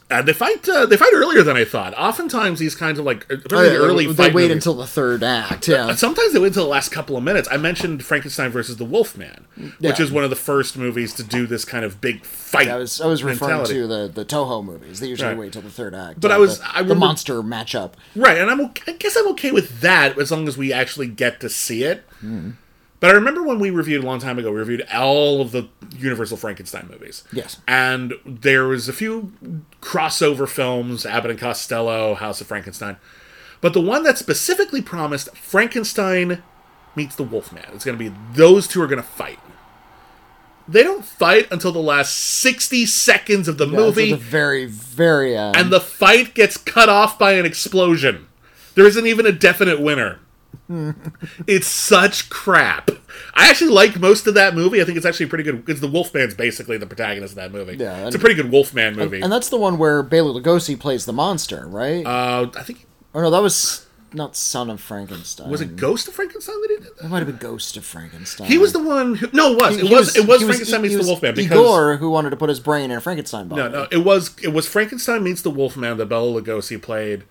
And 0.08 0.28
they 0.28 0.34
fight. 0.34 0.70
Uh, 0.70 0.86
they 0.86 0.98
fight 0.98 1.10
earlier 1.16 1.42
than 1.42 1.58
I 1.58 1.66
thought. 1.66 1.96
Oftentimes, 1.98 2.60
these 2.60 2.76
kinds 2.76 3.00
of 3.00 3.06
like 3.06 3.26
especially 3.28 3.70
the 3.70 3.78
early 3.78 4.06
they 4.06 4.26
wait 4.30 4.34
movies- 4.34 4.52
until 4.52 4.76
the 4.76 4.86
third 4.86 5.24
act. 5.24 5.68
Yeah, 5.68 5.96
Sometimes 5.96 6.32
they 6.32 6.38
wait 6.40 6.50
until 6.50 6.66
the 6.66 6.70
last 6.70 6.90
couple 6.90 7.18
of 7.18 7.24
minutes. 7.24 7.48
I 7.52 7.58
mentioned 7.58 8.06
Frankenstein 8.06 8.52
versus 8.52 8.78
the 8.78 8.86
Wolfman, 8.86 9.48
which 9.80 10.00
is 10.00 10.12
one 10.12 10.24
of 10.24 10.30
the 10.30 10.36
first 10.36 10.78
movies 10.78 11.12
to 11.16 11.24
do 11.24 11.48
this 11.48 11.66
kind 11.66 11.84
of 11.84 12.02
big 12.02 12.24
fight. 12.24 12.68
I 12.68 12.76
was 12.78 13.02
I 13.02 13.08
was 13.08 13.24
referring 13.24 13.50
mentality. 13.58 13.74
to 13.82 13.88
the 13.88 14.12
the 14.14 14.26
Toho 14.26 14.64
movies. 14.64 15.00
They 15.00 15.08
usually 15.08 15.30
Right. 15.30 15.38
wait 15.40 15.54
till 15.54 15.64
the 15.64 15.72
third 15.72 15.96
act. 15.96 16.20
But 16.22 16.30
uh, 16.30 16.36
I 16.36 16.38
was- 16.38 16.60
the, 16.60 16.68
I 16.70 16.74
the 16.74 16.84
remember- 16.84 17.00
monster 17.08 17.42
matchup. 17.42 17.94
Right, 18.16 18.38
and 18.38 18.52
I'm 18.52 18.62
okay, 18.62 18.92
I 18.94 18.98
guess 18.98 19.16
I'm 19.16 19.28
okay 19.30 19.50
with 19.52 19.82
that 19.82 20.20
as 20.20 20.30
long 20.32 20.48
as 20.48 20.56
we 20.56 20.72
actually 20.72 21.08
get 21.08 21.40
to 21.40 21.50
see 21.50 21.84
it. 21.84 22.04
Hmm. 22.20 22.52
But 23.06 23.12
I 23.12 23.18
remember 23.20 23.44
when 23.44 23.60
we 23.60 23.70
reviewed 23.70 24.04
a 24.04 24.08
long 24.08 24.18
time 24.18 24.40
ago, 24.40 24.52
we 24.52 24.58
reviewed 24.58 24.84
all 24.92 25.40
of 25.40 25.52
the 25.52 25.68
Universal 25.96 26.38
Frankenstein 26.38 26.88
movies. 26.90 27.24
Yes. 27.32 27.62
And 27.68 28.16
there 28.26 28.66
was 28.66 28.90
a 28.90 28.94
few 28.94 29.32
crossover 29.80 30.50
films, 30.50 31.06
Abbott 31.06 31.30
and 31.30 31.40
Costello, 31.40 32.16
House 32.16 32.42
of 32.42 32.48
Frankenstein. 32.48 32.98
But 33.62 33.74
the 33.74 33.80
one 33.82 34.02
that 34.06 34.18
specifically 34.18 34.82
promised 34.82 35.38
Frankenstein 35.38 36.42
meets 36.96 37.16
the 37.16 37.22
Wolfman. 37.22 37.66
It's 37.76 37.86
going 37.86 37.96
to 37.96 38.10
be 38.10 38.16
those 38.34 38.68
two 38.68 38.82
are 38.82 38.88
going 38.88 39.04
to 39.04 39.08
fight. 39.08 39.38
They 40.68 40.82
don't 40.82 41.06
fight 41.06 41.48
until 41.52 41.72
the 41.72 41.78
last 41.78 42.12
60 42.18 42.88
seconds 42.88 43.48
of 43.48 43.60
the 43.60 43.68
Yeah, 43.68 43.78
movie 43.78 44.10
the 44.14 44.18
very 44.18 44.66
very 44.66 45.38
end. 45.38 45.56
and 45.56 45.72
the 45.72 45.80
fight 45.80 46.34
gets 46.34 46.58
cut 46.58 46.90
off 46.90 47.20
by 47.20 47.34
an 47.34 47.46
explosion. 47.46 48.26
There 48.74 48.88
isn't 48.88 49.06
even 49.06 49.28
a 49.28 49.32
definite 49.32 49.80
winner. 49.80 50.22
It's 51.48 51.68
such 51.68 52.30
crap. 52.30 52.90
I 53.34 53.50
actually 53.50 53.72
like 53.72 54.00
most 54.00 54.28
of 54.28 54.34
that 54.34 54.56
movie. 54.56 54.82
I 54.82 54.86
think 54.86 54.98
it's 54.98 55.06
actually 55.06 55.28
pretty 55.28 55.44
good. 55.44 55.66
Because 55.66 55.82
the 55.82 55.88
Wolfman's 55.88 56.34
basically 56.34 56.78
the 56.78 56.86
protagonist 56.88 57.34
of 57.34 57.36
that 57.38 57.52
movie. 57.52 57.78
Yeah, 57.78 57.96
and- 57.98 58.08
it's 58.08 58.16
a 58.16 58.20
pretty 58.20 58.36
good 58.36 58.52
Wolfman 58.52 58.96
movie. 58.96 59.22
and 59.22 59.32
that's 59.32 59.50
the 59.50 59.58
one 59.58 59.78
where 59.78 60.04
Bela 60.04 60.40
Lugosi 60.40 60.80
plays 60.80 61.06
the 61.06 61.14
monster, 61.14 61.66
right? 61.68 62.06
uh, 62.06 62.50
I 62.58 62.64
think 62.64 62.86
Oh 63.14 63.22
no, 63.22 63.30
that 63.32 63.42
was 63.42 63.86
not 64.14 64.36
Son 64.36 64.70
of 64.70 64.80
Frankenstein. 64.82 65.50
was 65.50 65.60
it 65.62 65.76
Ghost 65.76 66.08
of 66.08 66.14
Frankenstein 66.14 66.56
that 66.62 66.70
he 66.70 66.76
did. 66.78 66.86
It 66.88 66.98
That? 67.00 67.10
might 67.10 67.18
have 67.20 67.28
been 67.28 67.38
Ghost 67.38 67.76
of 67.78 67.84
Frankenstein. 67.86 68.48
He 68.48 68.58
was 68.58 68.72
the 68.74 68.80
one. 68.80 69.16
Who, 69.16 69.28
no, 69.34 69.54
it 69.54 69.60
was. 69.62 69.76
He- 69.76 69.82
it 69.82 69.88
he 69.88 69.94
was. 69.96 70.16
It 70.16 70.26
was 70.28 70.40
he 70.42 70.46
Frankenstein 70.48 70.82
meets 70.82 70.92
he 70.92 70.96
the 70.96 71.00
was 71.00 71.08
Wolfman 71.08 71.36
because 71.36 71.52
Igor 71.58 71.98
who 71.98 72.10
wanted 72.10 72.30
to 72.32 72.36
put 72.38 72.50
his 72.50 72.60
brain 72.60 72.92
in 72.92 72.98
a 72.98 73.02
Frankenstein 73.02 73.48
body. 73.48 73.62
No, 73.62 73.70
no, 73.70 73.88
it 73.92 74.00
was 74.06 74.36
it 74.44 74.50
was 74.50 74.68
Frankenstein 74.68 75.24
meets 75.24 75.42
the 75.42 75.50
Wolfman 75.50 75.98
that 75.98 76.06
Bela 76.08 76.42
Lugosi 76.42 76.82
played 76.82 77.24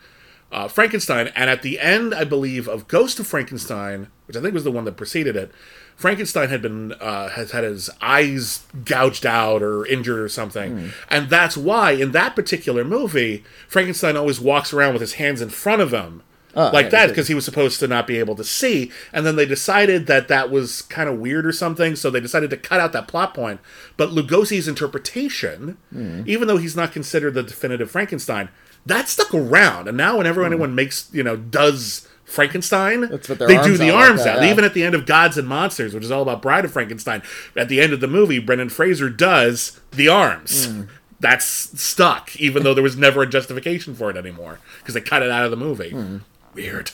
uh, 0.54 0.68
Frankenstein, 0.68 1.28
and 1.34 1.50
at 1.50 1.62
the 1.62 1.78
end, 1.80 2.14
I 2.14 2.24
believe, 2.24 2.68
of 2.68 2.88
Ghost 2.88 3.18
of 3.20 3.26
Frankenstein, 3.26 4.08
which 4.26 4.36
I 4.36 4.40
think 4.40 4.54
was 4.54 4.64
the 4.64 4.70
one 4.72 4.84
that 4.84 4.96
preceded 4.96 5.34
it, 5.36 5.50
Frankenstein 5.96 6.48
had 6.48 6.62
been 6.62 6.92
uh, 6.94 7.28
has 7.30 7.50
had 7.50 7.64
his 7.64 7.90
eyes 8.00 8.64
gouged 8.84 9.26
out 9.26 9.62
or 9.62 9.84
injured 9.86 10.18
or 10.18 10.28
something, 10.28 10.90
and 11.08 11.28
that's 11.28 11.56
why 11.56 11.90
in 11.92 12.12
that 12.12 12.34
particular 12.34 12.84
movie, 12.84 13.44
Frankenstein 13.68 14.16
always 14.16 14.40
walks 14.40 14.72
around 14.72 14.92
with 14.94 15.00
his 15.02 15.14
hands 15.14 15.40
in 15.42 15.50
front 15.50 15.82
of 15.82 15.92
him. 15.92 16.22
Oh, 16.56 16.70
like 16.72 16.86
okay, 16.86 16.90
that 16.90 17.08
because 17.08 17.26
he 17.26 17.34
was 17.34 17.44
supposed 17.44 17.80
to 17.80 17.88
not 17.88 18.06
be 18.06 18.16
able 18.20 18.36
to 18.36 18.44
see 18.44 18.92
and 19.12 19.26
then 19.26 19.34
they 19.34 19.44
decided 19.44 20.06
that 20.06 20.28
that 20.28 20.52
was 20.52 20.82
kind 20.82 21.08
of 21.08 21.18
weird 21.18 21.44
or 21.44 21.50
something 21.50 21.96
so 21.96 22.10
they 22.10 22.20
decided 22.20 22.48
to 22.50 22.56
cut 22.56 22.78
out 22.78 22.92
that 22.92 23.08
plot 23.08 23.34
point 23.34 23.58
but 23.96 24.10
lugosi's 24.10 24.68
interpretation 24.68 25.76
Hmm. 25.90 26.22
even 26.26 26.46
though 26.46 26.58
he's 26.58 26.76
not 26.76 26.92
considered 26.92 27.34
the 27.34 27.42
definitive 27.42 27.90
frankenstein 27.90 28.50
that 28.86 29.08
stuck 29.08 29.32
around 29.34 29.88
and 29.88 29.96
now 29.96 30.18
whenever 30.18 30.44
anyone 30.44 30.74
makes 30.74 31.08
you 31.12 31.22
know 31.22 31.36
does 31.36 32.06
frankenstein 32.24 33.02
they 33.02 33.16
do 33.62 33.76
the 33.76 33.90
out 33.90 33.94
like 33.94 34.08
arms 34.08 34.24
that, 34.24 34.38
out 34.38 34.42
yeah. 34.42 34.50
even 34.50 34.64
at 34.64 34.74
the 34.74 34.82
end 34.82 34.94
of 34.94 35.06
gods 35.06 35.36
and 35.36 35.46
monsters 35.46 35.94
which 35.94 36.02
is 36.04 36.10
all 36.10 36.22
about 36.22 36.40
bride 36.42 36.64
of 36.64 36.72
frankenstein 36.72 37.22
at 37.56 37.68
the 37.68 37.80
end 37.80 37.92
of 37.92 38.00
the 38.00 38.08
movie 38.08 38.38
brendan 38.38 38.68
fraser 38.68 39.08
does 39.10 39.80
the 39.92 40.08
arms 40.08 40.66
Hmm. 40.66 40.82
that's 41.20 41.44
stuck 41.80 42.34
even 42.36 42.62
though 42.62 42.74
there 42.74 42.82
was 42.82 42.96
never 42.96 43.22
a 43.22 43.26
justification 43.26 43.94
for 43.94 44.10
it 44.10 44.16
anymore 44.16 44.58
because 44.78 44.94
they 44.94 45.00
cut 45.00 45.22
it 45.22 45.30
out 45.30 45.44
of 45.44 45.50
the 45.50 45.56
movie 45.56 45.90
Hmm. 45.90 46.18
weird 46.54 46.90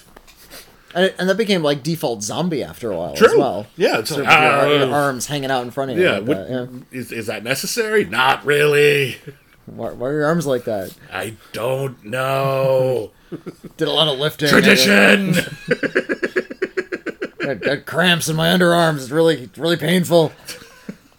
and, 0.94 1.14
and 1.20 1.28
that 1.28 1.36
became 1.36 1.62
like 1.62 1.82
default 1.84 2.22
zombie 2.22 2.64
after 2.64 2.90
a 2.90 2.96
while 2.96 3.12
as 3.12 3.18
True. 3.20 3.38
well. 3.38 3.66
Yeah, 3.76 4.00
it's 4.00 4.10
like, 4.10 4.26
with 4.26 4.28
your, 4.28 4.78
your 4.78 4.88
uh, 4.88 4.90
arms 4.90 5.26
hanging 5.26 5.48
out 5.48 5.62
in 5.62 5.70
front 5.70 5.92
of 5.92 5.98
you. 5.98 6.02
Yeah, 6.02 6.18
like 6.18 6.48
yeah. 6.48 6.66
Is, 6.90 7.12
is 7.12 7.26
that 7.28 7.44
necessary? 7.44 8.04
Not 8.04 8.44
really. 8.44 9.18
Why, 9.76 9.90
why 9.92 10.08
are 10.08 10.12
your 10.12 10.26
arms 10.26 10.46
like 10.46 10.64
that? 10.64 10.94
I 11.12 11.34
don't 11.52 12.04
know. 12.04 13.12
Did 13.76 13.88
a 13.88 13.92
lot 13.92 14.08
of 14.08 14.18
lifting. 14.18 14.48
Tradition. 14.48 15.34
I 17.40 17.54
got, 17.54 17.60
got 17.60 17.86
cramps 17.86 18.28
in 18.28 18.36
my 18.36 18.48
underarms. 18.48 18.96
It's 18.96 19.10
really, 19.10 19.48
really 19.56 19.76
painful. 19.76 20.32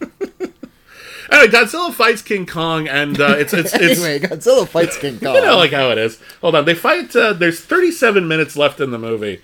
anyway, 1.30 1.48
Godzilla 1.48 1.92
fights 1.92 2.22
King 2.22 2.46
Kong, 2.46 2.88
and 2.88 3.18
uh, 3.20 3.36
it's 3.38 3.54
it's 3.54 3.72
it's 3.74 4.00
anyway, 4.00 4.18
Godzilla 4.18 4.68
fights 4.68 4.98
King 4.98 5.18
Kong. 5.18 5.34
you 5.34 5.40
know 5.40 5.56
like 5.56 5.72
how 5.72 5.90
it 5.90 5.98
is. 5.98 6.20
Hold 6.40 6.54
on, 6.54 6.64
they 6.64 6.74
fight. 6.74 7.14
Uh, 7.16 7.32
there's 7.32 7.60
37 7.60 8.28
minutes 8.28 8.56
left 8.56 8.80
in 8.80 8.90
the 8.90 8.98
movie 8.98 9.40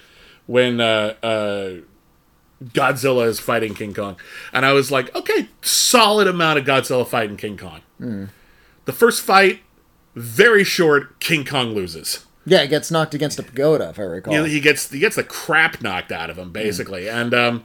when 0.46 0.80
uh, 0.80 1.14
uh, 1.22 1.70
Godzilla 2.62 3.26
is 3.26 3.40
fighting 3.40 3.74
King 3.74 3.94
Kong, 3.94 4.16
and 4.52 4.66
I 4.66 4.72
was 4.72 4.90
like, 4.90 5.14
okay, 5.14 5.48
solid 5.62 6.26
amount 6.26 6.58
of 6.58 6.64
Godzilla 6.66 7.06
fighting 7.06 7.36
King 7.36 7.56
Kong. 7.56 8.28
The 8.88 8.94
first 8.94 9.20
fight, 9.20 9.60
very 10.14 10.64
short. 10.64 11.20
King 11.20 11.44
Kong 11.44 11.74
loses. 11.74 12.24
yeah, 12.46 12.62
it 12.62 12.68
gets 12.68 12.90
knocked 12.90 13.12
against 13.12 13.38
a 13.38 13.42
pagoda, 13.42 13.90
if 13.90 13.98
I 13.98 14.02
recall. 14.04 14.32
You 14.32 14.38
know, 14.40 14.44
he 14.46 14.60
gets 14.60 14.90
he 14.90 14.98
gets 14.98 15.14
the 15.14 15.24
crap 15.24 15.82
knocked 15.82 16.10
out 16.10 16.30
of 16.30 16.38
him 16.38 16.52
basically, 16.52 17.06
and 17.06 17.34
um, 17.34 17.64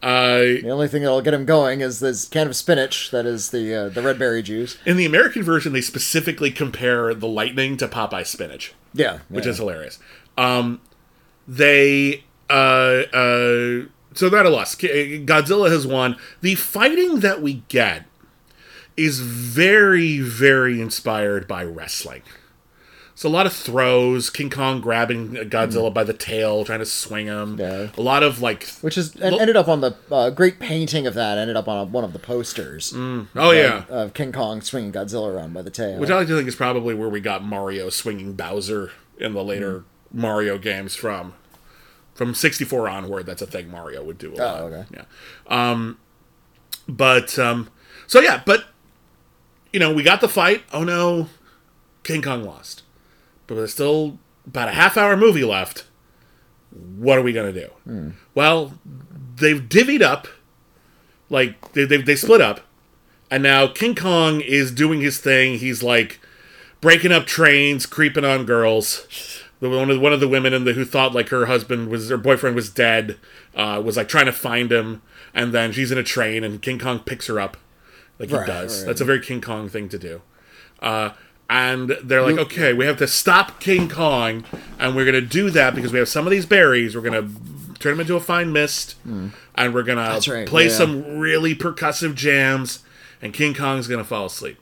uh, 0.00 0.38
the 0.38 0.70
only 0.70 0.86
thing 0.86 1.02
that'll 1.02 1.22
get 1.22 1.34
him 1.34 1.44
going 1.44 1.80
is 1.80 1.98
this 1.98 2.28
can 2.28 2.46
of 2.46 2.54
spinach 2.54 3.10
that 3.10 3.26
is 3.26 3.50
the 3.50 3.74
uh, 3.74 3.88
the 3.88 4.00
red 4.00 4.16
berry 4.16 4.42
juice. 4.44 4.78
in 4.86 4.96
the 4.96 5.04
American 5.04 5.42
version, 5.42 5.72
they 5.72 5.80
specifically 5.80 6.52
compare 6.52 7.14
the 7.14 7.26
lightning 7.26 7.76
to 7.78 7.88
Popeye 7.88 8.24
spinach, 8.24 8.72
Yeah, 8.94 9.18
which 9.28 9.46
is 9.46 9.58
hilarious. 9.58 9.98
Um, 10.38 10.80
they 11.48 12.22
uh, 12.48 12.52
uh, 13.12 13.86
so 14.14 14.28
they're 14.28 14.38
at 14.38 14.46
a 14.46 14.50
loss. 14.50 14.76
Godzilla 14.76 15.68
has 15.68 15.84
won. 15.84 16.14
The 16.42 16.54
fighting 16.54 17.18
that 17.18 17.42
we 17.42 17.64
get 17.68 18.04
is 18.96 19.20
very 19.20 20.20
very 20.20 20.80
inspired 20.80 21.46
by 21.48 21.64
wrestling. 21.64 22.22
It's 23.12 23.24
a 23.26 23.28
lot 23.28 23.44
of 23.44 23.52
throws. 23.52 24.30
King 24.30 24.48
Kong 24.48 24.80
grabbing 24.80 25.32
Godzilla 25.34 25.92
by 25.92 26.04
the 26.04 26.14
tail, 26.14 26.64
trying 26.64 26.78
to 26.78 26.86
swing 26.86 27.26
him. 27.26 27.58
Yeah. 27.58 27.88
A 27.98 28.00
lot 28.00 28.22
of 28.22 28.40
like. 28.40 28.66
Which 28.80 28.96
is 28.96 29.14
and 29.16 29.34
ended 29.34 29.56
up 29.56 29.68
on 29.68 29.82
the 29.82 29.94
uh, 30.10 30.30
great 30.30 30.58
painting 30.58 31.06
of 31.06 31.12
that. 31.12 31.36
Ended 31.36 31.54
up 31.54 31.68
on 31.68 31.76
a, 31.76 31.84
one 31.84 32.02
of 32.02 32.14
the 32.14 32.18
posters 32.18 32.94
Oh 32.96 33.50
yeah. 33.52 33.84
of 33.90 34.14
King 34.14 34.32
Kong 34.32 34.62
swinging 34.62 34.90
Godzilla 34.92 35.34
around 35.34 35.52
by 35.52 35.60
the 35.60 35.68
tail. 35.70 35.98
Which 36.00 36.08
I 36.08 36.16
like 36.16 36.28
to 36.28 36.36
think 36.36 36.48
is 36.48 36.56
probably 36.56 36.94
where 36.94 37.10
we 37.10 37.20
got 37.20 37.44
Mario 37.44 37.90
swinging 37.90 38.32
Bowser 38.32 38.90
in 39.18 39.34
the 39.34 39.44
later 39.44 39.84
Mario 40.10 40.56
games 40.56 40.96
from. 40.96 41.34
From 42.14 42.34
64 42.34 42.88
onward, 42.88 43.26
that's 43.26 43.42
a 43.42 43.46
thing 43.46 43.70
Mario 43.70 44.02
would 44.02 44.16
do 44.16 44.32
a 44.32 44.36
lot. 44.36 44.60
okay. 44.62 44.84
Yeah. 44.94 45.04
Um, 45.46 45.98
but, 46.88 47.38
um, 47.38 47.68
so 48.06 48.20
yeah, 48.20 48.42
but, 48.44 48.64
you 49.72 49.80
know, 49.80 49.92
we 49.92 50.02
got 50.02 50.20
the 50.20 50.28
fight. 50.28 50.62
Oh 50.72 50.84
no, 50.84 51.28
King 52.02 52.22
Kong 52.22 52.44
lost. 52.44 52.82
But 53.46 53.56
there's 53.56 53.72
still 53.72 54.18
about 54.46 54.68
a 54.68 54.72
half 54.72 54.96
hour 54.96 55.16
movie 55.16 55.44
left. 55.44 55.84
What 56.70 57.18
are 57.18 57.22
we 57.22 57.32
going 57.32 57.52
to 57.52 57.60
do? 57.60 57.70
Well, 58.34 58.74
they've 59.36 59.60
divvied 59.60 60.02
up, 60.02 60.28
like, 61.28 61.72
they, 61.72 61.84
they, 61.84 61.96
they 61.96 62.14
split 62.14 62.40
up. 62.40 62.60
And 63.28 63.42
now 63.42 63.66
King 63.66 63.94
Kong 63.94 64.40
is 64.40 64.70
doing 64.70 65.00
his 65.00 65.18
thing. 65.18 65.58
He's 65.58 65.82
like 65.82 66.20
breaking 66.80 67.12
up 67.12 67.26
trains, 67.26 67.86
creeping 67.86 68.24
on 68.24 68.44
girls. 68.44 69.06
The 69.60 69.68
one 69.68 69.90
of 69.90 70.00
one 70.00 70.12
of 70.12 70.20
the 70.20 70.28
women 70.28 70.54
in 70.54 70.64
the 70.64 70.72
who 70.72 70.84
thought 70.84 71.14
like 71.14 71.28
her 71.28 71.46
husband 71.46 71.90
was 71.90 72.08
her 72.08 72.16
boyfriend 72.16 72.56
was 72.56 72.70
dead, 72.70 73.18
uh, 73.54 73.80
was 73.84 73.96
like 73.96 74.08
trying 74.08 74.26
to 74.26 74.32
find 74.32 74.72
him, 74.72 75.02
and 75.34 75.52
then 75.52 75.70
she's 75.72 75.92
in 75.92 75.98
a 75.98 76.02
train 76.02 76.42
and 76.42 76.62
King 76.62 76.78
Kong 76.78 77.00
picks 77.00 77.26
her 77.26 77.38
up, 77.38 77.56
like 78.20 78.28
he 78.28 78.46
does. 78.46 78.80
right. 78.80 78.86
That's 78.86 79.00
a 79.00 79.04
very 79.04 79.20
King 79.20 79.40
Kong 79.40 79.68
thing 79.68 79.88
to 79.88 79.98
do. 79.98 80.22
Uh, 80.80 81.10
and 81.48 81.90
they're 82.04 82.22
like, 82.22 82.38
okay, 82.38 82.72
we 82.72 82.84
have 82.86 82.98
to 82.98 83.08
stop 83.08 83.58
King 83.58 83.88
Kong, 83.88 84.44
and 84.78 84.94
we're 84.94 85.04
gonna 85.04 85.20
do 85.20 85.50
that 85.50 85.74
because 85.74 85.92
we 85.92 85.98
have 85.98 86.08
some 86.08 86.24
of 86.26 86.30
these 86.30 86.46
berries. 86.46 86.94
We're 86.94 87.02
gonna 87.02 87.28
turn 87.80 87.94
them 87.94 88.00
into 88.00 88.14
a 88.14 88.20
fine 88.20 88.52
mist, 88.52 88.94
and 89.04 89.74
we're 89.74 89.82
gonna. 89.82 90.20
Right, 90.28 90.46
play 90.46 90.64
yeah. 90.66 90.70
some 90.70 91.18
really 91.18 91.56
percussive 91.56 92.14
jams, 92.14 92.84
and 93.20 93.34
King 93.34 93.52
Kong's 93.52 93.88
gonna 93.88 94.04
fall 94.04 94.26
asleep. 94.26 94.58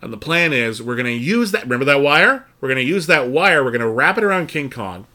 And 0.00 0.10
the 0.12 0.16
plan 0.16 0.54
is 0.54 0.80
we're 0.80 0.96
gonna 0.96 1.10
use 1.10 1.50
that. 1.50 1.64
Remember 1.64 1.84
that 1.84 2.00
wire? 2.00 2.46
We're 2.60 2.68
gonna 2.68 2.80
use 2.80 3.06
that 3.08 3.28
wire. 3.28 3.62
We're 3.62 3.72
gonna 3.72 3.90
wrap 3.90 4.16
it 4.16 4.24
around 4.24 4.46
King 4.46 4.70
Kong. 4.70 5.06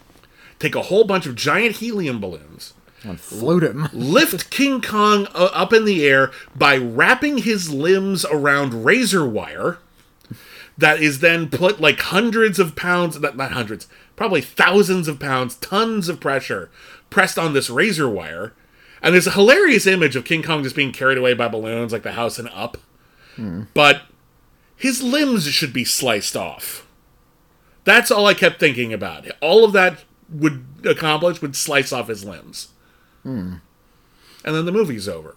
Take 0.60 0.76
a 0.76 0.84
whole 0.84 1.06
bunch 1.06 1.26
of 1.26 1.36
giant 1.36 1.78
helium 1.78 2.20
balloons. 2.20 2.74
Float 3.18 3.64
him. 3.64 3.90
Lift 3.94 4.50
King 4.50 4.82
Kong 4.82 5.28
uh, 5.34 5.50
up 5.54 5.74
in 5.74 5.86
the 5.86 6.06
air 6.06 6.32
by 6.56 6.78
wrapping 6.78 7.40
his 7.40 7.72
limbs 7.72 8.26
around 8.26 8.86
razor 8.86 9.28
wire. 9.28 9.80
That 10.78 11.02
is 11.02 11.20
then 11.20 11.50
put 11.50 11.80
like 11.80 12.00
hundreds 12.00 12.58
of 12.60 12.76
pounds, 12.76 13.20
not, 13.20 13.38
not 13.38 13.52
hundreds, 13.52 13.88
probably 14.16 14.42
thousands 14.42 15.08
of 15.08 15.20
pounds, 15.20 15.56
tons 15.58 16.10
of 16.10 16.20
pressure 16.20 16.72
pressed 17.10 17.38
on 17.38 17.54
this 17.54 17.70
razor 17.70 18.10
wire. 18.10 18.54
And 19.02 19.14
there's 19.14 19.28
a 19.28 19.32
hilarious 19.32 19.86
image 19.86 20.16
of 20.16 20.26
King 20.26 20.42
Kong 20.42 20.64
just 20.64 20.76
being 20.76 20.92
carried 20.92 21.18
away 21.18 21.34
by 21.34 21.48
balloons, 21.48 21.92
like 21.92 22.04
the 22.04 22.14
house 22.14 22.40
and 22.40 22.50
up. 22.50 22.78
But 23.74 24.04
his 24.76 25.04
limbs 25.04 25.46
should 25.48 25.74
be 25.74 25.84
sliced 25.86 26.36
off. 26.36 26.88
That's 27.84 28.12
all 28.12 28.26
I 28.26 28.34
kept 28.34 28.60
thinking 28.60 28.94
about. 28.94 29.28
All 29.42 29.66
of 29.66 29.74
that 29.74 30.04
would 30.30 30.66
accomplish 30.86 31.42
would 31.42 31.56
slice 31.56 31.92
off 31.92 32.08
his 32.08 32.24
limbs. 32.24 32.70
And 33.26 33.62
then 34.44 34.66
the 34.66 34.72
movie's 34.72 35.08
over. 35.08 35.36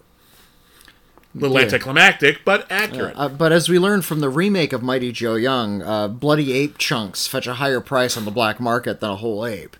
A 1.35 1.39
little 1.39 1.55
Yeah. 1.57 1.63
anticlimactic, 1.63 2.43
but 2.43 2.65
accurate. 2.69 3.13
Uh, 3.17 3.29
but 3.29 3.51
as 3.51 3.69
we 3.69 3.77
learned 3.79 4.05
from 4.05 4.19
the 4.21 4.29
remake 4.29 4.73
of 4.73 4.81
Mighty 4.81 5.11
Joe 5.11 5.35
Young, 5.35 5.81
uh, 5.83 6.07
bloody 6.07 6.51
ape 6.53 6.77
chunks 6.77 7.27
fetch 7.27 7.45
a 7.47 7.55
higher 7.55 7.79
price 7.79 8.17
on 8.17 8.25
the 8.25 8.31
black 8.31 8.59
market 8.59 8.99
than 8.99 9.11
a 9.11 9.15
whole 9.15 9.45
ape. 9.45 9.77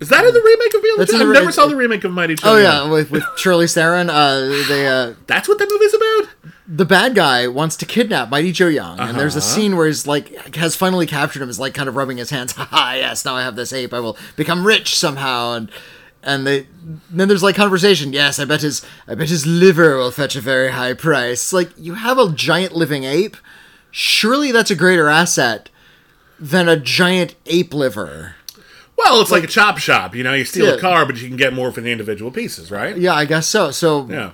Is 0.00 0.10
that 0.10 0.24
in 0.24 0.32
the 0.32 0.40
remake 0.40 0.74
of 0.74 0.82
the 0.82 0.94
That's? 0.98 1.14
I 1.14 1.24
never 1.24 1.50
saw 1.50 1.66
the 1.66 1.74
remake 1.74 2.04
of 2.04 2.12
Mighty 2.12 2.36
Joe. 2.36 2.52
Oh 2.52 2.56
Young. 2.56 2.86
yeah, 2.86 2.92
with 2.92 3.10
with 3.10 3.22
Charlize 3.36 3.74
Theron, 3.74 4.08
uh, 4.10 4.62
they 4.68 4.86
uh, 4.86 5.14
That's 5.26 5.48
what 5.48 5.58
that 5.58 5.68
movie's 5.68 5.92
about? 5.94 6.52
the 6.68 6.84
bad 6.84 7.14
guy 7.16 7.48
wants 7.48 7.76
to 7.78 7.86
kidnap 7.86 8.28
Mighty 8.30 8.52
Joe 8.52 8.68
Young, 8.68 9.00
and 9.00 9.18
there's 9.18 9.34
a 9.34 9.38
Uh-huh. 9.38 9.46
scene 9.48 9.76
where 9.76 9.86
he's 9.88 10.06
like 10.06 10.54
has 10.54 10.76
finally 10.76 11.06
captured 11.06 11.42
him, 11.42 11.48
is 11.48 11.58
like 11.58 11.74
kind 11.74 11.88
of 11.88 11.96
rubbing 11.96 12.18
his 12.18 12.30
hands. 12.30 12.52
Ha 12.52 12.64
ha 12.70 12.92
yes, 12.94 13.24
now 13.24 13.34
I 13.34 13.42
have 13.42 13.56
this 13.56 13.72
ape. 13.72 13.92
I 13.92 13.98
will 13.98 14.16
become 14.36 14.64
rich 14.64 14.96
somehow, 14.96 15.54
and 15.54 15.68
and 16.22 16.46
they 16.46 16.66
then 17.10 17.28
there's 17.28 17.42
like 17.42 17.54
conversation. 17.56 18.12
Yes, 18.12 18.38
I 18.38 18.44
bet 18.44 18.62
his 18.62 18.84
I 19.06 19.14
bet 19.14 19.28
his 19.28 19.46
liver 19.46 19.96
will 19.96 20.10
fetch 20.10 20.36
a 20.36 20.40
very 20.40 20.70
high 20.70 20.94
price. 20.94 21.52
Like 21.52 21.70
you 21.76 21.94
have 21.94 22.18
a 22.18 22.30
giant 22.32 22.72
living 22.74 23.04
ape, 23.04 23.36
surely 23.90 24.52
that's 24.52 24.70
a 24.70 24.76
greater 24.76 25.08
asset 25.08 25.70
than 26.38 26.68
a 26.68 26.76
giant 26.76 27.34
ape 27.46 27.74
liver. 27.74 28.34
Well, 28.96 29.20
it's 29.20 29.30
like, 29.30 29.44
a 29.44 29.48
chop 29.48 29.78
shop. 29.78 30.16
You 30.16 30.24
know, 30.24 30.34
you 30.34 30.44
steal 30.44 30.66
Yeah. 30.66 30.72
a 30.72 30.78
car, 30.80 31.06
but 31.06 31.20
you 31.22 31.28
can 31.28 31.36
get 31.36 31.52
more 31.54 31.70
for 31.70 31.80
the 31.80 31.92
individual 31.92 32.32
pieces, 32.32 32.70
right? 32.72 32.96
Yeah, 32.96 33.14
I 33.14 33.26
guess 33.26 33.46
so. 33.46 33.70
So 33.70 34.08
Yeah. 34.10 34.30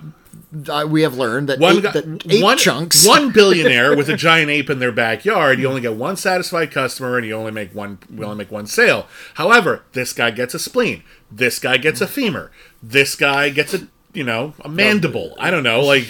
uh, 0.67 0.87
we 0.89 1.03
have 1.03 1.15
learned 1.15 1.49
that 1.49 1.59
One 1.59 1.81
that 1.83 2.41
one, 2.41 2.57
chunks. 2.57 3.05
one 3.07 3.29
billionaire 3.33 3.95
with 3.95 4.09
a 4.09 4.15
giant 4.17 4.49
ape 4.49 4.71
in 4.71 4.79
their 4.79 4.91
backyard. 4.91 5.59
You 5.59 5.67
only 5.67 5.81
get 5.81 5.93
one 5.93 6.17
satisfied 6.17 6.71
customer, 6.71 7.15
and 7.17 7.27
you 7.27 7.35
only 7.35 7.51
make 7.51 7.75
one. 7.75 7.99
We 8.11 8.25
only 8.25 8.37
make 8.37 8.51
one 8.51 8.65
sale. 8.65 9.05
However, 9.35 9.83
this 9.93 10.13
guy 10.13 10.31
gets 10.31 10.55
a 10.55 10.59
spleen. 10.59 11.03
This 11.35 11.59
guy 11.59 11.77
gets 11.77 12.01
a 12.01 12.07
femur. 12.07 12.51
This 12.81 13.15
guy 13.15 13.49
gets 13.49 13.73
a 13.73 13.87
you 14.13 14.23
know 14.23 14.53
a 14.61 14.69
mandible. 14.69 15.35
I 15.39 15.51
don't 15.51 15.63
know, 15.63 15.81
like 15.81 16.07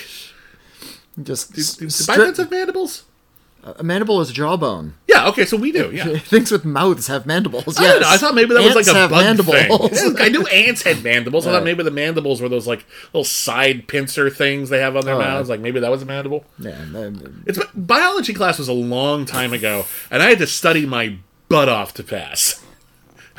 just 1.22 1.54
do, 1.54 1.62
do 1.62 1.90
strip- 1.90 2.18
bipeds 2.18 2.38
have 2.38 2.52
mandibles? 2.52 3.04
a 3.80 3.84
mandible 3.84 4.22
is 4.22 4.30
a 4.30 4.34
jawbone. 4.34 4.94
Yeah. 5.08 5.28
Okay. 5.30 5.44
So 5.44 5.58
we 5.58 5.72
do. 5.72 5.90
Yeah. 5.92 6.18
Things 6.20 6.52
with 6.52 6.66
mouths 6.66 7.08
have 7.08 7.26
mandibles. 7.26 7.80
I, 7.80 7.84
don't 7.88 8.02
know, 8.02 8.10
I 8.10 8.18
thought 8.18 8.36
maybe 8.36 8.54
that 8.54 8.62
was 8.64 8.76
like 8.76 8.86
a 8.86 9.10
bug 9.10 9.24
mandibles. 9.24 9.90
thing. 9.90 10.16
I 10.20 10.30
knew 10.30 10.46
ants 10.46 10.84
had 10.84 11.04
mandibles. 11.04 11.48
I 11.48 11.52
thought 11.52 11.64
maybe 11.64 11.82
the 11.82 11.90
mandibles 11.90 12.42
were 12.42 12.48
those 12.50 12.68
like 12.68 12.86
little 13.12 13.24
side 13.24 13.88
pincer 13.88 14.30
things 14.30 14.70
they 14.70 14.80
have 14.82 14.96
on 14.96 15.04
their 15.06 15.16
Oh, 15.16 15.20
mouths. 15.20 15.50
Like 15.50 15.62
maybe 15.62 15.80
that 15.80 15.90
was 15.90 16.04
a 16.04 16.06
mandible. 16.06 16.46
yeah, 16.60 16.86
It's 17.48 17.58
biology 17.74 18.36
class 18.36 18.60
was 18.60 18.68
a 18.68 18.74
long 18.74 19.26
time 19.26 19.52
ago, 19.52 19.86
and 20.12 20.22
I 20.22 20.30
had 20.30 20.38
to 20.40 20.48
study 20.48 20.86
my 20.86 21.18
butt 21.50 21.68
off 21.68 21.92
to 21.96 22.04
pass. 22.04 22.64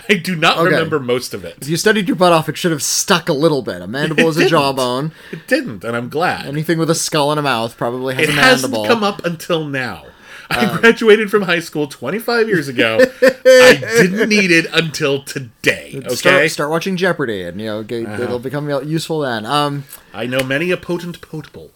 I 0.09 0.15
do 0.15 0.37
not 0.37 0.59
Okay. 0.59 0.71
remember 0.71 1.01
most 1.01 1.35
of 1.35 1.45
it. 1.45 1.57
if 1.61 1.69
you 1.69 1.77
studied 1.77 2.07
your 2.09 2.17
butt 2.17 2.33
off, 2.33 2.49
it 2.49 2.57
should 2.57 2.71
have 2.73 2.83
stuck 2.83 3.29
a 3.29 3.33
little 3.33 3.63
bit. 3.63 3.83
A 3.83 3.87
mandible 3.87 4.25
It 4.25 4.37
is 4.37 4.53
a. 4.53 4.57
I 4.57 5.11
It 5.33 5.47
didn't, 5.49 5.85
and 5.85 5.97
I'm 5.97 6.09
glad. 6.09 6.47
Anything 6.47 6.79
with 6.79 6.91
a 6.91 6.95
skull 6.95 7.31
and 7.31 7.39
a 7.39 7.43
mouth 7.43 7.77
probably 7.77 8.15
has 8.15 8.25
it 8.25 8.31
a 8.31 8.33
hasn't 8.33 8.73
mandible. 8.73 8.87
come 8.95 9.05
up 9.05 9.25
until 9.25 9.65
now. 9.65 10.05
I 10.49 10.67
Uh. 10.67 10.79
graduated 10.79 11.29
from 11.31 11.43
high 11.43 11.59
school 11.59 11.89
25 11.89 12.47
years 12.47 12.69
ago. 12.69 12.99
I 13.01 13.79
didn't 13.81 14.29
need 14.37 14.53
it 14.53 14.67
until 14.73 15.23
today. 15.25 15.95
Okay, 15.97 16.15
Start, 16.15 16.51
start 16.53 16.71
watching 16.71 16.97
Jeopardy, 16.97 17.43
and 17.43 17.61
you 17.61 17.67
know 17.67 17.83
get, 17.83 18.07
Uh-huh. 18.07 18.23
it'll 18.23 18.39
become 18.39 18.69
useful 18.87 19.21
then. 19.21 19.45
Um, 19.45 19.85
I 20.15 20.27
know 20.27 20.45
many 20.45 20.71
a 20.71 20.77
potent 20.77 21.21
potable. 21.21 21.73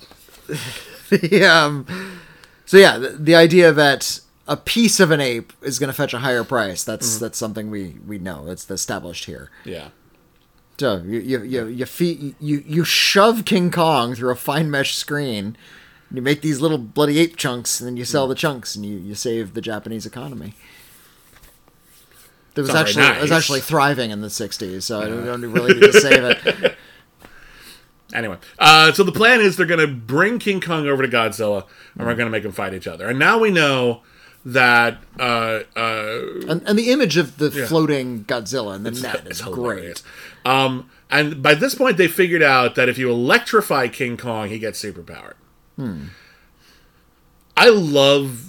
the, 1.10 1.44
um, 1.44 1.84
so 2.64 2.76
yeah, 2.76 2.96
the, 2.98 3.08
the 3.10 3.34
idea 3.34 3.72
that 3.72 4.20
a 4.50 4.56
piece 4.56 5.00
of 5.00 5.10
an 5.10 5.20
ape 5.20 5.52
is 5.62 5.78
going 5.78 5.88
to 5.88 5.94
fetch 5.94 6.12
a 6.12 6.18
higher 6.18 6.44
price. 6.44 6.84
That's 6.84 7.14
Mm-hmm. 7.14 7.24
that's 7.24 7.38
something 7.38 7.70
we 7.70 7.96
we 8.06 8.18
know. 8.18 8.44
That's 8.44 8.70
established 8.70 9.24
here. 9.24 9.48
Yeah. 9.64 9.88
So 10.78 11.02
you 11.06 11.20
you 11.20 11.42
you 11.44 11.66
you, 11.66 11.86
feed, 11.86 12.34
you 12.40 12.62
you 12.66 12.84
shove 12.84 13.44
King 13.44 13.70
Kong 13.70 14.14
through 14.14 14.30
a 14.30 14.34
fine 14.36 14.70
mesh 14.70 14.94
screen. 14.96 15.56
You 16.12 16.20
make 16.22 16.40
these 16.42 16.60
little 16.60 16.78
bloody 16.78 17.18
ape 17.20 17.36
chunks, 17.36 17.78
and 17.80 17.86
then 17.86 17.96
you 17.96 18.02
Mm. 18.04 18.08
sell 18.08 18.26
the 18.26 18.34
chunks, 18.34 18.74
and 18.74 18.84
you, 18.84 18.96
you 18.98 19.14
save 19.14 19.54
the 19.54 19.60
Japanese 19.60 20.04
economy. 20.06 20.54
That 22.54 22.62
was 22.62 22.70
Sounds 22.72 22.80
actually 22.88 23.02
very 23.04 23.18
it 23.18 23.22
was 23.22 23.30
actually 23.30 23.60
thriving 23.60 24.10
in 24.10 24.20
the 24.20 24.26
'60s, 24.28 24.82
so 24.82 25.00
I 25.00 25.06
don't, 25.06 25.24
don't 25.24 25.42
really 25.52 25.74
need 25.74 25.92
to 25.92 26.00
save 26.00 26.24
it. 26.24 26.76
Anyway, 28.12 28.36
uh, 28.58 28.90
so 28.92 29.04
the 29.04 29.12
plan 29.12 29.40
is 29.40 29.56
they're 29.56 29.64
going 29.66 29.78
to 29.78 29.86
bring 29.86 30.40
King 30.40 30.60
Kong 30.60 30.88
over 30.88 31.06
to 31.06 31.08
Godzilla, 31.08 31.64
and 31.96 32.04
we're 32.04 32.16
going 32.16 32.26
to 32.26 32.30
make 32.32 32.42
them 32.42 32.50
fight 32.50 32.74
each 32.74 32.88
other. 32.88 33.06
And 33.06 33.20
now 33.20 33.38
we 33.38 33.52
know 33.52 34.02
that 34.44 34.98
uh, 35.18 35.60
uh, 35.76 36.20
And, 36.48 36.62
and 36.66 36.78
the 36.78 36.90
image 36.90 37.16
of 37.16 37.38
the 37.38 37.50
floating 37.50 38.24
Godzilla 38.24 38.74
and 38.74 38.86
the 38.86 38.90
net 38.90 39.22
it's 39.26 39.40
is 39.40 39.44
hilarious. 39.44 40.02
great. 40.02 40.52
Um, 40.52 40.90
and 41.10 41.42
by 41.42 41.54
this 41.54 41.74
point, 41.74 41.96
they 41.96 42.08
figured 42.08 42.42
out 42.42 42.74
that 42.76 42.88
if 42.88 42.96
you 42.98 43.10
electrify 43.10 43.88
King 43.88 44.16
Kong, 44.16 44.48
he 44.48 44.58
gets 44.58 44.82
superpowered. 44.82 45.34
I 47.56 47.68
love 47.70 48.46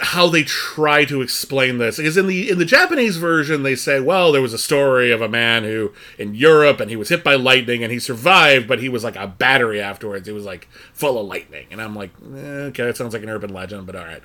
how 0.00 0.28
they 0.28 0.42
try 0.42 1.04
to 1.04 1.22
explain 1.22 1.78
this 1.78 1.96
because 1.96 2.16
in 2.16 2.26
the 2.26 2.50
in 2.50 2.58
the 2.58 2.64
Japanese 2.64 3.18
version 3.18 3.62
they 3.62 3.76
say 3.76 4.00
well 4.00 4.32
there 4.32 4.42
was 4.42 4.52
a 4.52 4.58
story 4.58 5.12
of 5.12 5.20
a 5.20 5.28
man 5.28 5.62
who 5.62 5.92
in 6.18 6.34
Europe 6.34 6.80
and 6.80 6.90
he 6.90 6.96
was 6.96 7.08
hit 7.08 7.22
by 7.22 7.36
lightning 7.36 7.84
and 7.84 7.92
he 7.92 8.00
survived 8.00 8.66
but 8.66 8.80
he 8.80 8.88
was 8.88 9.04
like 9.04 9.14
a 9.14 9.28
battery 9.28 9.80
afterwards 9.80 10.26
he 10.26 10.32
was 10.32 10.44
like 10.44 10.68
full 10.92 11.20
of 11.20 11.26
lightning 11.28 11.68
and 11.70 11.80
I'm 11.80 11.94
like 11.94 12.10
eh, 12.34 12.36
okay 12.70 12.84
that 12.86 12.96
sounds 12.96 13.12
like 13.14 13.22
an 13.22 13.28
urban 13.28 13.52
legend 13.52 13.86
but 13.86 13.94
all 13.94 14.04
right 14.04 14.22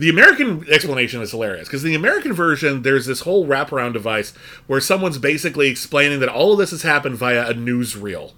the 0.00 0.08
American 0.08 0.64
explanation 0.70 1.20
is 1.20 1.30
hilarious 1.30 1.68
because 1.68 1.82
the 1.82 1.94
American 1.94 2.32
version, 2.32 2.80
there's 2.80 3.04
this 3.04 3.20
whole 3.20 3.46
wraparound 3.46 3.92
device 3.92 4.30
where 4.66 4.80
someone's 4.80 5.18
basically 5.18 5.68
explaining 5.68 6.20
that 6.20 6.28
all 6.30 6.52
of 6.54 6.58
this 6.58 6.70
has 6.70 6.80
happened 6.80 7.16
via 7.16 7.50
a 7.50 7.52
newsreel. 7.52 8.32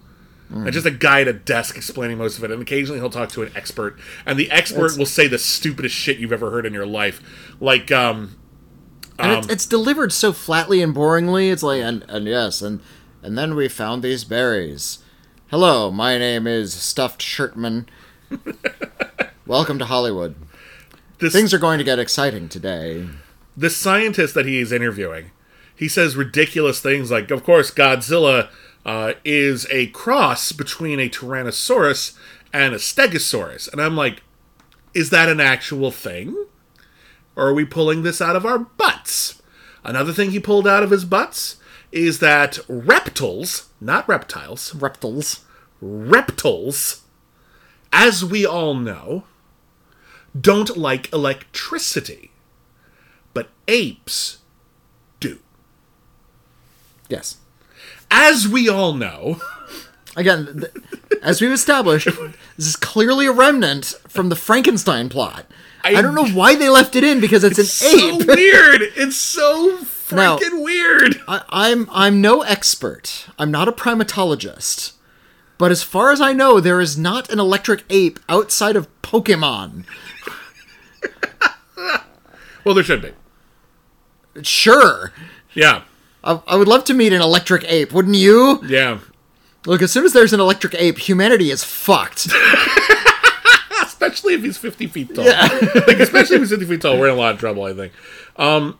And 0.51 0.71
just 0.71 0.85
a 0.85 0.91
guy 0.91 1.23
at 1.23 1.29
a 1.29 1.33
desk 1.33 1.77
explaining 1.79 2.19
most 2.19 2.37
of 2.37 2.45
it, 2.45 2.51
and 2.51 2.61
occasionally 2.61 3.01
he'll 3.01 3.09
talk 3.09 3.31
to 3.31 3.43
an 3.43 3.53
expert, 3.55 3.99
and 4.27 4.39
the 4.39 4.51
expert 4.51 4.87
It's- 4.87 4.99
will 4.99 5.07
say 5.07 5.27
the 5.27 5.39
stupidest 5.39 5.95
shit 5.95 6.19
you've 6.19 6.33
ever 6.33 6.51
heard 6.51 6.67
in 6.67 6.75
your 6.75 6.85
life, 6.85 7.23
like 7.59 7.91
um, 7.91 8.37
And 9.19 9.33
it's, 9.33 9.49
it's 9.49 9.67
delivered 9.67 10.13
so 10.13 10.35
flatly 10.35 10.83
and 10.83 10.95
boringly. 10.95 11.51
It's 11.51 11.63
like, 11.63 11.81
and, 11.81 12.05
and 12.07 12.27
yes, 12.27 12.61
and 12.61 12.81
and 13.23 13.39
then 13.39 13.55
we 13.55 13.69
found 13.69 14.03
these 14.03 14.25
berries. 14.25 14.99
Hello, 15.47 15.91
my 15.91 16.19
name 16.19 16.47
is 16.47 16.75
Stuffed 16.75 17.23
Shirtman. 17.23 17.87
Welcome 19.47 19.79
to 19.79 19.87
Hollywood. 19.87 20.35
This 21.23 21.33
Things 21.33 21.55
are 21.55 21.59
going 21.59 21.79
to 21.79 21.85
get 21.85 21.99
exciting 21.99 22.49
today. 22.49 23.09
the 23.57 23.70
scientist 23.70 24.35
that 24.35 24.45
he 24.47 24.59
is 24.61 24.73
interviewing, 24.73 25.31
he 25.75 25.89
says 25.89 26.16
ridiculous 26.16 26.81
things 26.81 27.11
like, 27.11 27.31
"Of 27.31 27.45
course, 27.45 27.70
Godzilla 27.70 28.49
uh, 28.85 29.14
is 29.25 29.66
a 29.70 29.87
cross 29.89 30.53
between 30.53 30.99
a 31.01 31.09
Tyrannosaurus 31.09 32.16
and 32.53 32.75
a 32.75 32.79
Stegosaurus," 32.79 33.70
and 33.73 33.81
I'm 33.81 33.97
like, 33.97 34.23
"Is 34.95 35.11
that 35.11 35.29
an 35.29 35.41
actual 35.41 35.91
thing, 35.91 36.37
or 37.37 37.49
are 37.49 37.55
we 37.55 37.64
pulling 37.64 38.03
this 38.03 38.20
out 38.20 38.37
of 38.37 38.45
our 38.45 38.59
butts?" 38.59 39.41
Another 39.85 40.12
thing 40.12 40.31
he 40.31 40.41
pulled 40.41 40.66
out 40.68 40.83
of 40.83 40.91
his 40.91 41.05
butts 41.05 41.57
is 41.91 42.18
that 42.20 42.59
reptiles, 42.68 43.68
not 43.81 44.09
reptiles, 44.09 44.75
Reptiles. 44.75 45.41
reptiles, 45.81 47.03
as 47.93 48.25
we 48.25 48.47
all 48.47 48.75
know, 48.75 49.25
don't 50.39 50.76
like 50.76 51.12
electricity, 51.12 52.30
but 53.35 53.49
apes 53.68 54.39
do. 55.20 55.39
Yes. 57.09 57.37
As 58.11 58.47
we 58.49 58.68
all 58.68 58.93
know, 58.95 59.41
Again, 60.14 60.61
th- 60.61 60.72
as 61.22 61.41
we've 61.41 61.51
established, 61.53 62.05
this 62.05 62.66
is 62.66 62.76
clearly 62.76 63.24
a 63.26 63.33
remnant 63.33 63.95
from 64.09 64.28
the 64.28 64.37
Frankenstein 64.37 65.09
plot. 65.09 65.47
I, 65.83 65.95
I- 65.97 66.03
don't 66.03 66.14
know 66.14 66.26
why 66.28 66.55
they 66.55 66.68
left 66.68 66.97
it 66.97 67.03
in 67.05 67.18
because 67.18 67.45
it's, 67.45 67.59
an 67.59 67.64
so 67.64 68.20
ape. 68.20 68.26
weird. 68.26 68.83
It's 68.95 69.16
so 69.16 69.78
Now- 70.11 70.37
freaking 70.37 70.62
weird. 70.62 71.16
I, 71.26 71.43
I'm 71.49 71.89
I'm 71.91 72.20
no 72.20 72.43
expert. 72.43 73.26
I'm 73.39 73.51
not 73.51 73.68
a 73.68 73.72
primatologist. 73.72 74.93
But 75.63 75.71
as 75.71 75.85
far 75.85 76.11
as 76.11 76.21
I 76.21 76.33
know, 76.33 76.59
there 76.59 76.81
is 76.81 76.99
not 76.99 77.31
an 77.31 77.39
electric 77.39 77.85
ape 77.89 78.19
outside 78.29 78.75
of 78.75 78.89
Pokemon. 79.01 79.85
Well, 82.65 82.75
there 82.75 82.83
should 82.83 83.03
be. 83.03 83.13
Sure. 84.43 85.13
Yeah, 85.53 85.83
I, 86.25 86.41
I 86.49 86.57
would 86.57 86.67
love 86.67 86.83
to 86.85 86.95
meet 86.95 87.13
an 87.13 87.23
electric 87.23 87.63
ape, 87.71 87.93
wouldn't 87.93 88.17
you? 88.17 88.61
yeah. 88.67 88.99
Look, 89.65 89.83
as 89.83 89.93
soon 89.93 90.05
as 90.05 90.13
there's 90.13 90.33
an 90.33 90.41
electric 90.41 90.75
ape, 90.75 90.99
humanity 90.99 91.53
is 91.53 91.63
fucked. 91.63 92.27
Especially 93.83 94.35
if 94.35 94.43
he's 94.43 94.59
50 94.59 94.89
feet 94.89 95.15
tall. 95.15 95.25
like, 95.27 96.01
especially 96.01 96.37
if 96.37 96.43
he's 96.43 96.51
50 96.51 96.67
feet 96.67 96.81
tall, 96.81 96.99
we're 96.99 97.09
in 97.09 97.15
a 97.15 97.17
lot 97.17 97.35
of 97.35 97.41
trouble, 97.41 97.63
I 97.63 97.73
think. 97.73 97.93
Um, 98.37 98.79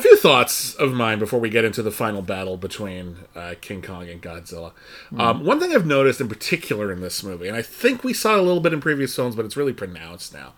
a 0.00 0.02
few 0.02 0.16
thoughts 0.16 0.74
of 0.74 0.92
mine 0.92 1.18
before 1.18 1.38
we 1.38 1.50
get 1.50 1.64
into 1.64 1.82
the 1.82 1.90
final 1.90 2.22
battle 2.22 2.56
between 2.56 3.16
uh, 3.34 3.54
King 3.60 3.82
Kong 3.82 4.08
and 4.08 4.20
Godzilla. 4.20 4.72
Um, 5.16 5.44
one 5.44 5.60
thing 5.60 5.74
I've 5.74 5.86
noticed 5.86 6.20
in 6.20 6.28
particular 6.28 6.90
in 6.90 7.00
this 7.00 7.22
movie, 7.22 7.46
and 7.48 7.56
I 7.56 7.62
think 7.62 8.02
we 8.02 8.12
saw 8.12 8.34
it 8.34 8.38
a 8.38 8.42
little 8.42 8.60
bit 8.60 8.72
in 8.72 8.80
previous 8.80 9.14
films, 9.14 9.36
but 9.36 9.44
it's 9.44 9.56
really 9.56 9.72
pronounced 9.72 10.32
now. 10.32 10.54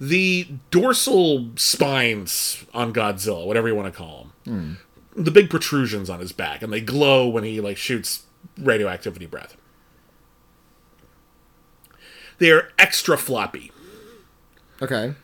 The 0.00 0.48
dorsal 0.70 1.50
spines 1.56 2.64
on 2.72 2.92
Godzilla, 2.92 3.44
whatever 3.46 3.66
you 3.68 3.74
want 3.74 3.92
to 3.92 3.98
call 3.98 4.28
them, 4.44 4.78
the 5.16 5.30
big 5.30 5.50
protrusions 5.50 6.08
on 6.08 6.20
his 6.20 6.32
back, 6.32 6.62
and 6.62 6.72
they 6.72 6.80
glow 6.80 7.28
when 7.28 7.42
he 7.44 7.60
like 7.60 7.76
shoots 7.76 8.24
radioactivity 8.58 9.26
breath. 9.26 9.56
They 12.38 12.50
are 12.52 12.70
extra 12.78 13.16
floppy. 13.18 13.72
Okay. 14.80 15.14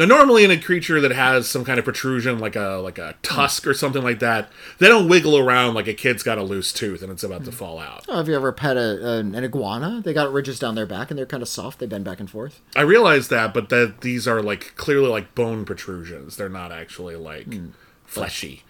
Now, 0.00 0.06
normally 0.06 0.44
in 0.44 0.50
a 0.50 0.58
creature 0.58 0.98
that 1.02 1.10
has 1.10 1.46
some 1.46 1.62
kind 1.62 1.78
of 1.78 1.84
protrusion, 1.84 2.38
like 2.38 2.56
a 2.56 2.80
like 2.82 2.96
a 2.96 3.16
tusk 3.20 3.66
or 3.66 3.74
something 3.74 4.02
like 4.02 4.18
that, 4.20 4.50
they 4.78 4.88
don't 4.88 5.10
wiggle 5.10 5.36
around 5.36 5.74
like 5.74 5.88
a 5.88 5.92
kid's 5.92 6.22
got 6.22 6.38
a 6.38 6.42
loose 6.42 6.72
tooth 6.72 7.02
and 7.02 7.12
it's 7.12 7.22
about 7.22 7.44
to 7.44 7.52
fall 7.52 7.78
out. 7.78 8.06
Oh, 8.08 8.16
have 8.16 8.26
you 8.26 8.34
ever 8.34 8.50
pet 8.50 8.78
a, 8.78 9.18
an, 9.18 9.34
an 9.34 9.44
iguana? 9.44 10.00
They 10.02 10.14
got 10.14 10.32
ridges 10.32 10.58
down 10.58 10.74
their 10.74 10.86
back 10.86 11.10
and 11.10 11.18
they're 11.18 11.26
kind 11.26 11.42
of 11.42 11.50
soft. 11.50 11.80
They 11.80 11.86
bend 11.86 12.06
back 12.06 12.18
and 12.18 12.30
forth. 12.30 12.62
I 12.74 12.80
realize 12.80 13.28
that, 13.28 13.52
but 13.52 13.68
that 13.68 14.00
these 14.00 14.26
are 14.26 14.40
like 14.40 14.74
clearly 14.76 15.08
like 15.10 15.34
bone 15.34 15.66
protrusions. 15.66 16.36
They're 16.38 16.48
not 16.48 16.72
actually 16.72 17.16
like 17.16 17.52
hmm. 17.52 17.66
fleshy. 18.06 18.62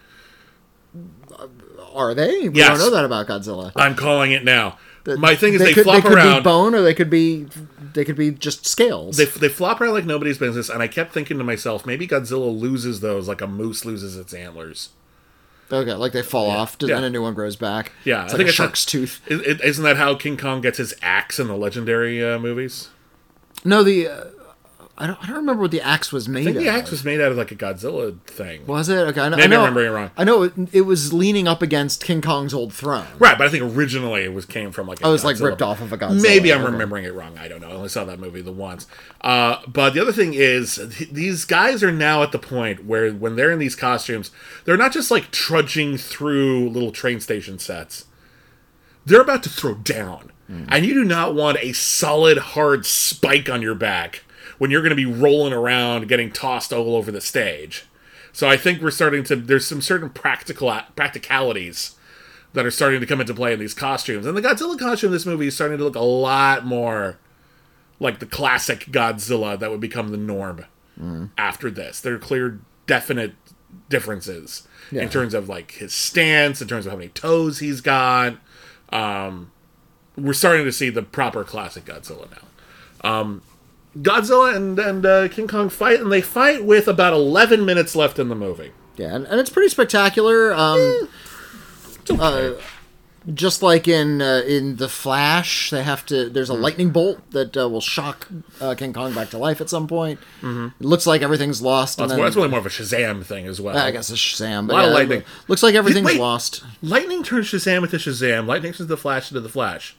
Uh, 1.33 1.47
are 1.95 2.13
they? 2.13 2.49
We 2.49 2.59
Yes. 2.59 2.71
don't 2.71 2.79
know 2.79 2.91
that 2.91 3.05
about 3.05 3.29
Godzilla. 3.29 3.71
I'm 3.77 3.95
calling 3.95 4.33
it 4.33 4.43
now. 4.43 4.79
My 5.07 5.37
thing 5.37 5.55
is 5.55 5.61
they, 5.61 5.75
could, 5.75 5.85
flop 5.85 6.03
they 6.03 6.09
could 6.09 6.19
around. 6.19 6.41
be 6.41 6.43
bone 6.43 6.75
or 6.75 6.83
they 6.83 6.95
could 6.95 7.09
be 7.09 7.47
they 7.95 8.05
could 8.05 8.17
be 8.17 8.31
just 8.31 8.67
scales. 8.67 9.17
They, 9.17 9.25
they 9.25 9.49
flop 9.49 9.81
around 9.81 9.93
like 9.95 10.05
nobody's 10.07 10.39
business, 10.39 10.69
and 10.69 10.83
I 10.83 10.89
kept 10.89 11.13
thinking 11.13 11.39
to 11.39 11.45
myself, 11.45 11.85
maybe 11.87 12.07
Godzilla 12.09 12.57
loses 12.59 13.01
those 13.01 13.29
like 13.29 13.41
a 13.41 13.47
moose 13.47 13.85
loses 13.85 14.17
its 14.17 14.33
antlers. 14.35 14.91
okay, 15.73 15.95
like 15.95 16.13
they 16.13 16.23
fall 16.23 16.51
off 16.51 16.77
and 16.81 16.89
Yeah. 16.89 16.97
then 16.97 17.05
a 17.05 17.11
new 17.11 17.23
one 17.23 17.35
grows 17.35 17.57
back. 17.57 17.93
Yeah, 18.05 18.25
it's 18.25 18.35
I 18.35 18.37
like 18.37 18.39
think 18.39 18.47
a 18.47 18.51
it's 18.51 18.53
a- 18.55 18.63
shark's 18.63 18.85
tooth. 18.85 19.21
Is- 19.27 19.61
isn't 19.61 19.85
that 19.85 19.97
how 19.97 20.15
King 20.15 20.37
Kong 20.37 20.61
gets 20.61 20.79
his 20.79 20.95
axe 21.03 21.39
in 21.39 21.47
the 21.47 21.57
legendary 21.57 22.25
uh, 22.25 22.39
movies? 22.39 22.89
No, 23.65 23.83
the 23.83 24.09
uh, 24.09 24.25
I 25.03 25.07
don't 25.07 25.19
I 25.23 25.27
don't 25.29 25.37
remember 25.37 25.63
what 25.63 25.71
the 25.71 25.81
axe 25.81 26.13
was 26.13 26.29
made 26.29 26.43
I 26.43 26.45
think 26.45 26.57
of. 26.59 26.63
the 26.63 26.69
axe 26.69 26.91
was 26.91 27.05
made 27.05 27.21
out 27.23 27.33
of 27.33 27.39
like 27.39 27.51
a 27.51 27.57
Godzilla 27.57 28.21
thing. 28.27 28.67
Was 28.67 28.89
it? 28.91 28.97
Okay, 28.99 29.21
I 29.21 29.31
know. 29.31 29.37
Maybe 29.37 29.45
I 29.45 29.47
know, 29.47 29.61
I'm 29.61 29.75
remembering 29.75 29.87
it 29.87 29.91
wrong. 29.97 30.11
I 30.17 30.25
know 30.25 30.43
it, 30.43 30.53
it 30.73 30.81
was 30.83 31.13
leaning 31.15 31.49
up 31.49 31.63
against 31.63 32.05
King 32.05 32.21
Kong's 32.21 32.53
old 32.53 32.73
throne. 32.75 33.07
Right, 33.19 33.39
but 33.39 33.47
I 33.47 33.51
think 33.51 33.65
originally 33.75 34.25
it 34.25 34.35
was 34.35 34.45
came 34.45 34.73
from 34.73 34.87
like 34.87 35.01
a 35.01 35.07
Oh, 35.07 35.09
it 35.09 35.13
was, 35.13 35.25
like, 35.25 35.41
ripped 35.41 35.63
off 35.63 35.81
of 35.81 35.93
a 35.93 35.97
Godzilla. 35.99 36.23
Maybe 36.23 36.53
I'm 36.53 36.65
remembering 36.65 37.05
it 37.07 37.15
wrong. 37.15 37.39
I 37.39 37.49
don't 37.49 37.61
know. 37.63 37.71
I 37.71 37.73
only 37.73 37.89
saw 37.89 38.05
that 38.05 38.21
movie 38.21 38.43
the 38.43 38.53
once. 38.53 38.87
Uh, 39.23 39.63
but 39.67 39.95
the 39.95 40.01
other 40.03 40.13
thing 40.13 40.35
is, 40.35 40.75
th- 40.77 41.11
these 41.11 41.47
guys 41.47 41.83
are 41.83 41.91
now 41.93 42.23
at 42.23 42.33
the 42.33 42.39
point 42.39 42.85
where 42.85 43.11
when 43.11 43.37
they're 43.37 43.51
in 43.51 43.59
these 43.59 43.75
costumes, 43.77 44.31
they're 44.67 44.77
not 44.77 44.93
just 44.93 45.11
like 45.11 45.31
trudging 45.31 45.97
through 45.97 46.69
little 46.69 46.93
train 46.93 47.21
station 47.21 47.59
sets. 47.59 48.05
They're 49.07 49.23
about 49.23 49.43
to 49.45 49.49
throw 49.49 49.75
down, 49.77 50.31
Hmm. 50.47 50.65
and 50.69 50.85
you 50.85 50.93
do 50.95 51.05
not 51.05 51.35
want 51.35 51.57
a 51.63 51.73
solid, 51.73 52.37
hard 52.39 52.85
spike 52.85 53.49
on 53.49 53.63
your 53.63 53.75
back 53.75 54.25
when 54.61 54.71
you're 54.71 54.83
going 54.83 54.91
to 54.91 54.95
be 54.95 55.07
rolling 55.07 55.55
around, 55.55 56.07
getting 56.07 56.31
tossed 56.31 56.71
all 56.71 56.95
over 56.95 57.11
the 57.11 57.21
stage. 57.23 57.87
So 58.31 58.47
I 58.47 58.59
think 58.59 58.83
we're 58.83 58.91
starting 58.91 59.25
to. 59.25 59.37
There's 59.37 59.67
some 59.67 59.81
certain 59.81 60.11
practical 60.11 60.71
practicalities 60.95 61.97
that 62.53 62.67
are 62.67 62.71
starting 62.71 63.01
to 63.01 63.07
come 63.07 63.23
into 63.23 63.33
play 63.33 63.55
in 63.55 63.59
these 63.59 63.73
costumes. 63.73 64.27
And 64.27 64.37
the 64.37 64.43
Godzilla 64.43 64.79
costume 64.79 65.09
in 65.09 65.13
this 65.13 65.25
movie 65.25 65.47
is 65.47 65.55
starting 65.55 65.79
to 65.79 65.85
look 65.85 65.97
a 65.97 66.01
lot 66.01 66.67
more 66.67 67.17
like 67.99 68.19
the 68.19 68.27
classic 68.27 68.81
Godzilla 68.91 69.59
that 69.59 69.71
would 69.71 69.81
become 69.81 70.09
the 70.11 70.17
norm 70.19 70.67
after 71.39 71.71
this. 71.71 71.99
There 72.03 72.15
are 72.15 72.19
clear, 72.19 72.61
definite 72.87 73.33
differences 73.89 74.69
Yeah. 74.91 75.03
in 75.03 75.09
terms 75.09 75.33
of 75.33 75.49
like 75.49 75.73
his 75.73 75.95
stance, 75.95 76.61
in 76.61 76.69
terms 76.69 76.85
of 76.85 76.93
how 76.93 76.99
many 76.99 77.09
toes 77.09 77.61
he's 77.61 77.81
got. 77.81 78.37
Um, 78.91 79.51
we're 80.19 80.33
starting 80.35 80.67
to 80.67 80.73
see 80.73 80.91
the 80.91 81.03
proper 81.03 81.45
classic 81.45 81.87
Godzilla 81.87 82.29
now. 82.31 83.11
Um, 83.11 83.43
Godzilla 83.99 84.55
and 84.55 84.79
and 84.79 85.05
uh, 85.05 85.29
King 85.29 85.49
Kong 85.49 85.69
fight, 85.69 86.01
and 86.01 86.11
they 86.13 86.21
fight 86.21 86.65
with 86.65 86.87
about 86.89 87.13
eleven 87.13 87.65
minutes 87.65 87.97
left 87.97 88.19
in 88.19 88.29
the 88.29 88.35
movie. 88.37 88.73
Yeah, 88.97 89.15
and, 89.15 89.27
and 89.27 89.41
it's 89.41 89.51
pretty 89.51 89.69
spectacular. 89.69 90.53
Um, 90.53 91.09
uh, 92.19 92.53
just 93.35 93.63
like 93.63 93.87
in 93.89 94.23
uh, 94.23 94.43
in 94.47 94.77
the 94.77 94.89
Flash, 94.89 95.71
they 95.71 95.83
have 95.83 96.07
to. 96.07 96.29
There's 96.31 96.51
a 96.51 96.55
Hmm. 96.55 96.63
lightning 96.63 96.91
bolt 96.91 97.19
that 97.33 97.57
uh, 97.57 97.69
will 97.69 97.81
shock 97.81 98.29
uh, 98.61 98.75
King 98.75 98.93
Kong 98.93 99.13
back 99.15 99.31
to 99.31 99.39
life 99.39 99.61
at 99.61 99.69
some 99.69 99.87
point. 99.89 100.21
Mm-hmm. 100.41 100.67
It 100.81 100.87
looks 100.87 101.07
like 101.07 101.21
everything's 101.23 101.61
lost. 101.61 101.99
That's, 101.99 102.11
and 102.13 102.19
more, 102.19 102.25
then, 102.25 102.25
that's 102.27 102.37
really 102.37 102.49
more 102.49 102.59
of 102.61 102.67
a 102.67 102.71
Shazam 102.71 103.25
thing 103.25 103.47
as 103.47 103.61
well. 103.61 103.77
I 103.77 103.91
guess 103.91 104.09
it's 104.11 104.19
Shazam. 104.21 104.67
But 104.69 104.75
lot 104.75 104.85
of 104.85 104.85
yeah, 104.85 104.91
it 104.91 104.95
lightning. 104.95 105.23
Looks 105.49 105.63
like 105.63 105.75
everything's 105.75 106.07
Wait. 106.07 106.21
lost. 106.21 106.65
Lightning 106.83 107.23
turns 107.23 107.47
Shazam 107.49 107.83
into 107.85 107.97
Shazam. 107.97 108.47
Lightning 108.47 108.73
turns 108.73 108.89
the 108.89 108.97
Flash 108.97 109.31
into 109.31 109.41
the 109.41 109.49
Flash. 109.49 109.97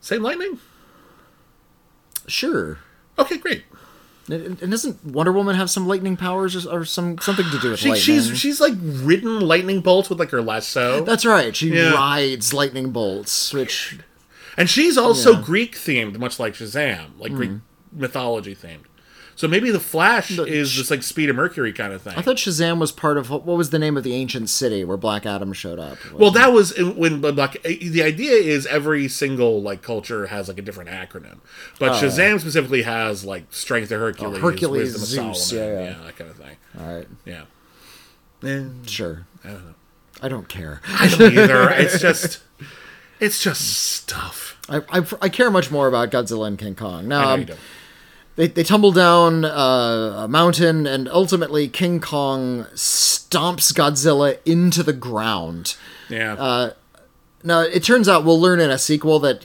Same 0.00 0.22
lightning? 0.22 0.58
Sure. 2.26 2.78
Okay, 3.20 3.36
great. 3.38 3.64
And 4.28 4.58
doesn't 4.58 5.04
Wonder 5.04 5.32
Woman 5.32 5.56
have 5.56 5.70
some 5.70 5.88
lightning 5.88 6.16
powers 6.16 6.66
or, 6.66 6.80
or 6.80 6.84
some 6.84 7.18
something 7.18 7.44
to 7.50 7.58
do 7.58 7.70
with 7.70 7.80
She, 7.80 7.88
lightning? 7.88 8.02
she's 8.02 8.38
she's 8.38 8.60
like 8.60 8.74
ridden 8.80 9.40
lightning 9.40 9.80
bolts 9.80 10.08
with 10.08 10.20
like 10.20 10.30
her 10.30 10.42
lasso, 10.42 11.04
That's 11.04 11.24
right. 11.24 11.54
She 11.56 11.70
Yeah. 11.74 11.92
rides 11.94 12.52
lightning 12.54 12.90
bolts, 12.92 13.52
which 13.52 13.98
and 14.56 14.70
she's 14.70 14.96
also 14.96 15.32
Yeah. 15.34 15.42
Greek 15.42 15.74
themed, 15.74 16.18
much 16.18 16.38
like 16.38 16.54
Shazam, 16.54 17.18
like 17.18 17.32
Greek 17.32 17.50
mm. 17.50 17.60
mythology 17.92 18.54
themed. 18.54 18.84
So 19.40 19.48
maybe 19.48 19.70
the 19.70 19.80
Flash 19.80 20.36
But 20.36 20.50
is 20.50 20.70
just 20.70 20.90
like 20.90 21.02
Speed 21.02 21.30
of 21.30 21.36
Mercury 21.36 21.72
kind 21.72 21.94
of 21.94 22.02
thing. 22.02 22.12
I 22.14 22.20
thought 22.20 22.36
Shazam 22.36 22.78
was 22.78 22.92
part 22.92 23.16
of 23.16 23.30
what 23.30 23.46
was 23.46 23.70
the 23.70 23.78
name 23.78 23.96
of 23.96 24.04
the 24.04 24.12
ancient 24.12 24.50
city 24.50 24.84
where 24.84 24.98
Black 24.98 25.24
Adam 25.24 25.54
showed 25.54 25.78
up. 25.78 25.96
well, 26.12 26.30
that 26.32 26.52
was 26.52 26.78
when 26.78 27.22
like 27.22 27.62
the 27.62 28.02
idea 28.02 28.32
is 28.32 28.66
every 28.66 29.08
single 29.08 29.62
like 29.62 29.80
culture 29.80 30.26
has 30.26 30.48
like 30.48 30.58
a 30.58 30.62
different 30.62 30.90
acronym, 30.90 31.38
but 31.78 31.92
Shazam 31.92 32.38
specifically 32.38 32.82
has 32.82 33.24
like 33.24 33.44
Strength 33.48 33.90
of 33.92 34.00
Hercules, 34.00 34.36
Oh, 34.36 34.40
Hercules, 34.42 34.92
Wisdom 34.92 35.28
of 35.30 35.34
Zeus, 35.36 35.48
Solomon, 35.48 35.72
yeah, 35.74 35.84
yeah. 35.84 36.04
that 36.04 36.16
kind 36.16 36.30
of 36.30 36.36
thing. 36.36 36.56
all 36.78 36.94
right. 36.94 37.08
Yeah. 37.24 37.44
Eh, 38.44 38.64
Sure. 38.84 39.24
I 39.42 39.48
don't 39.48 39.64
know. 39.68 39.74
I 40.20 40.28
don't 40.28 40.48
care. 40.50 40.82
I 40.86 41.08
don't 41.08 41.32
either. 41.32 41.70
It's 41.78 41.98
just 41.98 42.42
It's 43.20 43.42
just 43.42 43.62
stuff. 43.62 44.60
I, 44.68 44.82
I, 44.90 45.02
I 45.22 45.28
care 45.30 45.50
much 45.50 45.70
more 45.70 45.88
about 45.88 46.10
Godzilla 46.10 46.46
and 46.46 46.58
King 46.58 46.74
Kong. 46.74 47.10
I 47.10 47.36
Now, 47.36 47.54
know 48.36 48.42
you 48.42 48.48
don't. 48.48 48.54
they, 48.54 48.62
they 48.62 48.66
tumble 48.66 48.92
down 48.92 49.44
uh, 49.44 50.22
a 50.24 50.28
mountain, 50.28 50.86
and 50.86 51.08
ultimately 51.08 51.68
King 51.68 52.00
Kong 52.00 52.64
stomps 52.74 53.72
Godzilla 53.72 54.38
into 54.44 54.82
the 54.82 54.92
ground. 54.92 55.76
Yeah. 56.08 56.34
uh, 56.34 56.72
Now, 57.42 57.60
it 57.60 57.82
turns 57.84 58.08
out 58.08 58.24
we'll 58.24 58.40
learn 58.40 58.60
in 58.60 58.70
a 58.70 58.78
sequel 58.78 59.18
that 59.20 59.44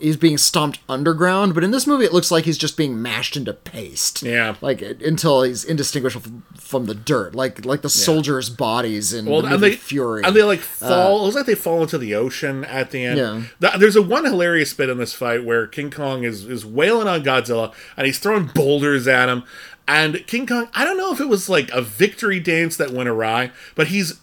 he's 0.00 0.16
being 0.16 0.38
stomped 0.38 0.78
underground, 0.88 1.54
but 1.54 1.64
in 1.64 1.70
this 1.70 1.86
movie, 1.86 2.04
it 2.04 2.12
looks 2.12 2.30
like 2.30 2.44
he's 2.44 2.58
just 2.58 2.76
being 2.76 3.00
mashed 3.00 3.36
into 3.36 3.52
paste. 3.52 4.22
Yeah. 4.22 4.56
like 4.60 4.80
until 4.82 5.42
he's 5.42 5.64
indistinguishable 5.64 6.42
from, 6.56 6.86
the 6.86 6.94
dirt, 6.94 7.34
like 7.34 7.64
like 7.64 7.82
the 7.82 7.88
soldiers' 7.90 8.50
bodies 8.50 9.12
in 9.12 9.26
well, 9.26 9.42
the 9.42 9.54
and 9.54 9.62
they 9.62 9.76
Fury. 9.76 10.22
and 10.24 10.34
they 10.34 10.42
like 10.42 10.60
fall. 10.60 11.18
it 11.18 11.22
looks 11.22 11.36
like 11.36 11.46
they 11.46 11.54
fall 11.54 11.82
into 11.82 11.98
the 11.98 12.14
ocean 12.14 12.64
at 12.64 12.90
the 12.90 13.04
end. 13.04 13.48
Yeah. 13.60 13.76
There's 13.76 13.96
a 13.96 14.02
one 14.02 14.24
hilarious 14.24 14.72
bit 14.74 14.88
in 14.88 14.98
this 14.98 15.12
fight 15.12 15.44
where 15.44 15.66
King 15.66 15.90
Kong 15.90 16.24
is 16.24 16.44
is 16.46 16.64
wailing 16.64 17.08
on 17.08 17.22
Godzilla 17.22 17.74
and 17.96 18.06
he's 18.06 18.18
throwing 18.18 18.46
boulders 18.46 19.08
at 19.08 19.28
him. 19.28 19.42
And 19.86 20.26
King 20.26 20.46
Kong, 20.46 20.68
I 20.74 20.84
don't 20.84 20.98
know 20.98 21.12
if 21.12 21.20
it 21.20 21.28
was 21.28 21.48
like 21.48 21.70
a 21.70 21.80
victory 21.80 22.40
dance 22.40 22.76
that 22.76 22.90
went 22.90 23.08
awry, 23.08 23.50
but 23.74 23.88
he's 23.88 24.20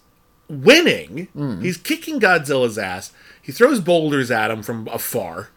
winning. 0.47 1.27
Hmm. 1.33 1.61
He's 1.61 1.77
kicking 1.77 2.19
Godzilla's 2.19 2.77
ass. 2.77 3.11
He 3.41 3.51
throws 3.51 3.79
boulders 3.79 4.31
at 4.31 4.51
him 4.51 4.63
from 4.63 4.87
afar, 4.87 5.49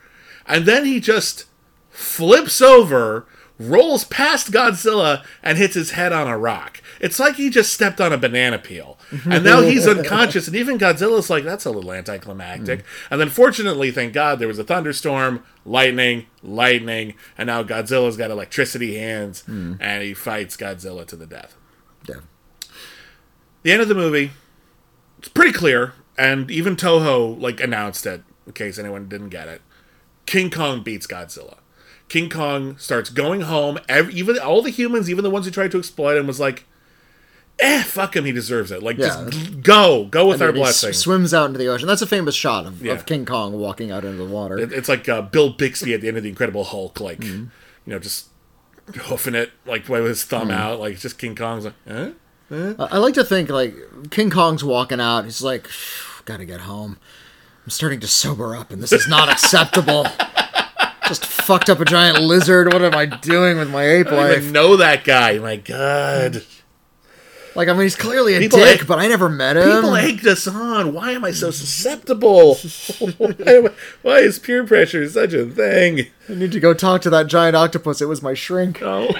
and 0.48 0.66
then 0.66 0.84
he 0.84 0.98
just 0.98 1.44
flips 1.90 2.60
over, 2.60 3.26
rolls 3.58 4.04
past 4.04 4.50
Godzilla, 4.50 5.24
and 5.42 5.58
hits 5.58 5.74
his 5.74 5.92
head 5.92 6.12
on 6.12 6.26
a 6.26 6.38
rock. 6.38 6.80
It's 7.00 7.20
like 7.20 7.36
he 7.36 7.50
just 7.50 7.72
stepped 7.72 8.00
on 8.00 8.12
a 8.12 8.18
banana 8.18 8.58
peel. 8.58 8.98
And 9.28 9.44
now 9.44 9.60
he's 9.60 9.86
unconscious, 9.88 10.46
and 10.46 10.56
even 10.56 10.78
Godzilla's 10.78 11.30
like, 11.30 11.44
that's 11.44 11.64
a 11.64 11.70
little 11.70 11.92
anticlimactic. 11.92 12.80
Mm. 12.80 12.84
And 13.10 13.20
then, 13.20 13.28
fortunately, 13.28 13.90
thank 13.90 14.12
God, 14.12 14.38
there 14.38 14.48
was 14.48 14.58
a 14.58 14.64
thunderstorm, 14.64 15.44
lightning, 15.64 16.26
lightning, 16.42 17.14
and 17.36 17.48
now 17.48 17.62
Godzilla's 17.62 18.16
got 18.16 18.30
electricity 18.30 18.96
hands, 18.96 19.44
mm. 19.48 19.76
and 19.80 20.02
he 20.02 20.14
fights 20.14 20.56
Godzilla 20.56 21.06
to 21.06 21.16
the 21.16 21.26
death. 21.26 21.54
Yeah. 22.08 22.20
The 23.62 23.72
end 23.72 23.82
of 23.82 23.88
the 23.88 23.94
movie, 23.94 24.30
it's 25.18 25.28
pretty 25.28 25.52
clear, 25.52 25.94
and 26.16 26.50
even 26.50 26.76
Toho 26.76 27.40
like 27.40 27.60
announced 27.60 28.06
it 28.06 28.22
in 28.46 28.52
case 28.52 28.78
anyone 28.78 29.08
didn't 29.08 29.28
get 29.28 29.48
it. 29.48 29.62
King 30.28 30.50
Kong 30.50 30.82
beats 30.82 31.06
Godzilla. 31.06 31.56
King 32.08 32.28
Kong 32.30 32.76
starts 32.78 33.10
going 33.10 33.40
home. 33.42 33.78
Every, 33.88 34.14
even 34.14 34.38
all 34.38 34.62
the 34.62 34.70
humans, 34.70 35.10
even 35.10 35.24
the 35.24 35.30
ones 35.30 35.44
who 35.46 35.50
tried 35.50 35.70
to 35.72 35.78
exploit 35.78 36.16
him, 36.16 36.26
was 36.26 36.38
like, 36.40 36.64
"Eh, 37.58 37.82
fuck 37.82 38.14
him. 38.16 38.24
He 38.24 38.32
deserves 38.32 38.70
it. 38.70 38.82
Like, 38.82 38.96
Yeah. 38.98 39.26
just 39.30 39.62
go, 39.62 40.04
go 40.04 40.28
with 40.28 40.40
our 40.40 40.48
And 40.48 40.56
he 40.58 40.62
s- 40.62 40.80
blessing." 40.82 40.92
swims 40.94 41.34
out 41.34 41.46
into 41.46 41.58
the 41.58 41.66
ocean. 41.68 41.86
That's 41.88 42.02
a 42.02 42.06
famous 42.06 42.34
shot 42.34 42.66
of, 42.66 42.82
Yeah. 42.84 42.92
of 42.92 43.04
King 43.06 43.24
Kong 43.26 43.52
walking 43.54 43.90
out 43.90 44.04
into 44.04 44.16
the 44.18 44.24
water. 44.24 44.58
It- 44.58 44.72
it's 44.72 44.88
like 44.88 45.08
uh, 45.08 45.22
Bill 45.22 45.50
Bixby 45.50 45.92
at 45.94 46.00
the 46.00 46.08
end 46.08 46.16
of 46.16 46.22
the 46.22 46.28
Incredible 46.28 46.64
Hulk, 46.64 47.00
like 47.00 47.20
Mm-hmm. 47.20 47.44
you 47.86 47.92
know, 47.92 47.98
just 47.98 48.26
hoofing 48.94 49.34
it 49.34 49.50
like 49.66 49.88
with 49.88 50.06
his 50.06 50.24
thumb 50.24 50.48
Mm. 50.48 50.54
out, 50.54 50.80
like 50.80 50.98
just 50.98 51.18
King 51.18 51.34
Kong's 51.34 51.64
like, 51.66 51.74
eh? 51.86 52.10
I 52.50 52.74
I 52.92 52.96
like 52.98 53.12
to 53.14 53.24
think 53.24 53.50
like 53.50 53.74
King 54.10 54.30
Kong's 54.30 54.64
walking 54.64 55.00
out. 55.00 55.24
He's 55.26 55.42
like, 55.42 55.68
"Gotta 56.24 56.46
get 56.46 56.60
home. 56.60 56.96
I'm 57.68 57.72
starting 57.72 58.00
to 58.00 58.08
sober 58.08 58.56
up, 58.56 58.70
and 58.70 58.82
this 58.82 58.92
is 58.94 59.06
not 59.08 59.28
acceptable. 59.28 60.06
Just 61.06 61.26
fucked 61.26 61.68
up 61.68 61.80
a 61.80 61.84
giant 61.84 62.22
lizard. 62.22 62.72
What 62.72 62.80
am 62.80 62.94
I 62.94 63.04
doing 63.04 63.58
with 63.58 63.68
my 63.70 63.84
ape 63.86 64.06
I 64.06 64.10
don't 64.10 64.30
even 64.30 64.44
life? 64.44 64.52
know 64.52 64.76
that 64.78 65.04
guy. 65.04 65.38
My 65.38 65.56
God. 65.56 66.42
Like, 67.54 67.68
I 67.68 67.74
mean, 67.74 67.82
he's 67.82 67.94
clearly 67.94 68.36
a 68.36 68.38
People 68.38 68.60
dick, 68.60 68.80
egg- 68.80 68.86
but 68.86 68.98
I 69.00 69.06
never 69.06 69.28
met 69.28 69.58
him. 69.58 69.64
People 69.64 69.94
egged 69.96 70.26
us 70.26 70.46
on. 70.48 70.94
Why 70.94 71.10
am 71.10 71.26
I 71.26 71.32
so 71.32 71.50
susceptible? 71.50 72.54
why, 73.18 73.34
am 73.46 73.66
I- 73.66 73.72
why 74.00 74.18
is 74.20 74.38
peer 74.38 74.64
pressure 74.66 75.06
such 75.06 75.34
a 75.34 75.44
thing? 75.44 76.06
I 76.26 76.36
need 76.36 76.52
to 76.52 76.60
go 76.60 76.72
talk 76.72 77.02
to 77.02 77.10
that 77.10 77.26
giant 77.26 77.54
octopus. 77.54 78.00
It 78.00 78.06
was 78.06 78.22
my 78.22 78.32
shrink. 78.32 78.80
Oh. 78.80 79.08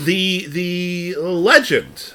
the 0.00 0.46
the 0.48 1.14
legend 1.20 2.14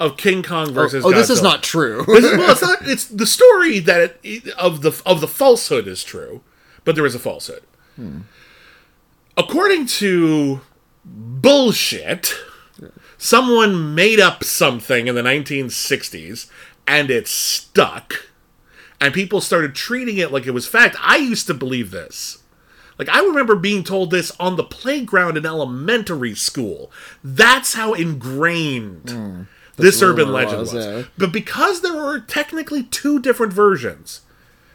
of 0.00 0.16
King 0.16 0.42
Kong 0.42 0.70
oh, 0.70 0.72
versus 0.72 1.04
oh, 1.04 1.12
this 1.12 1.30
is 1.30 1.42
not 1.42 1.62
true. 1.62 2.04
This 2.08 2.24
is- 2.24 2.38
well, 2.38 2.50
it's 2.50 2.62
not. 2.62 2.78
It's 2.88 3.04
the 3.04 3.26
story 3.26 3.78
that 3.80 4.18
it, 4.24 4.48
of 4.54 4.80
the 4.80 5.00
of 5.06 5.20
the 5.20 5.28
falsehood 5.28 5.86
is 5.86 6.02
true, 6.02 6.40
but 6.84 6.96
there 6.96 7.06
is 7.06 7.14
a 7.14 7.20
falsehood. 7.20 7.62
Hmm. 7.94 8.20
According 9.36 9.86
to 9.86 10.62
bullshit, 11.04 12.34
someone 13.16 13.94
made 13.94 14.18
up 14.18 14.42
something 14.42 15.06
in 15.06 15.14
the 15.14 15.22
1960s, 15.22 16.50
and 16.86 17.10
it 17.10 17.28
stuck, 17.28 18.26
and 19.00 19.14
people 19.14 19.40
started 19.40 19.74
treating 19.74 20.16
it 20.16 20.32
like 20.32 20.46
it 20.46 20.50
was 20.50 20.66
fact. 20.66 20.96
I 21.00 21.16
used 21.18 21.46
to 21.46 21.54
believe 21.54 21.90
this. 21.90 22.38
Like 22.98 23.08
I 23.08 23.20
remember 23.20 23.56
being 23.56 23.84
told 23.84 24.10
this 24.10 24.32
on 24.40 24.56
the 24.56 24.64
playground 24.64 25.36
in 25.36 25.46
elementary 25.46 26.34
school. 26.34 26.90
That's 27.22 27.74
how 27.74 27.94
ingrained 27.94 29.10
hmm. 29.10 29.42
This 29.76 30.02
urban 30.02 30.32
legend 30.32 30.60
was, 30.60 30.74
was. 30.74 30.86
yeah. 30.86 31.02
But 31.16 31.32
because 31.32 31.80
there 31.80 31.94
were 31.94 32.20
technically 32.20 32.84
two 32.84 33.20
different 33.20 33.52
versions 33.52 34.22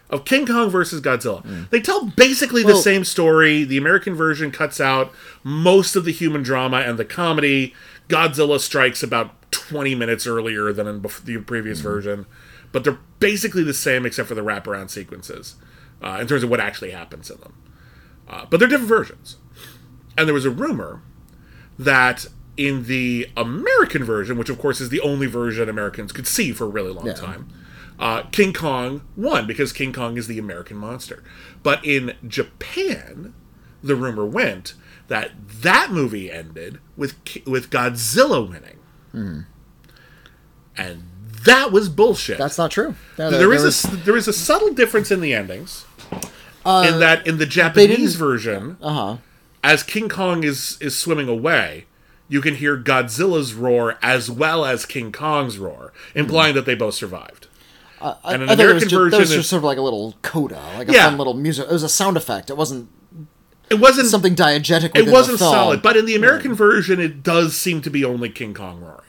of 0.10 0.26
King 0.26 0.46
Kong 0.46 0.70
versus 0.70 1.02
Godzilla, 1.02 1.70
they 1.70 1.82
tell 1.82 2.06
basically 2.06 2.64
the 2.64 2.76
same 2.76 3.04
story. 3.04 3.64
The 3.64 3.78
American 3.78 4.16
version 4.16 4.52
cuts 4.52 4.80
out 4.80 5.12
most 5.44 5.96
of 5.96 6.06
the 6.06 6.12
human 6.12 6.44
drama 6.44 6.78
and 6.78 6.98
the 7.00 7.06
comedy. 7.06 7.74
Godzilla 8.08 8.60
strikes 8.60 9.02
about 9.02 9.52
20 9.52 9.96
minutes 9.96 10.28
earlier 10.28 10.72
than 10.74 10.88
in 10.88 11.02
the 11.02 11.44
previous 11.46 11.80
version, 11.80 12.26
but 12.72 12.84
they're 12.84 13.00
basically 13.20 13.64
the 13.64 13.74
same 13.74 14.06
except 14.06 14.28
for 14.28 14.36
the 14.36 14.44
wraparound 14.44 14.90
sequences 14.90 15.56
uh, 16.04 16.18
in 16.22 16.28
terms 16.28 16.44
of 16.44 16.50
what 16.50 16.60
actually 16.60 16.92
happens 16.92 17.32
in 17.32 17.40
them. 17.40 17.54
Uh, 18.28 18.46
but 18.50 18.60
they're 18.60 18.70
different 18.70 18.90
versions. 18.90 19.38
And 20.18 20.28
there 20.28 20.34
was 20.34 20.46
a 20.46 20.50
rumor 20.50 21.02
that 21.78 22.28
in 22.58 22.86
the 22.86 23.28
American 23.36 24.04
version, 24.04 24.38
which 24.38 24.50
of 24.50 24.58
course 24.60 24.80
is 24.82 24.90
the 24.90 25.02
only 25.02 25.28
version 25.28 25.68
Americans 25.70 26.12
could 26.12 26.28
see 26.28 26.52
for 26.52 26.66
a 26.66 26.70
really 26.70 26.92
long 26.92 27.08
Yeah. 27.08 27.14
time, 27.14 27.50
uh, 28.00 28.24
King 28.32 28.54
Kong 28.54 29.02
won 29.16 29.46
because 29.48 29.74
King 29.74 29.92
Kong 29.94 30.18
is 30.18 30.28
the 30.28 30.40
American 30.40 30.78
monster. 30.78 31.24
But 31.64 31.84
in 31.86 32.14
Japan, 32.28 33.34
the 33.84 33.96
rumor 33.96 34.26
went 34.26 34.74
that 35.08 35.32
that 35.62 35.92
movie 35.92 36.32
ended 36.32 36.80
with 36.98 37.16
with 37.46 37.70
Godzilla 37.70 38.48
winning, 38.48 39.46
and 40.78 41.04
that 41.46 41.72
was 41.72 41.90
bullshit. 41.90 42.38
That's 42.38 42.58
not 42.58 42.72
true. 42.72 42.96
No, 43.18 43.30
there 43.30 43.54
is 43.54 43.64
was- 43.64 43.86
a 43.86 43.96
there 43.98 44.18
is 44.18 44.28
a 44.28 44.34
subtle 44.34 44.74
difference 44.74 45.12
in 45.12 45.22
the 45.22 45.34
endings. 45.34 45.86
in 46.66 46.98
that, 47.00 47.28
in 47.28 47.38
the 47.38 47.46
Japanese 47.46 48.16
version, 48.16 48.78
uh-huh. 48.82 49.18
as 49.64 49.84
King 49.84 50.10
Kong 50.10 50.44
is 50.44 50.78
is 50.82 50.98
swimming 50.98 51.28
away, 51.30 51.86
you 52.28 52.42
can 52.42 52.56
hear 52.56 52.78
Godzilla's 52.78 53.54
roar 53.54 53.98
as 54.02 54.30
well 54.32 54.66
as 54.66 54.86
King 54.86 55.12
Kong's 55.12 55.58
roar, 55.58 55.94
implying 56.14 56.54
hmm. 56.54 56.58
that 56.58 56.66
they 56.66 56.76
both 56.76 56.96
survived. 56.96 57.48
Uh, 58.02 58.16
I, 58.24 58.34
and 58.34 58.44
an 58.44 58.50
I 58.50 58.54
American 58.54 58.90
just, 58.90 58.92
that 58.92 59.00
was 59.02 59.14
version 59.14 59.38
just 59.38 59.50
sort 59.50 59.60
of 59.60 59.64
like 59.64 59.78
a 59.78 59.82
little 59.82 60.16
coda, 60.22 60.62
like 60.78 60.90
a 60.90 60.94
Yeah. 60.94 61.10
fun 61.10 61.18
little 61.18 61.34
music. 61.34 61.66
It 61.70 61.72
was 61.72 61.84
a 61.84 61.90
sound 61.90 62.18
effect. 62.18 62.50
It 62.50 62.58
wasn't 62.58 62.90
It 63.70 63.80
wasn't 63.80 64.08
something 64.08 64.36
diegetic. 64.36 64.96
It 64.96 65.10
wasn't 65.10 65.40
solid, 65.40 65.82
but 65.82 65.98
in 65.98 66.06
the 66.06 66.16
American 66.16 66.54
version, 66.54 67.00
it 67.00 67.24
does 67.24 67.56
seem 67.56 67.82
to 67.82 67.90
be 67.90 68.04
only 68.06 68.30
King 68.30 68.54
Kong 68.54 68.82
roaring. 68.82 69.02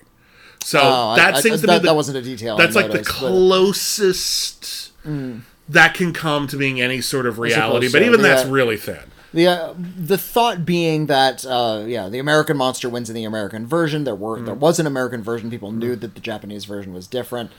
So 0.64 0.80
Oh, 0.82 1.16
that 1.16 1.34
I- 1.34 1.40
seems 1.40 1.60
to 1.60 1.66
that, 1.66 1.74
be 1.74 1.78
the, 1.80 1.86
that 1.88 1.96
wasn't 1.96 2.18
a 2.18 2.22
detail. 2.22 2.56
That's 2.56 2.74
like 2.74 2.86
the 2.86 2.94
noticed, 2.98 3.20
but- 3.20 3.28
closest 3.28 4.92
hmm. 5.02 5.38
that 5.68 5.94
can 5.94 6.12
come 6.12 6.46
to 6.46 6.56
being 6.56 6.80
any 6.80 7.00
sort 7.00 7.26
of 7.26 7.38
reality. 7.38 7.86
But 7.86 8.00
so, 8.00 8.04
even 8.04 8.22
that's 8.22 8.44
yeah. 8.44 8.52
really 8.52 8.76
thin. 8.76 9.12
The 9.35 9.47
uh, 9.49 9.74
the 9.77 10.16
thought 10.18 10.64
being 10.64 11.07
that 11.07 11.45
uh, 11.45 11.85
yeah, 11.87 12.09
the 12.09 12.18
American 12.18 12.57
monster 12.57 12.89
wins 12.89 13.09
in 13.11 13.14
the 13.16 13.24
American 13.24 13.66
version. 13.66 14.05
There 14.05 14.14
were 14.14 14.41
there 14.41 14.55
was 14.55 14.79
an 14.79 14.87
American 14.87 15.22
version. 15.22 15.51
People 15.51 15.72
knew 15.72 15.95
that 15.97 16.14
the 16.14 16.20
Japanese 16.20 16.64
version 16.64 16.93
was 16.95 17.07
different, 17.07 17.51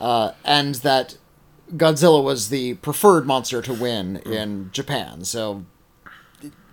uh, 0.00 0.32
and 0.44 0.76
that 0.76 1.16
Godzilla 1.76 2.22
was 2.22 2.48
the 2.48 2.74
preferred 2.74 3.26
monster 3.26 3.60
to 3.62 3.72
win 3.74 4.16
in 4.24 4.70
Japan. 4.72 5.24
So 5.24 5.64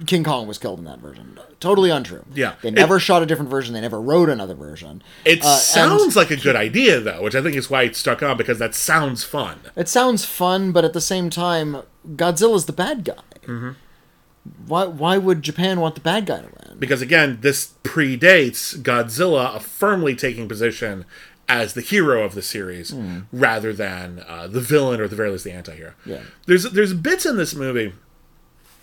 King 0.06 0.24
Kong 0.24 0.48
was 0.48 0.58
killed 0.58 0.78
in 0.80 0.86
that 0.86 1.00
version. 1.00 1.39
Totally 1.60 1.89
untrue. 1.89 2.24
Yeah. 2.34 2.54
they 2.62 2.68
It- 2.70 2.76
never 2.76 3.00
shot 3.00 3.24
a 3.24 3.26
different 3.26 3.50
version. 3.50 3.74
They 3.74 3.82
never 3.82 4.00
wrote 4.00 4.30
another 4.30 4.54
version. 4.54 5.02
It 5.26 5.43
Uh, 5.43 5.58
sounds 5.58 6.16
like 6.16 6.30
a 6.30 6.36
good 6.38 6.56
idea, 6.56 7.00
though, 7.00 7.24
which 7.24 7.34
I 7.34 7.41
think 7.41 7.56
is 7.56 7.70
why 7.70 7.84
it 7.84 7.96
stuck 7.96 8.22
on 8.22 8.38
because 8.38 8.60
that 8.60 8.76
sounds 8.76 9.24
fun. 9.24 9.60
It 9.76 9.89
sounds 9.89 10.24
fun, 10.24 10.72
but 10.72 10.86
at 10.86 10.93
the 10.93 11.02
same 11.02 11.30
time, 11.32 11.78
Godzilla's 12.16 12.66
the 12.66 12.74
bad 12.74 13.04
guy. 13.04 13.14
Mm-hmm. 13.48 13.72
Why 14.68 14.86
why 14.86 15.18
would 15.18 15.41
Japan 15.41 15.80
want 15.80 15.96
the 15.96 16.02
bad 16.02 16.26
guy 16.26 16.41
to 16.41 16.43
win? 16.48 16.78
Because 16.80 17.02
again, 17.02 17.39
this 17.41 17.74
predates 17.84 18.78
Godzilla 18.78 19.60
firmly 19.62 20.16
taking 20.16 20.48
position 20.48 21.06
as 21.48 21.74
the 21.74 21.82
hero 21.82 22.24
of 22.24 22.34
the 22.36 22.41
series 22.41 22.93
rather 23.32 23.72
than 23.72 24.24
uh, 24.28 24.48
the 24.48 24.62
villain 24.62 25.00
or 25.00 25.06
at 25.06 25.10
the 25.12 25.16
very 25.16 25.30
least 25.30 25.43
the 25.43 25.52
anti-hero. 25.52 25.93
Yeah. 26.06 26.22
There's 26.48 26.64
there's 26.64 26.93
bits 26.93 27.26
in 27.26 27.38
this 27.38 27.56
movie 27.56 27.93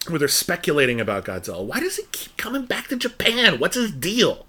where 0.09 0.19
they're 0.19 0.29
speculating 0.29 1.01
about 1.01 1.25
Godzilla. 1.25 1.65
Why 1.65 1.81
does 1.81 1.97
he 1.97 2.05
keep 2.13 2.37
coming 2.37 2.65
back 2.65 2.89
to 2.89 2.97
Japan? 2.97 3.59
What's 3.59 3.77
his 3.77 3.93
deal? 3.93 4.47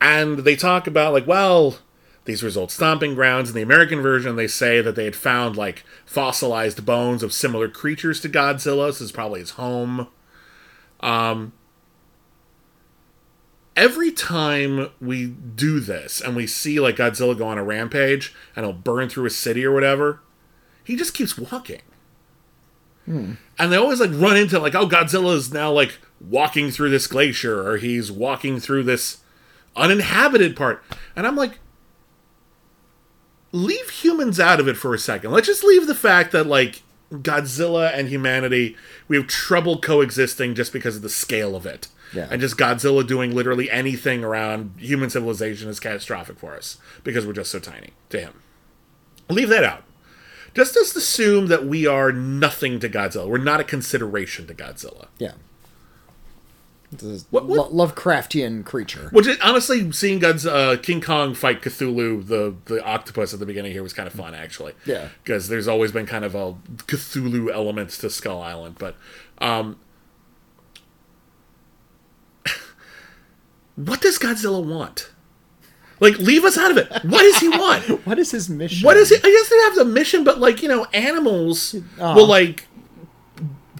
And 0.00 0.40
they 0.40 0.56
talk 0.56 0.86
about 0.86 1.12
like, 1.12 1.26
well, 1.26 1.78
these 2.26 2.56
old 2.56 2.70
stomping 2.70 3.14
grounds. 3.14 3.50
In 3.50 3.56
the 3.56 3.62
American 3.62 4.00
version, 4.00 4.36
they 4.36 4.48
say 4.48 4.80
that 4.80 4.94
they 4.94 5.04
had 5.04 5.16
found 5.16 5.56
like 5.56 5.84
fossilized 6.04 6.84
bones 6.84 7.22
of 7.22 7.32
similar 7.32 7.68
creatures 7.68 8.20
to 8.20 8.28
Godzilla. 8.28 8.88
This 8.88 9.00
is 9.00 9.12
probably 9.12 9.40
his 9.40 9.50
home. 9.50 10.08
Um, 11.00 11.52
every 13.76 14.10
time 14.10 14.90
we 15.00 15.26
do 15.26 15.80
this 15.80 16.20
and 16.20 16.34
we 16.34 16.46
see 16.46 16.80
like 16.80 16.96
Godzilla 16.96 17.36
go 17.36 17.46
on 17.46 17.58
a 17.58 17.64
rampage 17.64 18.34
and 18.54 18.64
he'll 18.64 18.72
burn 18.72 19.08
through 19.08 19.26
a 19.26 19.30
city 19.30 19.64
or 19.64 19.72
whatever, 19.72 20.20
he 20.84 20.96
just 20.96 21.14
keeps 21.14 21.38
walking. 21.38 21.82
And 23.58 23.72
they 23.72 23.76
always 23.76 24.00
like 24.00 24.10
run 24.12 24.36
into 24.36 24.58
like, 24.58 24.74
oh, 24.74 24.88
Godzilla 24.88 25.34
is 25.34 25.52
now 25.52 25.70
like 25.70 25.98
walking 26.20 26.70
through 26.70 26.90
this 26.90 27.06
glacier 27.06 27.68
or 27.68 27.76
he's 27.76 28.10
walking 28.10 28.58
through 28.58 28.82
this 28.82 29.18
uninhabited 29.76 30.56
part. 30.56 30.82
And 31.14 31.26
I'm 31.26 31.36
like, 31.36 31.58
leave 33.56 33.88
humans 33.88 34.38
out 34.38 34.60
of 34.60 34.68
it 34.68 34.76
for 34.76 34.94
a 34.94 34.98
second. 34.98 35.32
Let's 35.32 35.46
just 35.46 35.64
leave 35.64 35.86
the 35.86 35.94
fact 35.94 36.32
that 36.32 36.46
like 36.46 36.82
Godzilla 37.10 37.90
and 37.92 38.08
humanity, 38.08 38.76
we 39.08 39.16
have 39.16 39.26
trouble 39.26 39.80
coexisting 39.80 40.54
just 40.54 40.72
because 40.72 40.96
of 40.96 41.02
the 41.02 41.08
scale 41.08 41.56
of 41.56 41.64
it. 41.64 41.88
Yeah. 42.12 42.28
And 42.30 42.40
just 42.40 42.56
Godzilla 42.56 43.06
doing 43.06 43.34
literally 43.34 43.70
anything 43.70 44.22
around 44.22 44.74
human 44.78 45.10
civilization 45.10 45.68
is 45.68 45.80
catastrophic 45.80 46.38
for 46.38 46.54
us 46.54 46.78
because 47.02 47.26
we're 47.26 47.32
just 47.32 47.50
so 47.50 47.58
tiny 47.58 47.90
to 48.10 48.20
him. 48.20 48.42
Leave 49.28 49.48
that 49.48 49.64
out. 49.64 49.84
Just 50.54 50.74
just 50.74 50.96
assume 50.96 51.48
that 51.48 51.66
we 51.66 51.86
are 51.86 52.12
nothing 52.12 52.78
to 52.80 52.88
Godzilla. 52.88 53.28
We're 53.28 53.38
not 53.38 53.60
a 53.60 53.64
consideration 53.64 54.46
to 54.46 54.54
Godzilla. 54.54 55.08
Yeah. 55.18 55.32
It's 56.92 57.02
a 57.02 57.18
What- 57.30 57.46
what- 57.46 57.72
Lo- 57.74 57.86
Lovecraftian 57.88 58.64
creature. 58.64 59.08
Which 59.12 59.26
is, 59.26 59.36
honestly, 59.42 59.90
seeing 59.92 60.18
God's 60.20 60.46
uh, 60.46 60.76
King 60.82 61.00
Kong 61.00 61.34
fight 61.34 61.60
Cthulhu, 61.62 62.26
the 62.26 62.54
the 62.66 62.84
octopus 62.84 63.34
at 63.34 63.40
the 63.40 63.46
beginning 63.46 63.72
here 63.72 63.82
was 63.82 63.92
kind 63.92 64.06
of 64.06 64.12
fun, 64.14 64.34
actually. 64.34 64.72
Yeah. 64.86 65.08
because 65.24 65.48
there's 65.48 65.66
always 65.68 65.90
been 65.92 66.06
kind 66.06 66.24
of 66.24 66.34
a 66.34 66.54
Cthulhu 66.86 67.50
elements 67.52 67.98
to 67.98 68.10
Skull 68.10 68.40
Island, 68.40 68.76
but 68.78 68.94
um, 69.38 69.76
what 73.76 74.00
does 74.00 74.18
Godzilla 74.18 74.64
want? 74.64 75.10
Like, 75.98 76.18
leave 76.18 76.44
us 76.44 76.58
out 76.58 76.70
of 76.70 76.76
it. 76.76 76.88
What 77.04 77.20
does 77.22 77.38
he 77.38 77.48
want? 77.48 77.84
What 78.06 78.18
is 78.18 78.30
his 78.30 78.48
mission? 78.48 78.84
What 78.86 78.96
is 78.96 79.10
it? 79.10 79.20
I 79.24 79.30
guess 79.30 79.48
they 79.48 79.56
have 79.58 79.74
the 79.76 79.84
mission, 79.86 80.22
but 80.24 80.38
like 80.38 80.62
you 80.62 80.68
know, 80.68 80.84
animals 80.92 81.74
Uh-huh. 81.74 82.14
will 82.14 82.26
like 82.28 82.68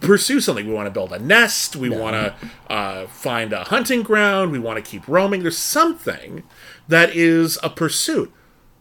pursue 0.01 0.39
something. 0.39 0.67
We 0.67 0.73
want 0.73 0.87
to 0.87 0.91
build 0.91 1.13
a 1.13 1.19
nest. 1.19 1.75
We 1.75 1.89
want 1.89 2.15
to 2.15 2.73
uh, 2.73 3.07
find 3.07 3.53
a 3.53 3.65
hunting 3.65 4.03
ground. 4.03 4.51
We 4.51 4.59
want 4.59 4.83
to 4.83 4.89
keep 4.89 5.07
roaming. 5.07 5.41
There's 5.41 5.57
something 5.57 6.43
that 6.87 7.15
is 7.15 7.57
a 7.63 7.69
pursuit. 7.69 8.31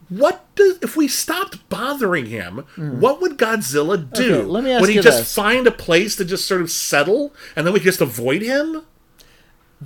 What 0.08 0.44
does 0.54 0.78
if 0.82 0.96
we 0.96 1.08
stopped 1.08 1.68
bothering 1.68 2.26
him? 2.26 2.64
What 2.76 3.20
would 3.20 3.38
Godzilla 3.38 3.98
do? 4.12 4.34
Okay, 4.36 4.44
let 4.44 4.62
me 4.62 4.70
ask 4.70 4.80
would 4.80 4.90
he 4.90 4.96
you 4.96 5.02
just 5.02 5.18
this. 5.18 5.34
find 5.34 5.66
a 5.66 5.72
place 5.72 6.14
to 6.16 6.24
just 6.24 6.46
sort 6.46 6.60
of 6.60 6.70
settle, 6.70 7.34
and 7.56 7.66
then 7.66 7.74
we 7.74 7.80
just 7.80 8.00
avoid 8.00 8.42
him 8.42 8.84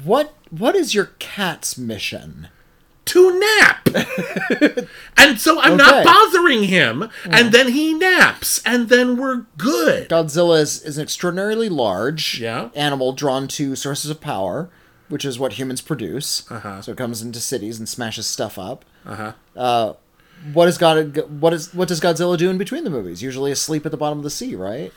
What 0.05 0.35
What 0.51 0.77
is 0.77 0.95
your 0.95 1.13
cat's 1.19 1.79
mission? 1.79 2.49
To 3.11 3.39
nap? 3.39 3.89
and 5.17 5.39
so 5.41 5.61
I'm 5.61 5.77
not 5.77 6.05
bothering 6.05 6.65
him, 6.65 7.09
and 7.25 7.53
then 7.53 7.69
he 7.73 7.95
naps, 7.95 8.61
and 8.65 8.89
then 8.89 9.17
we're 9.17 9.47
good. 9.57 10.09
Godzilla 10.09 10.61
is, 10.61 10.83
is 10.83 10.97
an 10.99 11.03
extraordinarily 11.03 11.69
large 11.69 12.41
Yeah. 12.41 12.71
animal 12.75 13.13
drawn 13.13 13.47
to 13.49 13.77
sources 13.77 14.11
of 14.11 14.21
power, 14.21 14.69
which 15.09 15.25
is 15.25 15.39
what 15.39 15.55
humans 15.55 15.81
produce. 15.81 16.51
Uh-huh. 16.51 16.83
So 16.83 16.93
it 16.93 16.99
comes 16.99 17.23
into 17.23 17.41
cities 17.41 17.79
and 17.79 17.89
smashes 17.89 18.27
stuff 18.27 18.59
up. 18.59 18.85
Uh-huh. 19.07 19.95
What 20.53 20.69
is 20.69 20.79
God? 20.79 21.19
What 21.41 21.53
is 21.53 21.75
what 21.75 21.89
does 21.89 22.01
Godzilla 22.01 22.39
do 22.39 22.49
in 22.49 22.57
between 22.57 22.85
the 22.85 22.91
movies? 22.91 23.23
Usually 23.23 23.53
asleep 23.53 23.85
at 23.85 23.91
the 23.93 23.99
bottom 23.99 24.17
of 24.19 24.25
the 24.25 24.31
sea, 24.31 24.55
right? 24.55 24.91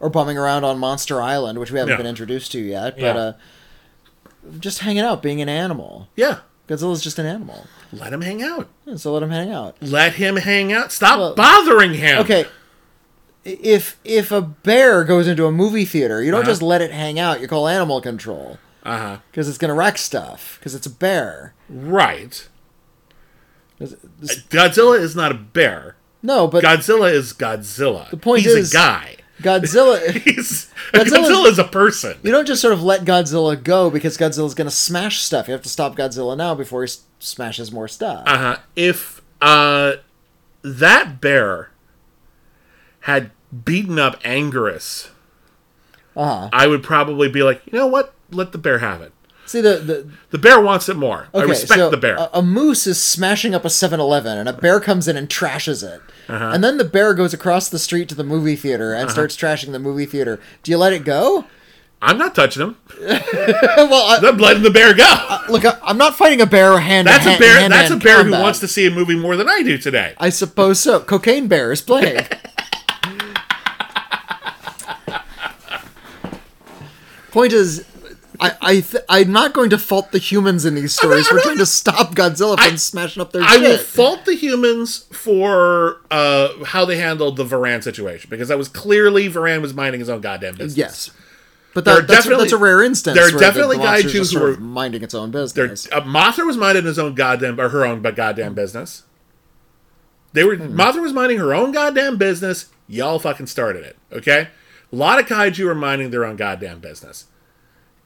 Or 0.00 0.10
bumming 0.10 0.36
around 0.36 0.64
on 0.64 0.78
Monster 0.80 1.22
Island, 1.22 1.60
which 1.60 1.70
we 1.70 1.78
haven't 1.78 1.92
Yeah. 1.92 1.98
been 1.98 2.06
introduced 2.06 2.50
to 2.52 2.58
yet. 2.58 2.96
But 2.96 3.02
Yeah. 3.02 3.14
uh, 3.16 3.32
just 4.58 4.80
hanging 4.80 5.02
out, 5.04 5.22
being 5.22 5.40
an 5.40 5.48
animal. 5.48 6.08
Yeah. 6.16 6.38
Godzilla's 6.68 7.02
just 7.02 7.18
an 7.18 7.26
animal, 7.26 7.66
Let 7.92 8.12
him 8.12 8.20
hang 8.20 8.42
out. 8.42 8.68
And 8.86 9.00
so 9.00 9.12
let 9.14 9.22
him 9.22 9.30
hang 9.30 9.50
out. 9.50 9.76
Let 9.80 10.14
him 10.14 10.36
hang 10.36 10.72
out. 10.72 10.92
Stop 10.92 11.18
Well, 11.18 11.34
bothering 11.34 11.94
him. 11.94 12.18
Okay. 12.18 12.44
If 13.44 13.98
if 14.04 14.30
a 14.30 14.42
bear 14.42 15.02
goes 15.04 15.26
into 15.26 15.46
a 15.46 15.52
movie 15.52 15.86
theater, 15.86 16.22
you 16.22 16.30
don't 16.30 16.42
Uh-huh. 16.42 16.50
just 16.50 16.60
let 16.62 16.82
it 16.82 16.90
hang 16.92 17.18
out. 17.18 17.40
You 17.40 17.48
call 17.48 17.66
animal 17.68 18.00
control 18.02 18.58
Uh 18.84 18.98
huh. 18.98 19.16
because 19.30 19.48
it's 19.48 19.56
gonna 19.56 19.72
wreck 19.74 19.96
stuff 19.96 20.56
because 20.60 20.74
it's 20.74 20.86
a 20.86 20.90
bear. 20.90 21.54
Right. 21.70 22.46
This- 23.78 23.94
Godzilla 24.50 24.98
is 24.98 25.14
not 25.16 25.30
a 25.30 25.34
bear. 25.36 25.96
No, 26.22 26.46
but 26.48 26.64
Godzilla 26.64 27.10
is 27.12 27.32
Godzilla. 27.32 28.10
The 28.10 28.16
point 28.16 28.44
is 28.44 28.54
He's 28.54 28.64
is- 28.66 28.70
a 28.72 28.76
guy. 28.76 29.16
Godzilla. 29.42 30.00
Godzilla's- 30.08 30.70
Godzilla 30.92 31.46
is 31.46 31.58
a 31.58 31.64
person. 31.64 32.16
You 32.22 32.30
don't 32.32 32.46
just 32.46 32.60
sort 32.62 32.72
of 32.74 32.82
let 32.82 33.02
Godzilla 33.04 33.62
go 33.62 33.90
because 33.90 34.16
Godzilla's 34.18 34.54
gonna 34.54 34.70
smash 34.70 35.20
stuff. 35.20 35.46
You 35.48 35.52
have 35.52 35.62
to 35.62 35.68
stop 35.68 35.96
Godzilla 35.96 36.36
now 36.36 36.54
before 36.54 36.82
he 36.82 36.86
s- 36.86 37.02
smashes 37.18 37.70
more 37.72 37.88
stuff. 37.88 38.24
Uh 38.26 38.36
huh. 38.38 38.56
If 38.76 39.20
uh 39.40 39.92
that 40.62 41.20
bear 41.20 41.70
had 43.00 43.30
beaten 43.64 43.98
up 43.98 44.20
Anguirus, 44.22 45.08
Uh-huh. 46.16 46.48
I 46.52 46.66
would 46.66 46.82
probably 46.82 47.28
be 47.28 47.42
like, 47.42 47.62
you 47.66 47.78
know 47.78 47.86
what? 47.86 48.12
Let 48.30 48.52
the 48.52 48.58
bear 48.58 48.78
have 48.78 49.00
it. 49.00 49.12
See 49.46 49.60
the 49.62 49.76
the 49.78 50.10
The 50.30 50.38
bear 50.38 50.60
wants 50.60 50.88
it 50.90 50.96
more. 50.96 51.28
I 51.32 51.38
okay, 51.38 51.46
respect 51.50 51.78
so 51.78 51.90
the 51.90 51.96
bear. 51.96 52.16
A, 52.16 52.28
a 52.34 52.42
moose 52.42 52.86
is 52.86 53.02
smashing 53.02 53.54
up 53.54 53.64
a 53.64 53.68
7-Eleven, 53.68 54.36
and 54.36 54.48
a 54.48 54.52
bear 54.52 54.78
comes 54.80 55.08
in 55.08 55.16
and 55.16 55.28
trashes 55.28 55.82
it. 55.82 56.02
Uh-huh. 56.28 56.50
And 56.52 56.62
then 56.62 56.76
the 56.76 56.84
bear 56.84 57.14
goes 57.14 57.32
across 57.32 57.68
the 57.68 57.78
street 57.78 58.08
to 58.10 58.14
the 58.14 58.24
movie 58.24 58.56
theater 58.56 58.92
and 58.92 59.10
starts 59.10 59.36
trashing 59.36 59.72
the 59.72 59.78
movie 59.78 60.06
theater. 60.06 60.38
Do 60.62 60.70
you 60.70 60.76
let 60.78 60.92
it 60.92 61.04
go? 61.04 61.46
I'm 62.00 62.16
not 62.18 62.34
touching 62.34 62.62
him. 62.62 62.76
well, 63.00 63.14
I, 64.06 64.20
I'm 64.22 64.36
letting 64.36 64.62
the 64.62 64.70
bear 64.70 64.94
go. 64.94 65.04
look, 65.48 65.64
I, 65.64 65.76
I'm 65.82 65.98
not 65.98 66.16
fighting 66.16 66.40
a 66.40 66.46
bear 66.46 66.78
hand. 66.78 67.08
That's 67.08 67.24
to 67.24 67.30
a 67.30 67.32
hand, 67.32 67.40
bear. 67.40 67.60
hand 67.60 67.72
That's 67.72 67.90
a 67.90 67.96
bear 67.96 68.18
combat. 68.18 68.38
who 68.38 68.42
wants 68.42 68.60
to 68.60 68.68
see 68.68 68.86
a 68.86 68.90
movie 68.90 69.16
more 69.16 69.34
than 69.36 69.48
I 69.48 69.62
do 69.62 69.78
today. 69.78 70.14
I 70.18 70.28
suppose 70.30 70.78
so. 70.78 71.00
Cocaine 71.00 71.48
bear 71.48 71.72
is 71.72 71.82
playing. 71.82 72.24
Point 77.32 77.52
is, 77.52 77.84
I, 78.40 78.56
I 78.60 78.80
th- 78.80 79.02
I'm 79.08 79.32
not 79.32 79.52
going 79.52 79.70
to 79.70 79.78
fault 79.78 80.12
the 80.12 80.18
humans 80.18 80.64
in 80.64 80.74
these 80.74 80.94
stories 80.94 81.26
I'm 81.26 81.30
for 81.30 81.34
not- 81.36 81.44
trying 81.44 81.58
to 81.58 81.66
stop 81.66 82.14
Godzilla 82.14 82.56
from 82.56 82.74
I- 82.74 82.76
smashing 82.76 83.20
up 83.20 83.32
their 83.32 83.42
I 83.42 83.54
shit. 83.56 83.62
will 83.62 83.78
fault 83.78 84.24
the 84.26 84.34
humans 84.34 85.06
for 85.12 86.00
uh, 86.10 86.64
how 86.66 86.84
they 86.84 86.96
handled 86.98 87.36
the 87.36 87.44
Varan 87.44 87.82
situation 87.82 88.28
because 88.30 88.48
that 88.48 88.58
was 88.58 88.68
clearly 88.68 89.28
Varan 89.28 89.60
was 89.60 89.74
minding 89.74 90.00
his 90.00 90.08
own 90.08 90.20
goddamn 90.20 90.54
business. 90.54 90.76
yes, 90.76 91.10
but 91.74 91.84
that, 91.84 92.06
that's, 92.06 92.24
definitely- 92.24 92.44
that's 92.44 92.52
a 92.52 92.58
rare 92.58 92.82
instance. 92.82 93.16
there 93.16 93.26
are 93.26 93.38
definitely 93.38 93.76
the, 93.76 93.82
the 93.82 93.88
monster's 93.88 94.32
kaiju 94.32 94.38
who 94.38 94.44
are- 94.46 94.56
minding 94.56 95.02
its 95.02 95.14
own 95.14 95.30
business. 95.30 95.88
uh, 95.90 96.00
Mothra 96.02 96.46
was 96.46 96.56
minding 96.56 96.84
his 96.84 96.98
own 96.98 97.14
goddamn 97.14 97.58
or 97.60 97.68
her 97.70 97.84
own 97.84 98.02
but 98.02 98.14
goddamn 98.16 98.54
business. 98.54 99.02
They 100.32 100.44
were 100.44 100.56
Hmm. 100.56 100.78
Mothra 100.78 101.00
was 101.02 101.12
minding 101.12 101.38
her 101.38 101.54
own 101.54 101.72
goddamn 101.72 102.18
business. 102.18 102.66
Y'all 102.86 103.18
fucking 103.18 103.46
started 103.46 103.84
it, 103.84 103.96
okay? 104.12 104.48
A 104.92 104.96
lot 104.96 105.18
of 105.18 105.26
kaiju 105.26 105.66
are 105.66 105.74
minding 105.74 106.10
their 106.10 106.24
own 106.24 106.36
goddamn 106.36 106.78
business. 106.80 107.24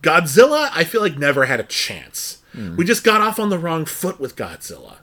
Godzilla, 0.03 0.71
I 0.73 0.85
feel 0.85 1.01
like 1.01 1.17
never 1.17 1.47
had 1.47 1.61
a 1.61 1.65
chance. 1.65 2.43
Hmm. 2.53 2.77
We 2.77 2.85
just 2.85 3.05
got 3.05 3.21
off 3.21 3.39
on 3.39 3.51
the 3.51 3.59
wrong 3.59 3.85
foot 3.85 4.21
with 4.21 4.37
Godzilla. 4.37 4.97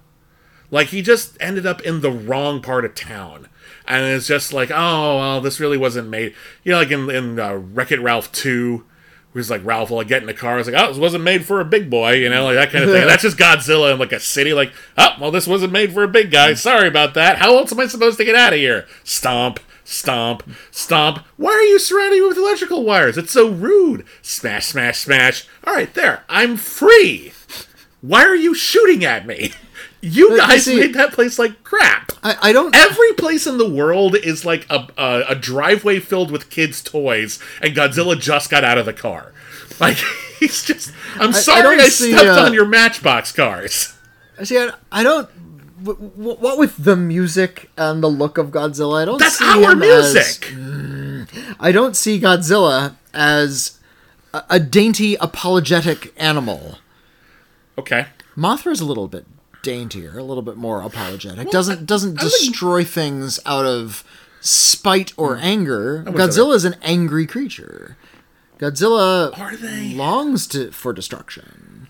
Like 0.71 0.87
he 0.87 1.01
just 1.01 1.37
ended 1.39 1.65
up 1.65 1.81
in 1.81 2.01
the 2.01 2.11
wrong 2.11 2.61
part 2.61 2.85
of 2.85 2.93
town, 2.93 3.47
and 3.87 4.05
it's 4.05 4.27
just 4.27 4.53
like, 4.53 4.69
oh 4.71 5.17
well, 5.17 5.41
this 5.41 5.59
really 5.59 5.77
wasn't 5.77 6.09
made. 6.09 6.35
You 6.63 6.73
know, 6.73 6.77
like 6.79 6.91
in 6.91 7.09
in 7.09 7.39
uh, 7.39 7.55
Wreck 7.55 7.91
It 7.91 8.01
Ralph 8.01 8.31
two, 8.31 8.85
where 9.31 9.39
it's 9.39 9.49
like 9.49 9.65
Ralph 9.65 9.89
will 9.89 9.97
like 9.97 10.07
get 10.07 10.21
in 10.21 10.27
the 10.27 10.33
car, 10.33 10.59
it's 10.59 10.69
like, 10.69 10.79
oh, 10.79 10.89
this 10.89 10.97
wasn't 10.97 11.23
made 11.23 11.43
for 11.43 11.59
a 11.59 11.65
big 11.65 11.89
boy, 11.89 12.13
you 12.13 12.29
know, 12.29 12.43
like 12.43 12.55
that 12.55 12.71
kind 12.71 12.83
of 12.83 12.91
thing. 12.91 13.07
That's 13.07 13.23
just 13.23 13.37
Godzilla 13.37 13.93
in 13.93 13.99
like 13.99 14.11
a 14.11 14.19
city, 14.19 14.53
like, 14.53 14.71
oh, 14.97 15.15
well, 15.19 15.31
this 15.31 15.47
wasn't 15.47 15.73
made 15.73 15.91
for 15.91 16.03
a 16.03 16.07
big 16.07 16.29
guy. 16.29 16.53
Sorry 16.53 16.87
about 16.87 17.15
that. 17.15 17.37
How 17.37 17.57
else 17.57 17.71
am 17.71 17.79
I 17.79 17.87
supposed 17.87 18.17
to 18.17 18.25
get 18.25 18.35
out 18.35 18.53
of 18.53 18.59
here? 18.59 18.85
Stomp. 19.03 19.59
Stomp, 19.89 20.47
stomp. 20.69 21.25
Why 21.35 21.49
are 21.49 21.63
you 21.63 21.79
surrounding 21.79 22.21
me 22.21 22.27
with 22.27 22.37
electrical 22.37 22.83
wires? 22.83 23.17
It's 23.17 23.31
so 23.31 23.49
rude. 23.49 24.05
Smash, 24.21 24.67
smash, 24.67 24.99
smash. 24.99 25.47
All 25.65 25.73
right, 25.73 25.91
there. 25.95 26.23
I'm 26.29 26.57
free. 26.57 27.33
Why 28.01 28.23
are 28.23 28.35
you 28.35 28.53
shooting 28.53 29.03
at 29.03 29.25
me? 29.25 29.51
You 30.01 30.31
you 30.31 30.37
guys 30.37 30.63
see- 30.63 30.79
made 30.79 30.93
that 30.93 31.11
place 31.11 31.37
like 31.37 31.61
crap. 31.65 32.13
I, 32.23 32.37
I 32.41 32.53
don't. 32.53 32.73
Every 32.73 33.11
place 33.17 33.45
in 33.45 33.57
the 33.57 33.69
world 33.69 34.15
is 34.15 34.45
like 34.45 34.65
a, 34.69 34.87
a, 34.97 35.23
a 35.31 35.35
driveway 35.35 35.99
filled 35.99 36.31
with 36.31 36.49
kids' 36.49 36.81
toys, 36.81 37.37
and 37.61 37.75
Godzilla 37.75 38.17
just 38.17 38.49
got 38.49 38.63
out 38.63 38.77
of 38.77 38.85
the 38.85 38.93
car. 38.93 39.33
Like, 39.81 39.97
he's 40.39 40.63
just. 40.63 40.93
I'm 41.15 41.33
sorry 41.33 41.81
I, 41.81 41.89
see, 41.89 42.13
stepped 42.13 42.29
uh, 42.29 42.45
on 42.45 42.53
your 42.53 42.65
Matchbox 42.65 43.33
cars. 43.33 43.93
See, 44.43 44.57
I, 44.57 44.69
I 44.89 45.03
don't. 45.03 45.29
What 45.83 46.57
with 46.57 46.83
the 46.83 46.95
music 46.95 47.69
and 47.77 48.03
the 48.03 48.09
look 48.09 48.37
of 48.37 48.51
Godzilla, 48.51 49.01
I 49.01 49.05
don't 49.05 49.19
That's 49.19 49.37
see 49.37 49.45
our 49.45 49.71
him 49.71 49.83
as- 49.83 50.13
music. 50.13 50.41
Mm. 50.53 51.55
I 51.59 51.71
don't 51.71 51.95
see 51.95 52.19
Godzilla 52.19 52.95
as 53.13 53.79
a, 54.33 54.43
a 54.49 54.59
dainty, 54.59 55.15
apologetic 55.15 56.13
animal. 56.17 56.79
Okay. 57.77 58.07
Mothra's 58.35 58.81
a 58.81 58.85
little 58.85 59.07
bit 59.07 59.25
daintier, 59.61 60.17
a 60.17 60.23
little 60.23 60.43
bit 60.43 60.57
more 60.57 60.81
apologetic. 60.81 61.49
doesn't 61.49 61.85
doesn't 61.85 62.19
destroy 62.19 62.83
things 62.83 63.39
out 63.45 63.65
of 63.65 64.03
spite 64.41 65.13
or 65.17 65.35
mm. 65.35 65.41
anger. 65.41 66.03
Godzilla 66.07 66.55
is 66.55 66.65
an 66.65 66.75
angry 66.81 67.25
creature. 67.25 67.97
Godzilla 68.57 69.37
Are 69.39 69.55
they? 69.55 69.93
longs 69.93 70.45
to 70.47 70.71
for 70.71 70.93
destruction. 70.93 71.87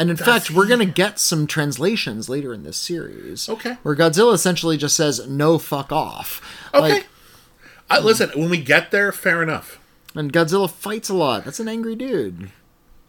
And 0.00 0.08
in 0.08 0.16
fact, 0.16 0.50
we're 0.50 0.66
going 0.66 0.80
to 0.80 0.86
get 0.86 1.18
some 1.18 1.46
translations 1.46 2.28
later 2.30 2.54
in 2.54 2.62
this 2.62 2.78
series. 2.78 3.48
Okay. 3.50 3.76
Where 3.82 3.94
Godzilla 3.94 4.32
essentially 4.32 4.78
just 4.78 4.96
says, 4.96 5.28
no, 5.28 5.58
fuck 5.58 5.92
off. 5.92 6.40
Okay. 6.72 6.80
Like, 6.94 7.06
I, 7.90 8.00
listen, 8.00 8.30
when 8.34 8.48
we 8.48 8.62
get 8.62 8.92
there, 8.92 9.12
fair 9.12 9.42
enough. 9.42 9.78
and 10.14 10.32
Godzilla 10.32 10.70
fights 10.70 11.10
a 11.10 11.14
lot. 11.14 11.44
That's 11.44 11.60
an 11.60 11.68
angry 11.68 11.96
dude. 11.96 12.50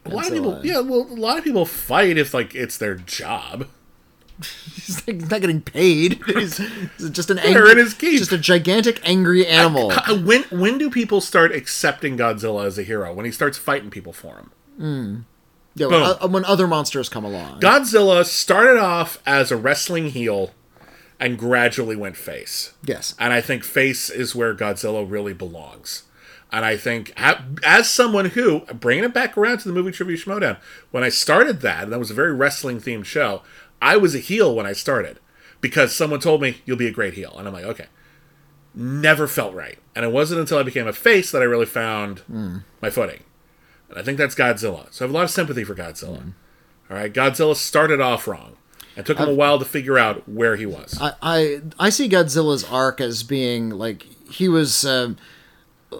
A 0.04 0.10
lot 0.10 0.26
of 0.26 0.32
people, 0.34 0.60
yeah, 0.66 0.80
well, 0.80 1.06
a 1.08 1.14
lot 1.14 1.38
of 1.38 1.44
people 1.44 1.64
fight 1.64 2.18
if 2.18 2.34
like 2.34 2.54
it's 2.54 2.76
their 2.76 2.96
job. 2.96 3.68
He's, 4.74 5.06
like, 5.06 5.20
he's 5.20 5.30
not 5.30 5.40
getting 5.40 5.62
paid. 5.62 6.20
He's, 6.26 6.56
he's 6.98 7.10
just 7.10 7.30
an 7.30 7.38
angry, 7.38 7.70
in 7.70 7.78
his 7.78 7.94
keep. 7.94 8.18
just 8.18 8.32
a 8.32 8.38
gigantic 8.38 9.00
angry 9.08 9.46
animal. 9.46 9.92
Uh, 9.92 10.18
When 10.18 10.42
when 10.50 10.76
do 10.78 10.90
people 10.90 11.20
start 11.20 11.52
accepting 11.54 12.18
Godzilla 12.18 12.66
as 12.66 12.76
a 12.78 12.82
hero? 12.82 13.14
When 13.14 13.24
he 13.24 13.30
starts 13.30 13.56
fighting 13.56 13.88
people 13.90 14.12
for 14.12 14.44
him. 14.78 15.26
Yeah, 15.74 15.86
when, 15.86 16.02
uh, 16.02 16.28
when 16.28 16.44
other 16.44 16.66
monsters 16.66 17.08
come 17.08 17.24
along. 17.24 17.60
Godzilla 17.60 18.24
started 18.24 18.78
off 18.78 19.22
as 19.26 19.50
a 19.50 19.56
wrestling 19.56 20.10
heel 20.10 20.52
and 21.18 21.38
gradually 21.38 21.96
went 21.96 22.16
face. 22.16 22.72
yes. 22.84 23.14
And 23.18 23.32
I 23.32 23.40
think 23.40 23.64
face 23.64 24.10
is 24.10 24.34
where 24.34 24.54
Godzilla 24.54 25.08
really 25.08 25.32
belongs. 25.32 26.02
And 26.50 26.66
I 26.66 26.76
think, 26.76 27.14
as 27.64 27.88
someone 27.88 28.26
who, 28.26 28.60
bringing 28.74 29.04
it 29.04 29.14
back 29.14 29.38
around 29.38 29.58
to 29.58 29.68
the 29.68 29.72
movie 29.72 29.90
Trivia 29.90 30.18
Schmoedown, 30.18 30.58
when 30.90 31.02
I 31.02 31.08
started 31.08 31.62
that, 31.62 31.84
and 31.84 31.92
that 31.92 31.98
was 31.98 32.10
a 32.10 32.14
very 32.14 32.34
wrestling 32.34 32.78
themed 32.78 33.06
show, 33.06 33.42
I 33.80 33.96
was 33.96 34.14
a 34.14 34.18
heel 34.18 34.54
when 34.54 34.66
I 34.66 34.74
started 34.74 35.18
because 35.62 35.94
someone 35.94 36.20
told 36.20 36.42
me, 36.42 36.56
you'll 36.66 36.76
be 36.76 36.88
a 36.88 36.92
great 36.92 37.14
heel. 37.14 37.34
And 37.38 37.48
I'm 37.48 37.54
like, 37.54 37.64
okay. 37.64 37.86
Never 38.74 39.26
felt 39.26 39.54
right. 39.54 39.78
And 39.94 40.04
it 40.04 40.12
wasn't 40.12 40.40
until 40.40 40.58
I 40.58 40.62
became 40.62 40.86
a 40.86 40.92
face 40.92 41.30
that 41.30 41.40
I 41.40 41.46
really 41.46 41.66
found 41.66 42.22
my 42.82 42.90
footing. 42.90 43.22
And 43.92 44.00
I 44.00 44.02
think 44.02 44.18
that's 44.18 44.34
Godzilla. 44.34 44.92
So 44.92 45.04
I 45.04 45.06
have 45.06 45.14
a 45.14 45.14
lot 45.14 45.24
of 45.24 45.30
sympathy 45.30 45.64
for 45.64 45.74
Godzilla. 45.74 46.32
All 46.90 46.96
right. 46.96 47.12
Godzilla 47.12 47.54
started 47.54 48.00
off 48.00 48.26
wrong. 48.26 48.56
It 48.96 49.06
took 49.06 49.18
him 49.18 49.28
a 49.28 49.34
while 49.34 49.58
to 49.58 49.64
figure 49.64 49.98
out 49.98 50.28
where 50.28 50.56
he 50.56 50.66
was. 50.66 50.98
I, 51.00 51.14
I 51.22 51.60
I 51.78 51.88
see 51.88 52.08
Godzilla's 52.08 52.64
arc 52.64 53.00
as 53.00 53.22
being 53.22 53.70
like 53.70 54.02
he 54.30 54.48
was 54.48 54.84
um, 54.84 55.16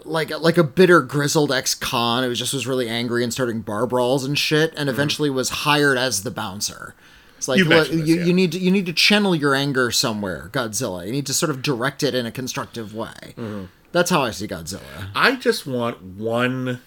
like 0.05 0.29
like 0.39 0.57
a 0.57 0.63
bitter 0.63 1.01
grizzled 1.01 1.51
ex-con 1.51 2.23
who 2.23 2.35
just 2.35 2.53
was 2.53 2.67
really 2.67 2.87
angry 2.87 3.23
and 3.23 3.33
starting 3.33 3.61
bar 3.61 3.87
brawls 3.87 4.23
and 4.23 4.37
shit, 4.37 4.73
and 4.77 4.89
eventually 4.89 5.31
was 5.31 5.49
hired 5.49 5.97
as 5.97 6.21
the 6.21 6.29
bouncer. 6.29 6.93
It's 7.37 7.47
like 7.47 7.61
Mm-hmm. 7.61 7.71
You 7.71 7.77
this, 7.83 8.07
you, 8.07 8.15
yeah. 8.15 8.25
you 8.25 8.33
need 8.33 8.51
to 8.51 8.59
you 8.59 8.69
need 8.69 8.85
to 8.85 8.93
channel 8.93 9.35
your 9.35 9.55
anger 9.55 9.89
somewhere, 9.89 10.49
Godzilla. 10.53 11.05
You 11.05 11.11
need 11.11 11.25
to 11.25 11.33
sort 11.33 11.49
of 11.49 11.63
direct 11.63 12.03
it 12.03 12.13
in 12.13 12.27
a 12.27 12.31
constructive 12.31 12.93
way. 12.93 13.33
Mm-hmm. 13.37 13.65
That's 13.91 14.11
how 14.11 14.21
I 14.21 14.31
see 14.31 14.47
Godzilla. 14.47 15.09
I 15.15 15.35
just 15.35 15.65
want 15.65 16.01
one 16.01 16.81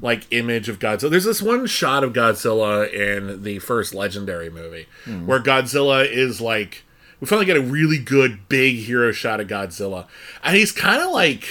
like 0.00 0.26
image 0.30 0.68
of 0.68 0.78
Godzilla. 0.78 1.10
There's 1.10 1.24
this 1.24 1.42
one 1.42 1.66
shot 1.66 2.04
of 2.04 2.12
Godzilla 2.12 2.90
in 2.92 3.42
the 3.42 3.58
first 3.58 3.94
Legendary 3.94 4.50
movie 4.50 4.86
hmm. 5.04 5.26
where 5.26 5.40
Godzilla 5.40 6.06
is 6.06 6.40
like 6.40 6.84
we 7.20 7.26
finally 7.26 7.46
get 7.46 7.56
a 7.56 7.62
really 7.62 7.98
good 7.98 8.48
big 8.48 8.76
hero 8.76 9.12
shot 9.12 9.40
of 9.40 9.48
Godzilla, 9.48 10.06
and 10.42 10.56
he's 10.56 10.72
kind 10.72 11.02
of 11.02 11.10
like 11.10 11.46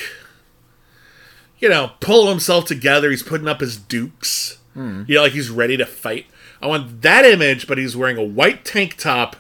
you 1.60 1.70
know 1.70 1.92
pulling 2.00 2.30
himself 2.30 2.66
together. 2.66 3.10
He's 3.10 3.24
putting 3.24 3.48
up 3.48 3.62
his 3.62 3.78
dukes. 3.78 4.58
Hmm. 4.74 5.04
You 5.08 5.16
know, 5.16 5.24
like 5.24 5.34
he's 5.34 5.50
ready 5.50 5.78
to 5.78 5.86
fight. 5.86 6.26
I 6.62 6.68
want 6.68 7.02
that 7.02 7.26
image, 7.26 7.68
but 7.68 7.78
he's 7.78 7.96
wearing 7.96 8.18
a 8.18 8.24
white 8.24 8.66
tank 8.66 8.98
top 8.98 9.36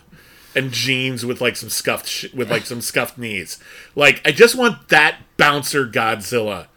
and 0.55 0.71
jeans 0.71 1.25
with 1.25 1.41
like 1.41 1.55
some 1.55 1.69
scuffed 1.69 2.07
sh- 2.07 2.33
with 2.33 2.49
like 2.49 2.65
some 2.65 2.81
scuffed 2.81 3.17
knees. 3.17 3.59
Like 3.95 4.21
I 4.25 4.31
just 4.31 4.55
want 4.55 4.89
that 4.89 5.17
bouncer 5.37 5.87
Godzilla, 5.87 6.67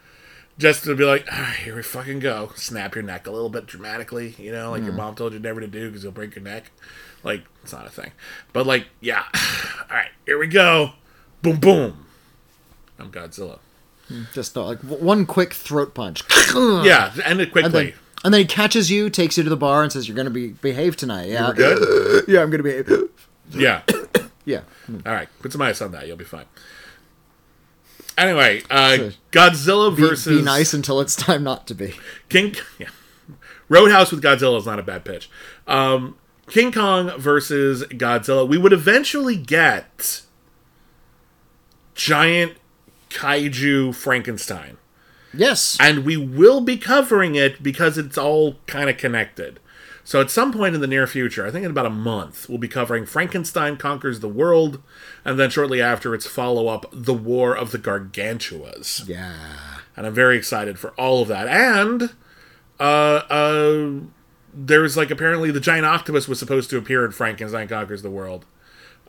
just 0.59 0.85
to 0.85 0.95
be 0.95 1.05
like, 1.05 1.27
all 1.33 1.39
right, 1.39 1.57
here 1.57 1.77
we 1.77 1.83
fucking 1.83 2.21
go. 2.21 2.51
Snap 2.57 2.95
your 2.95 3.05
neck 3.05 3.27
a 3.27 3.31
little 3.31 3.49
bit 3.49 3.67
dramatically, 3.67 4.35
you 4.39 4.53
know, 4.53 4.71
like 4.71 4.83
your 4.83 4.93
hmm. 4.93 4.99
mom 4.99 5.15
told 5.15 5.33
you 5.33 5.39
never 5.39 5.61
to 5.61 5.67
do 5.67 5.89
because 5.89 6.03
you'll 6.03 6.13
break 6.13 6.35
your 6.35 6.45
neck. 6.45 6.71
Like 7.23 7.45
it's 7.63 7.73
not 7.73 7.87
a 7.87 7.91
thing, 7.91 8.13
but 8.53 8.67
like 8.67 8.87
yeah, 9.01 9.25
all 9.35 9.97
right, 9.97 10.11
here 10.27 10.39
we 10.39 10.47
go. 10.47 10.93
Boom 11.43 11.57
boom. 11.57 12.07
I'm 12.99 13.11
Godzilla. 13.11 13.59
Hmm, 14.09 14.23
just 14.33 14.57
uh, 14.57 14.65
like 14.65 14.81
one 14.81 15.27
quick 15.27 15.55
throat 15.55 15.95
punch. 15.95 16.23
Yeah, 16.55 17.13
end 17.25 17.41
it 17.41 17.45
And 17.45 17.53
quickly. 17.53 17.71
then, 17.71 17.95
and 18.25 18.35
then 18.35 18.41
he 18.43 18.47
catches 18.47 18.91
you, 18.91 19.09
takes 19.09 19.39
you 19.39 19.43
to 19.45 19.49
the 19.49 19.57
bar, 19.57 19.83
and 19.83 19.91
says, 19.91 20.07
"You're 20.07 20.15
going 20.15 20.27
to 20.27 20.31
be 20.31 20.49
behave 20.49 20.97
tonight." 20.97 21.31
Yeah, 21.31 21.53
yeah, 22.29 22.43
I'm 22.43 22.51
going 22.51 22.63
to 22.63 22.63
behave. 22.63 23.09
Yeah. 23.51 23.83
Yeah, 24.45 24.63
hmm. 24.87 24.99
All 25.07 25.13
right, 25.13 25.29
put 25.41 25.53
some 25.53 25.63
ice 25.63 25.81
on 25.81 25.93
that. 25.93 26.09
You'll 26.09 26.17
be 26.17 26.25
fine. 26.25 26.47
Anyway, 28.23 28.63
uh, 28.71 29.11
Godzilla 29.33 29.95
be, 29.95 30.03
versus 30.03 30.39
be 30.39 30.45
nice 30.45 30.73
until 30.73 31.01
it's 31.01 31.17
time 31.17 31.43
not 31.43 31.67
to 31.67 31.75
be. 31.75 31.95
King. 32.29 32.55
Yeah, 32.79 32.89
Roadhouse 33.69 34.13
with 34.13 34.23
Godzilla 34.23 34.59
is 34.59 34.67
not 34.67 34.79
a 34.79 34.83
bad 34.83 35.05
pitch. 35.05 35.29
Um, 35.67 36.17
King 36.49 36.71
Kong 36.71 37.19
versus 37.19 37.83
Godzilla. 37.85 38.47
We 38.47 38.59
would 38.59 38.73
eventually 38.73 39.37
get 39.37 40.23
giant 41.97 42.53
kaiju 43.11 43.93
Frankenstein, 43.95 44.77
Yes, 45.35 45.77
and 45.81 46.05
we 46.05 46.17
will 46.17 46.61
be 46.61 46.77
covering 46.77 47.35
it 47.35 47.61
because 47.61 47.99
it's 47.99 48.17
all 48.17 48.57
kind 48.69 48.89
of 48.89 48.99
connected. 48.99 49.59
So 50.05 50.21
at 50.21 50.31
some 50.31 50.53
point 50.53 50.75
in 50.75 50.81
the 50.81 50.87
near 50.89 51.07
future, 51.07 51.47
I 51.47 51.51
think 51.51 51.65
in 51.65 51.71
about 51.71 51.87
a 51.87 51.91
month, 51.91 52.49
we'll 52.49 52.59
be 52.59 52.69
covering 52.69 53.07
Frankenstein 53.07 53.77
Conquers 53.77 54.19
the 54.21 54.29
World, 54.29 54.83
and 55.25 55.39
then 55.39 55.49
shortly 55.51 55.81
after 55.81 56.13
its 56.15 56.27
follow 56.27 56.67
up, 56.69 56.87
The 56.93 57.15
War 57.15 57.57
of 57.57 57.71
the 57.71 57.79
Gargantuas. 57.79 59.09
yeah. 59.09 59.35
And 59.97 60.07
I'm 60.07 60.15
very 60.15 60.37
excited 60.39 60.79
for 60.79 60.91
all 60.93 61.23
of 61.23 61.29
that. 61.29 61.47
And 61.47 62.15
uh, 62.81 62.83
uh, 63.31 63.91
there's 64.53 64.97
like 64.97 65.11
apparently 65.11 65.51
the 65.51 65.61
giant 65.61 65.87
octopus 65.87 66.27
was 66.27 66.39
supposed 66.39 66.71
to 66.71 66.79
appear 66.79 67.05
in 67.05 67.13
Frankenstein 67.13 67.69
Conquers 67.69 68.03
the 68.03 68.11
World, 68.11 68.45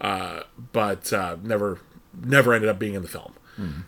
uh, 0.01 0.41
but 0.73 1.11
uh, 1.13 1.37
never 1.41 1.79
never 2.21 2.53
ended 2.53 2.69
up 2.69 2.77
being 2.77 2.93
in 2.93 3.01
the 3.01 3.07
film. 3.07 3.33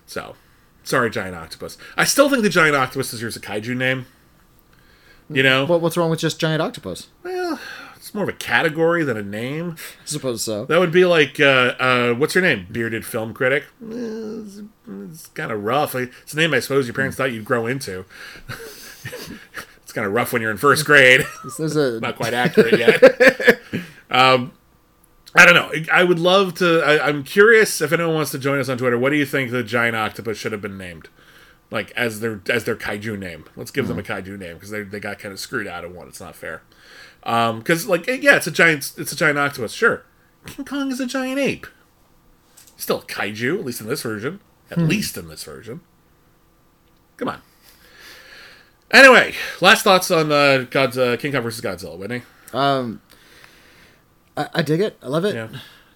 So 0.05 0.35
sorry, 0.83 1.09
giant 1.09 1.35
octopus. 1.35 1.77
I 1.97 2.05
still 2.05 2.29
think 2.29 2.43
the 2.43 2.49
giant 2.49 2.75
octopus 2.75 3.07
is 3.07 3.19
deserves 3.19 3.35
a 3.35 3.39
kaiju 3.41 3.75
name. 3.75 4.05
You 5.29 5.41
know, 5.43 5.65
What, 5.65 5.81
what's 5.81 5.97
wrong 5.97 6.09
with 6.09 6.19
just 6.19 6.39
giant 6.39 6.61
octopus? 6.61 7.07
well, 7.23 7.59
it's 7.95 8.13
more 8.13 8.23
of 8.23 8.29
a 8.29 8.33
category 8.33 9.03
than 9.03 9.17
a 9.17 9.23
name. 9.23 9.75
I 10.03 10.05
suppose 10.05 10.43
so. 10.43 10.65
That 10.65 10.79
would 10.79 10.91
be 10.91 11.05
like, 11.05 11.39
uh, 11.39 11.73
uh, 11.79 12.13
what's 12.13 12.35
your 12.35 12.43
name? 12.43 12.67
Bearded 12.71 13.03
film 13.05 13.33
critic. 13.33 13.63
Eh, 13.81 13.87
It's, 13.95 14.61
it's 14.87 15.27
kind 15.27 15.51
of 15.51 15.63
rough. 15.63 15.95
It's 15.95 16.33
a 16.33 16.37
name 16.37 16.53
I 16.53 16.59
suppose 16.59 16.85
your 16.85 16.93
parents 16.93 17.17
thought 17.17 17.31
you'd 17.33 17.45
grow 17.45 17.65
into. 17.65 18.05
it's 19.83 19.91
kind 19.93 20.05
of 20.05 20.13
rough 20.13 20.31
when 20.33 20.41
you're 20.43 20.51
in 20.51 20.57
first 20.57 20.85
grade. 20.85 21.25
There's 21.57 21.75
a 21.75 21.99
Not 21.99 22.15
quite 22.15 22.33
accurate 22.35 22.77
yet. 22.77 23.01
um, 24.11 24.51
I 25.35 25.45
don't 25.45 25.55
know. 25.55 25.71
I 25.91 26.03
would 26.03 26.19
love 26.19 26.53
to. 26.55 26.81
I, 26.81 27.07
I'm 27.07 27.23
curious 27.23 27.81
if 27.81 27.91
anyone 27.91 28.13
wants 28.13 28.31
to 28.31 28.39
join 28.39 28.59
us 28.59 28.69
on 28.69 28.77
Twitter. 28.77 28.97
What 28.97 29.09
do 29.09 29.15
you 29.17 29.25
think 29.25 29.51
the 29.51 29.63
giant 29.63 29.95
octopus 29.95 30.37
should 30.37 30.51
have 30.51 30.61
been 30.61 30.77
named? 30.77 31.09
Like 31.71 31.91
as 31.91 32.19
their 32.19 32.41
as 32.49 32.63
their 32.63 32.75
kaiju 32.75 33.17
name. 33.17 33.45
Let's 33.55 33.71
give 33.71 33.87
them 33.87 33.99
a 33.99 34.03
kaiju 34.03 34.37
name 34.37 34.53
because 34.55 34.69
they, 34.69 34.83
they 34.83 34.99
got 34.99 35.19
kind 35.19 35.33
of 35.33 35.39
screwed 35.39 35.67
out 35.67 35.83
of 35.83 35.93
one. 35.93 36.07
It's 36.07 36.21
not 36.21 36.35
fair. 36.35 36.61
Um, 37.23 37.59
because 37.59 37.87
like 37.87 38.07
yeah, 38.07 38.35
it's 38.35 38.47
a 38.47 38.51
giant 38.51 38.93
it's 38.97 39.11
a 39.11 39.15
giant 39.15 39.39
octopus. 39.39 39.73
Sure, 39.73 40.03
King 40.45 40.65
Kong 40.65 40.91
is 40.91 40.99
a 40.99 41.07
giant 41.07 41.39
ape. 41.39 41.67
Still 42.77 42.99
a 42.99 43.03
kaiju, 43.03 43.59
at 43.59 43.65
least 43.65 43.81
in 43.81 43.87
this 43.87 44.01
version. 44.03 44.41
At 44.69 44.79
least 44.79 45.17
in 45.17 45.27
this 45.27 45.43
version. 45.43 45.81
Come 47.17 47.29
on. 47.29 47.41
Anyway, 48.91 49.33
last 49.61 49.83
thoughts 49.83 50.11
on 50.11 50.31
uh, 50.31 50.65
God's 50.69 50.97
uh, 50.97 51.17
King 51.17 51.31
Kong 51.31 51.41
versus 51.41 51.61
Godzilla, 51.63 51.97
Witney. 51.97 52.21
um. 52.53 53.01
I, 54.37 54.49
I 54.55 54.61
dig 54.61 54.81
it. 54.81 54.97
I 55.01 55.07
love 55.07 55.23
it. 55.25 55.33
Yeah. 55.33 55.47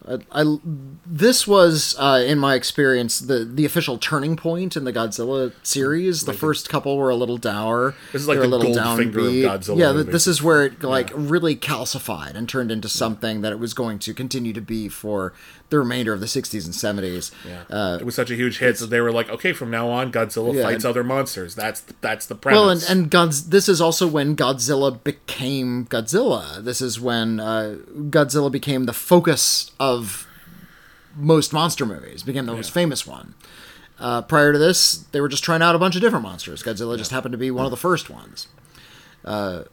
I, 0.08 0.20
I 0.32 0.58
this 1.06 1.46
was 1.48 1.96
uh, 2.00 2.24
in 2.26 2.40
my 2.40 2.56
experience 2.56 3.20
the 3.20 3.44
the 3.46 3.66
official 3.66 3.98
turning 3.98 4.36
point 4.36 4.78
in 4.78 4.84
the 4.86 4.94
Godzilla 4.94 5.54
series. 5.64 6.24
The 6.24 6.34
first 6.34 6.70
couple 6.70 6.98
were 6.98 7.10
a 7.10 7.16
little 7.16 7.38
dour. 7.38 7.96
This 8.14 8.22
is 8.22 8.28
like 8.28 8.40
the 8.40 8.48
Goldfinger 8.48 8.68
of 8.70 9.14
downbeat. 9.14 9.44
Godzilla 9.44 9.78
Yeah, 9.78 9.92
movies. 9.94 10.14
this 10.14 10.28
is 10.28 10.42
where 10.42 10.66
it 10.66 10.82
like 10.84 11.12
really 11.14 11.56
calcified 11.56 12.36
and 12.36 12.48
turned 12.48 12.72
into 12.72 12.88
something 12.90 13.42
that 13.42 13.52
it 13.52 13.60
was 13.60 13.74
going 13.74 14.00
to 14.00 14.14
continue 14.14 14.54
to 14.54 14.62
be 14.62 14.88
for 14.88 15.34
the 15.70 15.80
remainder 15.80 16.14
of 16.14 16.20
the 16.20 16.26
'60s 16.26 16.66
and 16.66 16.74
'70s. 16.74 17.32
Yeah. 17.48 17.64
Uh, 17.70 17.98
it 18.00 18.06
was 18.06 18.16
such 18.16 18.32
a 18.32 18.36
huge 18.36 18.60
hit 18.60 18.78
that 18.78 18.88
they 18.88 19.02
were 19.02 19.12
like, 19.12 19.30
okay, 19.30 19.54
from 19.54 19.70
now 19.70 19.90
on, 19.90 20.12
Godzilla 20.12 20.54
Yeah, 20.54 20.64
fights 20.64 20.84
and- 20.84 20.90
other 20.90 21.04
monsters. 21.04 21.56
That's 21.56 21.82
that's 22.02 22.26
the 22.26 22.36
premise. 22.36 22.60
Well, 22.60 22.70
and 22.70 22.84
and 22.90 23.12
God's 23.12 23.50
this 23.50 23.70
is 23.70 23.80
also 23.82 24.08
when 24.08 24.36
Godzilla 24.36 25.04
became 25.04 25.86
Godzilla. 25.86 26.64
This 26.64 26.82
is 26.82 27.00
when 27.00 27.40
uh, 27.40 27.78
Godzilla 27.94 28.52
became 28.52 28.86
the 28.86 28.94
focus 28.94 29.72
of 29.80 30.26
most 31.16 31.52
monster 31.54 31.86
movies, 31.86 32.24
became 32.24 32.46
the 32.46 32.54
most 32.54 32.72
famous 32.72 33.06
one. 33.06 33.34
Uh, 34.00 34.22
prior 34.22 34.54
to 34.54 34.60
this, 34.60 35.00
they 35.12 35.20
were 35.20 35.28
just 35.28 35.44
trying 35.44 35.62
out 35.62 35.76
a 35.76 35.80
bunch 35.80 35.96
of 35.96 36.02
different 36.02 36.24
monsters. 36.24 36.64
Godzilla 36.64 36.98
just 36.98 37.12
happened 37.12 37.34
to 37.34 37.38
be 37.38 37.52
one 37.52 37.66
of 37.66 37.72
the 37.72 37.78
first 37.78 38.10
ones. 38.10 38.48
Uh, 39.26 39.64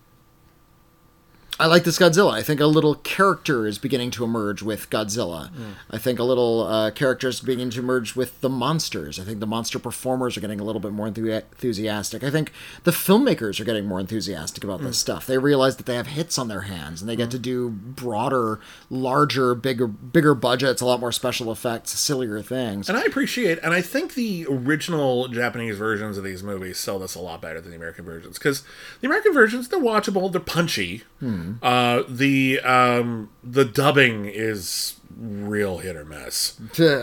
I 1.59 1.67
like 1.67 1.85
this 1.85 1.99
Godzilla. 1.99 2.33
I 2.33 2.43
think 2.43 2.61
a 2.61 2.67
little 2.67 2.97
character 2.97 3.67
is 3.67 3.79
beginning 3.79 4.11
to 4.13 4.25
emerge 4.25 4.63
with 4.63 4.91
Godzilla. 4.91 5.51
Mm. 5.51 5.75
I 5.91 5.97
think 5.97 6.19
a 6.19 6.23
little 6.23 6.67
uh, 6.67 6.91
character 6.91 7.29
is 7.29 7.41
beginning 7.41 7.71
to 7.71 7.81
emerge 7.81 8.15
with 8.15 8.39
the 8.43 8.51
monsters. 8.51 9.19
I 9.19 9.25
think 9.25 9.41
the 9.41 9.47
monster 9.47 9.79
performers 9.79 10.37
are 10.37 10.41
getting 10.41 10.61
a 10.61 10.65
little 10.65 10.81
bit 10.81 10.93
more 10.93 11.09
enthu- 11.09 11.35
enthusiastic. 11.35 12.23
I 12.23 12.31
think 12.31 12.53
the 12.85 12.91
filmmakers 12.91 13.59
are 13.59 13.65
getting 13.65 13.87
more 13.87 14.01
enthusiastic 14.01 14.65
about 14.65 14.83
this 14.83 14.99
mm. 14.99 15.01
stuff. 15.01 15.27
They 15.27 15.39
realize 15.39 15.77
that 15.77 15.87
they 15.87 15.95
have 15.95 16.09
hits 16.09 16.39
on 16.39 16.49
their 16.49 16.63
hands 16.63 17.01
and 17.01 17.09
they 17.09 17.17
get 17.17 17.31
to 17.31 17.39
mm. 17.39 17.43
do 17.43 17.71
broader, 17.71 18.61
larger, 18.91 19.55
bigger, 19.55 19.87
bigger 19.87 20.35
budgets, 20.35 20.83
a 20.83 20.87
lot 20.87 21.01
more 21.01 21.13
special 21.13 21.51
effects, 21.51 21.99
sillier 21.99 22.43
things. 22.43 22.91
And 22.91 22.99
I 22.99 23.03
appreciate, 23.03 23.61
and 23.63 23.73
I 23.73 23.81
think 23.81 24.13
the 24.13 24.47
original 24.47 25.29
Japanese 25.29 25.79
versions 25.79 26.19
of 26.19 26.25
these 26.25 26.43
movies 26.43 26.77
sell 26.77 26.99
this 26.99 27.15
a 27.15 27.21
lot 27.21 27.41
better 27.41 27.63
than 27.63 27.71
the 27.71 27.77
American 27.77 28.05
versions 28.05 28.39
because 28.39 28.63
the 29.01 29.07
American 29.07 29.33
versions 29.33 29.69
they're 29.69 29.81
watchable, 29.81 30.31
they're 30.31 30.41
punchy. 30.41 31.03
Hmm. 31.21 31.46
Uh, 31.63 32.03
the 32.09 32.61
um, 32.61 33.31
the 33.43 33.65
dubbing 33.65 34.27
is 34.27 35.01
real 35.19 35.79
hit 35.79 35.97
or 35.97 36.05
miss. 36.05 36.59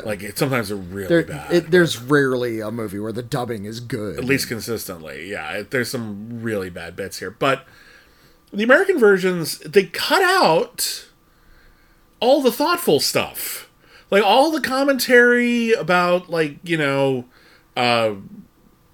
Like 0.06 0.22
it, 0.22 0.38
sometimes 0.38 0.70
they're 0.70 0.78
really 0.78 1.08
There, 1.08 1.24
bad. 1.24 1.52
it, 1.52 1.72
there's 1.72 2.00
rarely 2.00 2.60
a 2.60 2.70
movie 2.72 3.00
where 3.00 3.12
the 3.12 3.24
dubbing 3.24 3.66
is 3.66 3.80
good. 3.80 4.18
at 4.18 4.24
least 4.24 4.48
consistently. 4.48 5.32
Yeah, 5.32 5.52
it, 5.54 5.72
there's 5.72 5.90
some 5.90 6.42
really 6.44 6.70
bad 6.70 6.96
bits 6.96 7.20
here, 7.20 7.32
but 7.32 7.66
the 8.52 8.64
American 8.64 9.00
versions 9.00 9.58
they 9.60 9.86
cut 9.86 10.22
out 10.22 11.08
all 12.20 12.42
the 12.42 12.52
thoughtful 12.52 13.00
stuff, 13.00 13.70
like 14.12 14.24
all 14.24 14.52
the 14.52 14.62
commentary 14.62 15.72
about 15.74 16.30
like 16.30 16.58
you 16.64 16.78
know, 16.78 17.26
uh, 17.76 18.14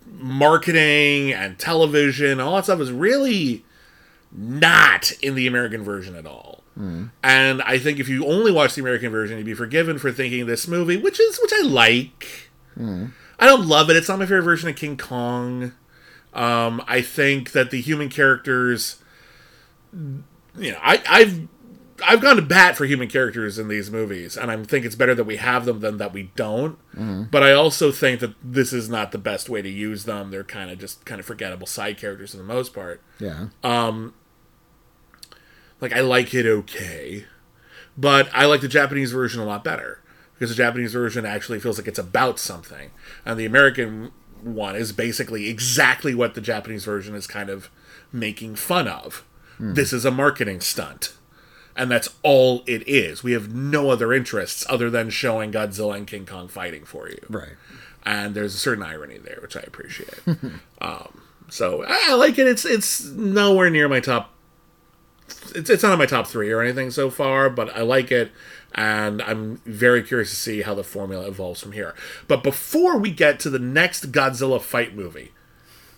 marketing 0.08 1.34
and 1.34 1.58
television, 1.60 2.39
all 2.39 2.56
that 2.56 2.64
stuff 2.66 2.80
is 2.80 2.91
really 2.91 3.64
not 4.32 5.12
in 5.22 5.36
the 5.36 5.48
American 5.48 5.84
version 5.84 6.16
at 6.16 6.26
all. 6.26 6.64
Hmm. 6.76 7.08
And 7.24 7.62
I 7.64 7.78
think 7.78 8.00
if 8.00 8.08
you 8.08 8.26
only 8.26 8.52
watch 8.52 8.76
the 8.76 8.82
American 8.82 9.12
version, 9.12 9.38
you'd 9.38 9.46
be 9.46 9.54
forgiven 9.54 9.98
for 10.00 10.12
thinking 10.12 10.46
this 10.46 10.68
movie, 10.68 10.98
which 10.98 11.20
is 11.20 11.40
which 11.42 11.52
I 11.54 11.62
like. 11.64 12.50
Hmm. 12.76 13.08
I 13.40 13.46
don't 13.46 13.68
love 13.68 13.90
it. 13.90 13.96
It's 13.96 14.08
not 14.10 14.20
my 14.20 14.26
favorite 14.26 14.44
version 14.44 14.70
of 14.70 14.76
King 14.76 14.98
Kong. 14.98 15.74
Um, 16.34 16.84
I 16.88 17.02
think 17.02 17.54
that 17.54 17.72
the 17.72 17.82
human 17.82 18.10
characters, 18.10 19.02
you 19.94 20.72
know, 20.72 20.78
I, 20.82 21.02
I've 21.10 21.48
I've 22.06 22.22
gone 22.22 22.36
to 22.38 22.42
bat 22.42 22.78
for 22.78 22.86
human 22.86 23.10
characters 23.10 23.60
in 23.60 23.68
these 23.68 23.92
movies, 23.92 24.38
and 24.38 24.52
I 24.52 24.64
think 24.64 24.86
it's 24.86 24.96
better 24.96 25.16
that 25.16 25.24
we 25.24 25.38
have 25.38 25.66
them 25.66 25.80
than 25.80 25.98
that 25.98 26.14
we 26.14 26.32
don't. 26.36 26.78
Hmm. 26.94 27.24
But 27.24 27.44
I 27.44 27.52
also 27.54 27.92
think 27.92 28.20
that 28.22 28.36
this 28.44 28.72
is 28.72 28.90
not 28.90 29.12
the 29.12 29.18
best 29.18 29.50
way 29.50 29.62
to 29.62 29.70
use 29.70 30.06
them. 30.06 30.32
They're 30.32 30.44
kind 30.44 30.70
of 30.70 30.80
just 30.80 31.06
kind 31.06 31.20
of 31.20 31.26
forgettable 31.26 31.68
side 31.68 31.98
characters 31.98 32.32
for 32.32 32.38
the 32.38 32.44
most 32.44 32.74
part. 32.74 33.02
yeah. 33.20 33.48
Um, 33.64 34.14
Like 35.82 35.94
I 35.94 36.02
like 36.02 36.34
it 36.34 36.46
okay, 36.46 37.26
but 37.98 38.30
I 38.34 38.46
like 38.46 38.62
the 38.62 38.68
Japanese 38.68 39.12
version 39.12 39.42
a 39.42 39.46
lot 39.46 39.64
better 39.64 40.02
because 40.34 40.50
the 40.50 40.56
Japanese 40.56 40.94
version 40.94 41.26
actually 41.26 41.60
feels 41.60 41.78
like 41.78 41.88
it's 41.88 42.00
about 42.00 42.40
something, 42.40 42.92
and 43.26 43.40
the 43.40 43.46
American 43.46 44.12
one 44.42 44.76
is 44.76 44.92
basically 44.92 45.50
exactly 45.50 46.16
what 46.16 46.34
the 46.34 46.42
Japanese 46.42 46.86
version 46.86 47.16
is 47.16 47.28
kind 47.28 47.50
of 47.50 47.70
making 48.12 48.56
fun 48.56 48.88
of. 48.88 49.26
This 49.60 49.92
is 49.92 50.06
a 50.06 50.12
marketing 50.12 50.62
stunt. 50.62 51.14
And 51.76 51.92
that's 51.92 52.10
all 52.24 52.64
it 52.66 52.88
is. 52.88 53.24
We 53.24 53.34
have 53.34 53.54
no 53.54 53.90
other 53.90 54.14
interests 54.14 54.66
other 54.70 54.90
than 54.90 55.10
showing 55.10 55.52
Godzilla 55.52 55.98
and 55.98 56.08
King 56.08 56.26
Kong 56.26 56.48
fighting 56.48 56.86
for 56.86 57.10
you. 57.10 57.20
Right. 57.30 57.54
And 58.04 58.36
there's 58.36 58.56
a 58.56 58.58
certain 58.58 58.84
irony 58.84 59.18
there, 59.18 59.40
which 59.42 59.56
I 59.56 59.62
appreciate. 59.62 60.20
um, 60.82 61.22
so 61.50 61.84
I, 61.84 62.08
I 62.10 62.16
like 62.16 62.38
it. 62.38 62.48
It's 62.48 62.66
it's 62.66 63.06
nowhere 63.06 63.70
near 63.70 63.90
my 63.90 64.00
top 64.00 64.34
it's, 65.56 65.70
it's 65.70 65.84
not 65.84 65.94
in 65.94 66.00
my 66.00 66.06
top 66.06 66.28
three 66.28 66.52
or 66.52 66.62
anything 66.62 66.92
so 66.92 67.10
far, 67.10 67.50
but 67.50 67.76
I 67.76 67.82
like 67.82 68.12
it, 68.12 68.32
and 68.74 69.22
I'm 69.22 69.58
very 69.66 70.04
curious 70.04 70.30
to 70.30 70.36
see 70.36 70.62
how 70.62 70.76
the 70.76 70.84
formula 70.84 71.28
evolves 71.28 71.62
from 71.62 71.74
here. 71.74 71.96
But 72.28 72.44
before 72.44 72.98
we 72.98 73.12
get 73.12 73.40
to 73.42 73.50
the 73.50 73.60
next 73.60 74.12
Godzilla 74.12 74.62
fight 74.62 74.96
movie, 74.96 75.32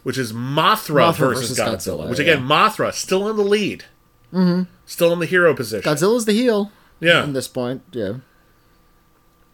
which 0.04 0.18
is 0.18 0.34
Mothra, 0.34 1.12
Mothra 1.12 1.18
versus, 1.18 1.58
versus 1.58 1.60
Godzilla, 1.60 2.06
Godzilla, 2.06 2.10
which 2.10 2.20
again, 2.20 2.40
yeah. 2.40 2.48
Mothra 2.48 2.94
still 2.94 3.30
in 3.30 3.36
the 3.36 3.44
lead, 3.44 3.86
mm-hmm. 4.34 4.64
still 4.86 5.14
in 5.14 5.20
the 5.20 5.26
hero 5.26 5.54
position. 5.54 5.92
Godzilla's 5.92 6.26
the 6.26 6.34
heel 6.34 6.72
yeah, 7.00 7.24
at 7.24 7.34
this 7.34 7.48
point. 7.48 7.84
Yeah. 7.92 8.18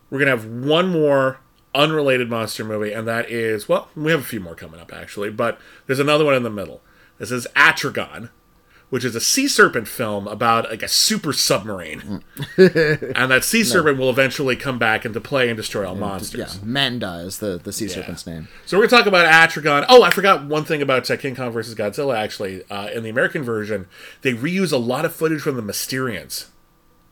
we're 0.10 0.20
gonna 0.20 0.32
have 0.32 0.46
one 0.46 0.90
more 0.90 1.40
unrelated 1.76 2.30
monster 2.30 2.64
movie, 2.64 2.92
and 2.92 3.08
that 3.08 3.30
is 3.30 3.68
well, 3.68 3.90
we 3.96 4.12
have 4.12 4.22
a 4.22 4.24
few 4.24 4.40
more 4.40 4.56
coming 4.56 4.80
up 4.80 4.94
actually, 4.94 5.30
but 5.30 5.60
there's 5.86 6.00
another 6.00 6.26
one 6.26 6.36
in 6.36 6.44
the 6.44 6.50
middle. 6.50 6.82
This 7.18 7.32
is 7.32 7.48
Atragon, 7.56 8.30
which 8.90 9.04
is 9.04 9.16
a 9.16 9.22
sea 9.22 9.48
serpent 9.48 9.88
film 9.88 10.28
about 10.28 10.70
like 10.70 10.82
a 10.82 10.88
super 10.88 11.34
submarine, 11.34 12.24
and 12.58 13.32
that 13.32 13.42
sea 13.44 13.64
serpent 13.64 13.98
will 13.98 14.10
eventually 14.10 14.56
come 14.56 14.80
back 14.80 15.06
into 15.06 15.20
play 15.20 15.50
and 15.50 15.58
destroy 15.58 15.88
all 15.88 15.96
monsters. 15.96 16.56
Yeah. 16.56 16.66
Manda 16.66 17.20
is 17.26 17.40
the, 17.40 17.58
the 17.58 17.74
sea 17.74 17.88
serpent's 17.88 18.26
name. 18.26 18.48
So 18.66 18.78
we're 18.78 18.88
gonna 18.88 19.04
talk 19.04 19.08
about 19.08 19.26
Atragon. 19.26 19.86
Oh, 19.90 20.04
I 20.04 20.10
forgot 20.10 20.46
one 20.46 20.64
thing 20.64 20.82
about 20.82 21.10
uh, 21.10 21.18
King 21.18 21.36
Kong 21.36 21.52
versus 21.52 21.76
Godzilla. 21.76 22.16
Actually, 22.18 22.64
uh, 22.70 22.90
in 22.90 23.04
the 23.04 23.10
American 23.10 23.44
version, 23.44 23.88
they 24.22 24.34
reuse 24.34 24.72
a 24.72 24.78
lot 24.78 25.06
of 25.06 25.14
footage 25.14 25.42
from 25.42 25.56
the 25.56 25.64
Mysterians. 25.64 26.48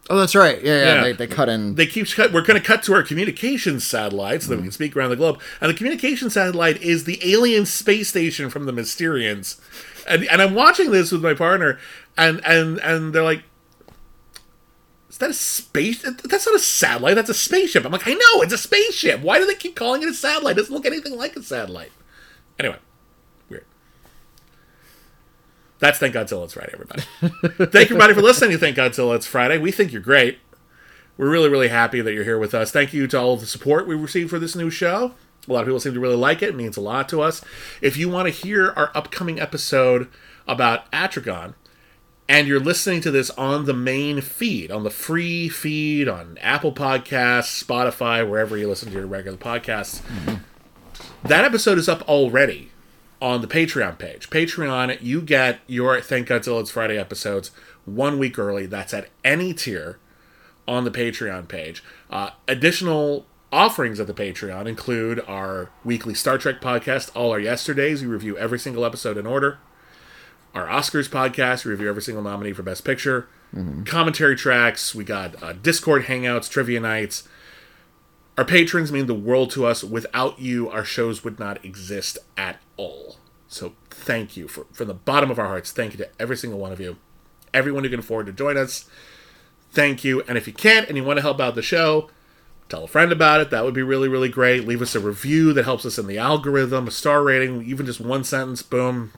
Oh, 0.10 0.18
that's 0.18 0.36
right. 0.36 0.64
Yeah, 0.64 0.78
yeah. 0.78 0.96
Yeah. 0.96 1.02
They, 1.04 1.12
they 1.14 1.28
cut 1.28 1.50
in. 1.50 1.76
they 1.76 1.88
keep 1.88 2.08
cut. 2.12 2.32
We're 2.32 2.44
going 2.44 2.60
to 2.60 2.66
cut 2.66 2.84
to 2.84 2.94
our 2.94 3.02
communications 3.02 3.88
satellite 3.88 4.44
so 4.44 4.50
that 4.50 4.58
we 4.58 4.64
can 4.64 4.72
speak 4.72 4.96
around 4.96 5.10
the 5.10 5.16
globe. 5.16 5.42
And 5.60 5.70
the 5.70 5.74
communication 5.74 6.30
satellite 6.30 6.80
is 6.82 7.06
the 7.06 7.20
alien 7.24 7.66
space 7.66 8.10
station 8.10 8.52
from 8.52 8.66
the 8.66 8.72
Mysterians. 8.72 9.60
And 10.08 10.26
and 10.26 10.42
I'm 10.42 10.54
watching 10.54 10.92
this 10.92 11.12
with 11.12 11.24
my 11.24 11.34
partner, 11.34 11.80
and 12.18 12.42
and 12.46 12.80
and 12.80 13.14
they're 13.14 13.24
like, 13.24 13.44
"Is 15.10 15.18
that 15.18 15.30
a 15.30 15.34
space? 15.34 16.02
That's 16.02 16.46
not 16.46 16.56
a 16.56 16.60
satellite. 16.60 17.16
That's 17.16 17.30
a 17.30 17.34
spaceship." 17.34 17.86
I'm 17.86 17.92
like, 17.92 18.08
"I 18.08 18.14
know, 18.14 18.42
it's 18.42 18.54
a 18.54 18.58
spaceship. 18.58 19.22
Why 19.22 19.40
do 19.40 19.46
they 19.46 19.56
keep 19.56 19.76
calling 19.76 20.04
it 20.04 20.10
a 20.10 20.14
satellite? 20.14 20.58
It 20.58 20.62
doesn't 20.62 20.74
look 20.74 20.86
anything 20.86 21.18
like 21.18 21.36
a 21.36 21.44
satellite." 21.44 21.92
Anyway, 22.60 22.78
weird. 23.50 23.66
That's 25.80 25.98
Thank 25.98 26.16
Godzilla 26.16 26.46
It's 26.46 26.54
Friday, 26.54 26.72
everybody. 26.74 27.02
Thank 27.72 27.92
everybody, 27.92 28.14
for 28.14 28.22
listening 28.22 28.52
to 28.52 28.58
Thank 28.58 28.78
Godzilla 28.78 29.16
It's 29.16 29.26
Friday. 29.26 29.58
We 29.58 29.72
think 29.72 29.92
you're 29.92 30.02
great. 30.02 30.40
We're 31.18 31.30
really, 31.30 31.50
really 31.50 31.70
happy 31.70 32.02
that 32.02 32.14
you're 32.14 32.26
here 32.26 32.38
with 32.38 32.54
us. 32.54 32.72
Thank 32.72 32.94
you 32.94 33.08
to 33.08 33.20
all 33.20 33.34
of 33.34 33.40
the 33.40 33.46
support 33.46 33.88
we 33.88 33.96
received 33.96 34.30
for 34.30 34.40
this 34.40 34.56
new 34.56 34.70
show. 34.70 35.14
A 35.48 35.54
lot 35.54 35.62
of 35.62 35.68
people 35.68 35.80
seem 35.80 35.94
to 35.94 36.00
really 36.00 36.16
like 36.16 36.42
it. 36.42 36.50
It 36.50 36.56
means 36.56 36.78
a 36.78 36.82
lot 36.82 37.08
to 37.10 37.22
us. 37.22 37.42
If 37.82 37.98
you 37.98 38.10
want 38.10 38.28
to 38.28 38.32
hear 38.32 38.74
our 38.76 38.92
upcoming 38.96 39.40
episode 39.40 40.08
about 40.48 40.92
Atragon, 40.92 41.54
and 42.28 42.48
you're 42.48 42.60
listening 42.60 43.02
to 43.02 43.12
this 43.12 43.30
on 43.32 43.66
the 43.66 43.74
main 43.74 44.22
feed, 44.22 44.72
on 44.72 44.84
the 44.84 44.90
free 44.90 45.48
feed, 45.48 46.08
on 46.08 46.38
Apple 46.42 46.72
Podcasts, 46.72 47.64
Spotify, 47.64 48.28
wherever 48.28 48.58
you 48.58 48.68
listen 48.68 48.90
to 48.90 48.96
your 48.96 49.06
regular 49.06 49.38
podcasts, 49.38 50.02
that 51.24 51.46
episode 51.46 51.78
is 51.78 51.88
up 51.88 52.02
already 52.10 52.72
on 53.22 53.42
the 53.42 53.48
Patreon 53.48 53.98
page. 53.98 54.30
Patreon, 54.30 54.98
you 55.02 55.22
get 55.22 55.60
your 55.68 56.02
Thank 56.02 56.28
Godzilla 56.28 56.62
It's 56.62 56.72
Friday 56.72 56.98
episodes 56.98 57.52
one 57.86 58.18
week 58.18 58.40
early. 58.40 58.66
That's 58.66 58.94
at 58.94 59.10
any 59.24 59.54
tier 59.54 60.00
on 60.68 60.84
the 60.84 60.92
Patreon 60.92 61.48
page. 61.48 61.84
Uh, 62.10 62.32
additional 62.48 63.26
offerings 63.56 64.00
of 64.02 64.08
the 64.08 64.14
Patreon 64.14 64.68
include 64.68 65.22
our 65.22 65.72
weekly 65.86 66.14
Star 66.14 66.38
Trek 66.38 66.60
podcast, 66.60 67.10
All 67.16 67.32
Our 67.32 67.40
Yesterdays. 67.40 68.02
We 68.02 68.08
review 68.08 68.38
every 68.38 68.60
single 68.60 68.84
episode 68.84 69.18
in 69.18 69.26
order. 69.26 69.60
Our 70.54 70.68
Oscars 70.68 71.08
podcast, 71.08 71.64
we 71.64 71.72
review 71.72 71.88
every 71.88 72.02
single 72.02 72.22
nominee 72.22 72.52
for 72.52 72.64
Best 72.64 72.84
Picture. 72.84 73.30
Commentary 73.86 74.36
tracks. 74.36 74.94
We 74.94 75.06
got 75.06 75.42
uh, 75.42 75.54
Discord 75.54 76.04
hangouts, 76.04 76.50
trivia 76.50 76.82
nights. 76.82 77.26
Our 78.38 78.44
patrons 78.44 78.92
mean 78.92 79.06
the 79.06 79.14
world 79.14 79.52
to 79.52 79.66
us. 79.66 79.86
Without 79.86 80.38
you, 80.38 80.70
our 80.70 80.84
shows 80.84 81.24
would 81.24 81.40
not 81.40 81.64
exist 81.64 82.18
at 82.36 82.60
all. 82.76 83.16
So 83.48 83.74
thank 83.90 84.36
you 84.36 84.50
for 84.50 84.66
from 84.74 84.90
the 84.90 84.94
bottom 84.94 85.32
of 85.32 85.40
our 85.40 85.48
hearts. 85.48 85.72
Thank 85.72 85.94
you 85.94 85.98
to 86.00 86.10
every 86.20 86.36
single 86.36 86.60
one 86.60 86.74
of 86.74 86.82
you, 86.82 86.98
everyone 87.54 87.86
who 87.86 87.90
can 87.90 88.00
afford 88.00 88.26
to 88.26 88.34
join 88.34 88.58
us. 88.58 88.90
Thank 89.72 90.04
you. 90.04 90.24
And 90.28 90.38
if 90.38 90.46
you 90.46 90.54
can't 90.54 90.90
and 90.90 90.98
you 90.98 91.06
want 91.06 91.18
to 91.18 91.22
help 91.22 91.40
out 91.40 91.56
the 91.56 91.62
show, 91.62 92.10
tell 92.70 92.84
a 92.84 92.88
friend 92.88 93.12
about 93.12 93.42
it. 93.42 93.50
That 93.52 93.64
would 93.64 93.74
be 93.74 93.84
really, 93.84 94.08
really 94.08 94.30
great. 94.30 94.68
Leave 94.68 94.82
us 94.82 94.96
a 94.96 95.00
review 95.00 95.54
that 95.54 95.66
helps 95.66 95.86
us 95.86 95.98
in 95.98 96.08
the 96.08 96.18
algorithm, 96.18 96.88
a 96.88 96.92
star 96.92 97.24
rating, 97.24 97.64
even 97.64 97.86
just 97.86 98.00
one 98.02 98.24
sentence. 98.24 98.62
Boom. 98.62 99.14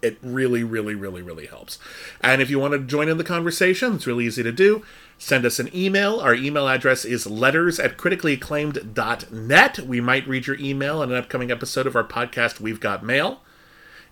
It 0.00 0.16
really, 0.22 0.62
really, 0.62 0.94
really, 0.94 1.22
really 1.22 1.46
helps. 1.46 1.78
And 2.20 2.40
if 2.40 2.50
you 2.50 2.60
want 2.60 2.72
to 2.72 2.78
join 2.78 3.08
in 3.08 3.18
the 3.18 3.24
conversation, 3.24 3.96
it's 3.96 4.06
really 4.06 4.26
easy 4.26 4.44
to 4.44 4.52
do. 4.52 4.84
Send 5.18 5.44
us 5.44 5.58
an 5.58 5.68
email. 5.74 6.20
Our 6.20 6.34
email 6.34 6.68
address 6.68 7.04
is 7.04 7.26
letters 7.26 7.80
at 7.80 7.98
criticallyacclaimed.net. 7.98 9.78
We 9.80 10.00
might 10.00 10.28
read 10.28 10.46
your 10.46 10.56
email 10.60 11.02
in 11.02 11.10
an 11.10 11.16
upcoming 11.16 11.50
episode 11.50 11.88
of 11.88 11.96
our 11.96 12.04
podcast, 12.04 12.60
We've 12.60 12.78
Got 12.78 13.04
Mail. 13.04 13.40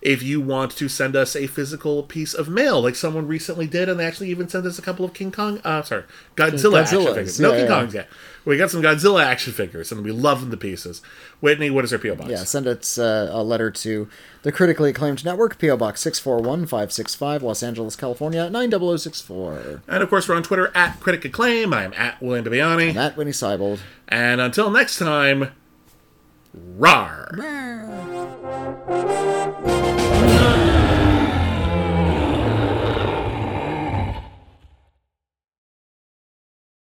if 0.01 0.21
you 0.21 0.39
want 0.39 0.71
to 0.77 0.87
send 0.87 1.15
us 1.15 1.35
a 1.35 1.47
physical 1.47 2.03
piece 2.03 2.33
of 2.33 2.47
mail, 2.47 2.81
like 2.81 2.95
someone 2.95 3.27
recently 3.27 3.67
did, 3.67 3.89
and 3.89 3.99
they 3.99 4.05
actually 4.05 4.29
even 4.29 4.47
sent 4.47 4.65
us 4.65 4.77
a 4.77 4.81
couple 4.81 5.03
of 5.05 5.13
King 5.13 5.31
Kong, 5.31 5.59
uh, 5.63 5.81
sorry, 5.81 6.03
Godzilla 6.35 6.81
action 6.81 7.05
figures. 7.05 7.39
No 7.39 7.51
yeah, 7.51 7.57
King 7.57 7.65
yeah. 7.65 7.71
Kongs 7.71 7.93
yet. 7.93 8.09
We 8.47 8.55
got 8.55 8.71
some 8.71 8.81
Godzilla 8.81 9.21
action 9.21 9.51
figures, 9.51 9.91
and 9.91 10.05
we 10.05 10.13
love 10.13 10.49
the 10.51 10.55
pieces. 10.55 11.01
Witney, 11.41 11.69
what 11.69 11.83
is 11.83 11.91
our 11.91 11.99
PO 11.99 12.15
box? 12.15 12.29
Yeah, 12.29 12.45
send 12.45 12.65
us 12.65 12.97
uh, 12.97 13.29
a 13.29 13.43
letter 13.43 13.69
to 13.69 14.07
the 14.43 14.53
critically 14.53 14.91
acclaimed 14.91 15.25
network, 15.25 15.57
P.O. 15.57 15.75
Box 15.75 15.99
641565, 15.99 17.43
Los 17.43 17.61
Angeles, 17.61 17.97
California, 17.97 18.49
90064. 18.49 19.81
And 19.89 20.01
of 20.01 20.09
course, 20.09 20.29
we're 20.29 20.35
on 20.35 20.43
Twitter 20.43 20.71
at 20.73 20.97
Critic 21.01 21.25
Acclaim. 21.25 21.73
I 21.73 21.83
am 21.83 21.93
at 21.95 22.21
William 22.21 22.45
Bibbiani. 22.45 22.95
At 22.95 23.17
Witney 23.17 23.33
Seibold. 23.33 23.79
And 24.07 24.39
until 24.39 24.69
next 24.69 24.97
time, 24.97 25.51
rar. 26.53 27.31
Rawr. 27.33 28.77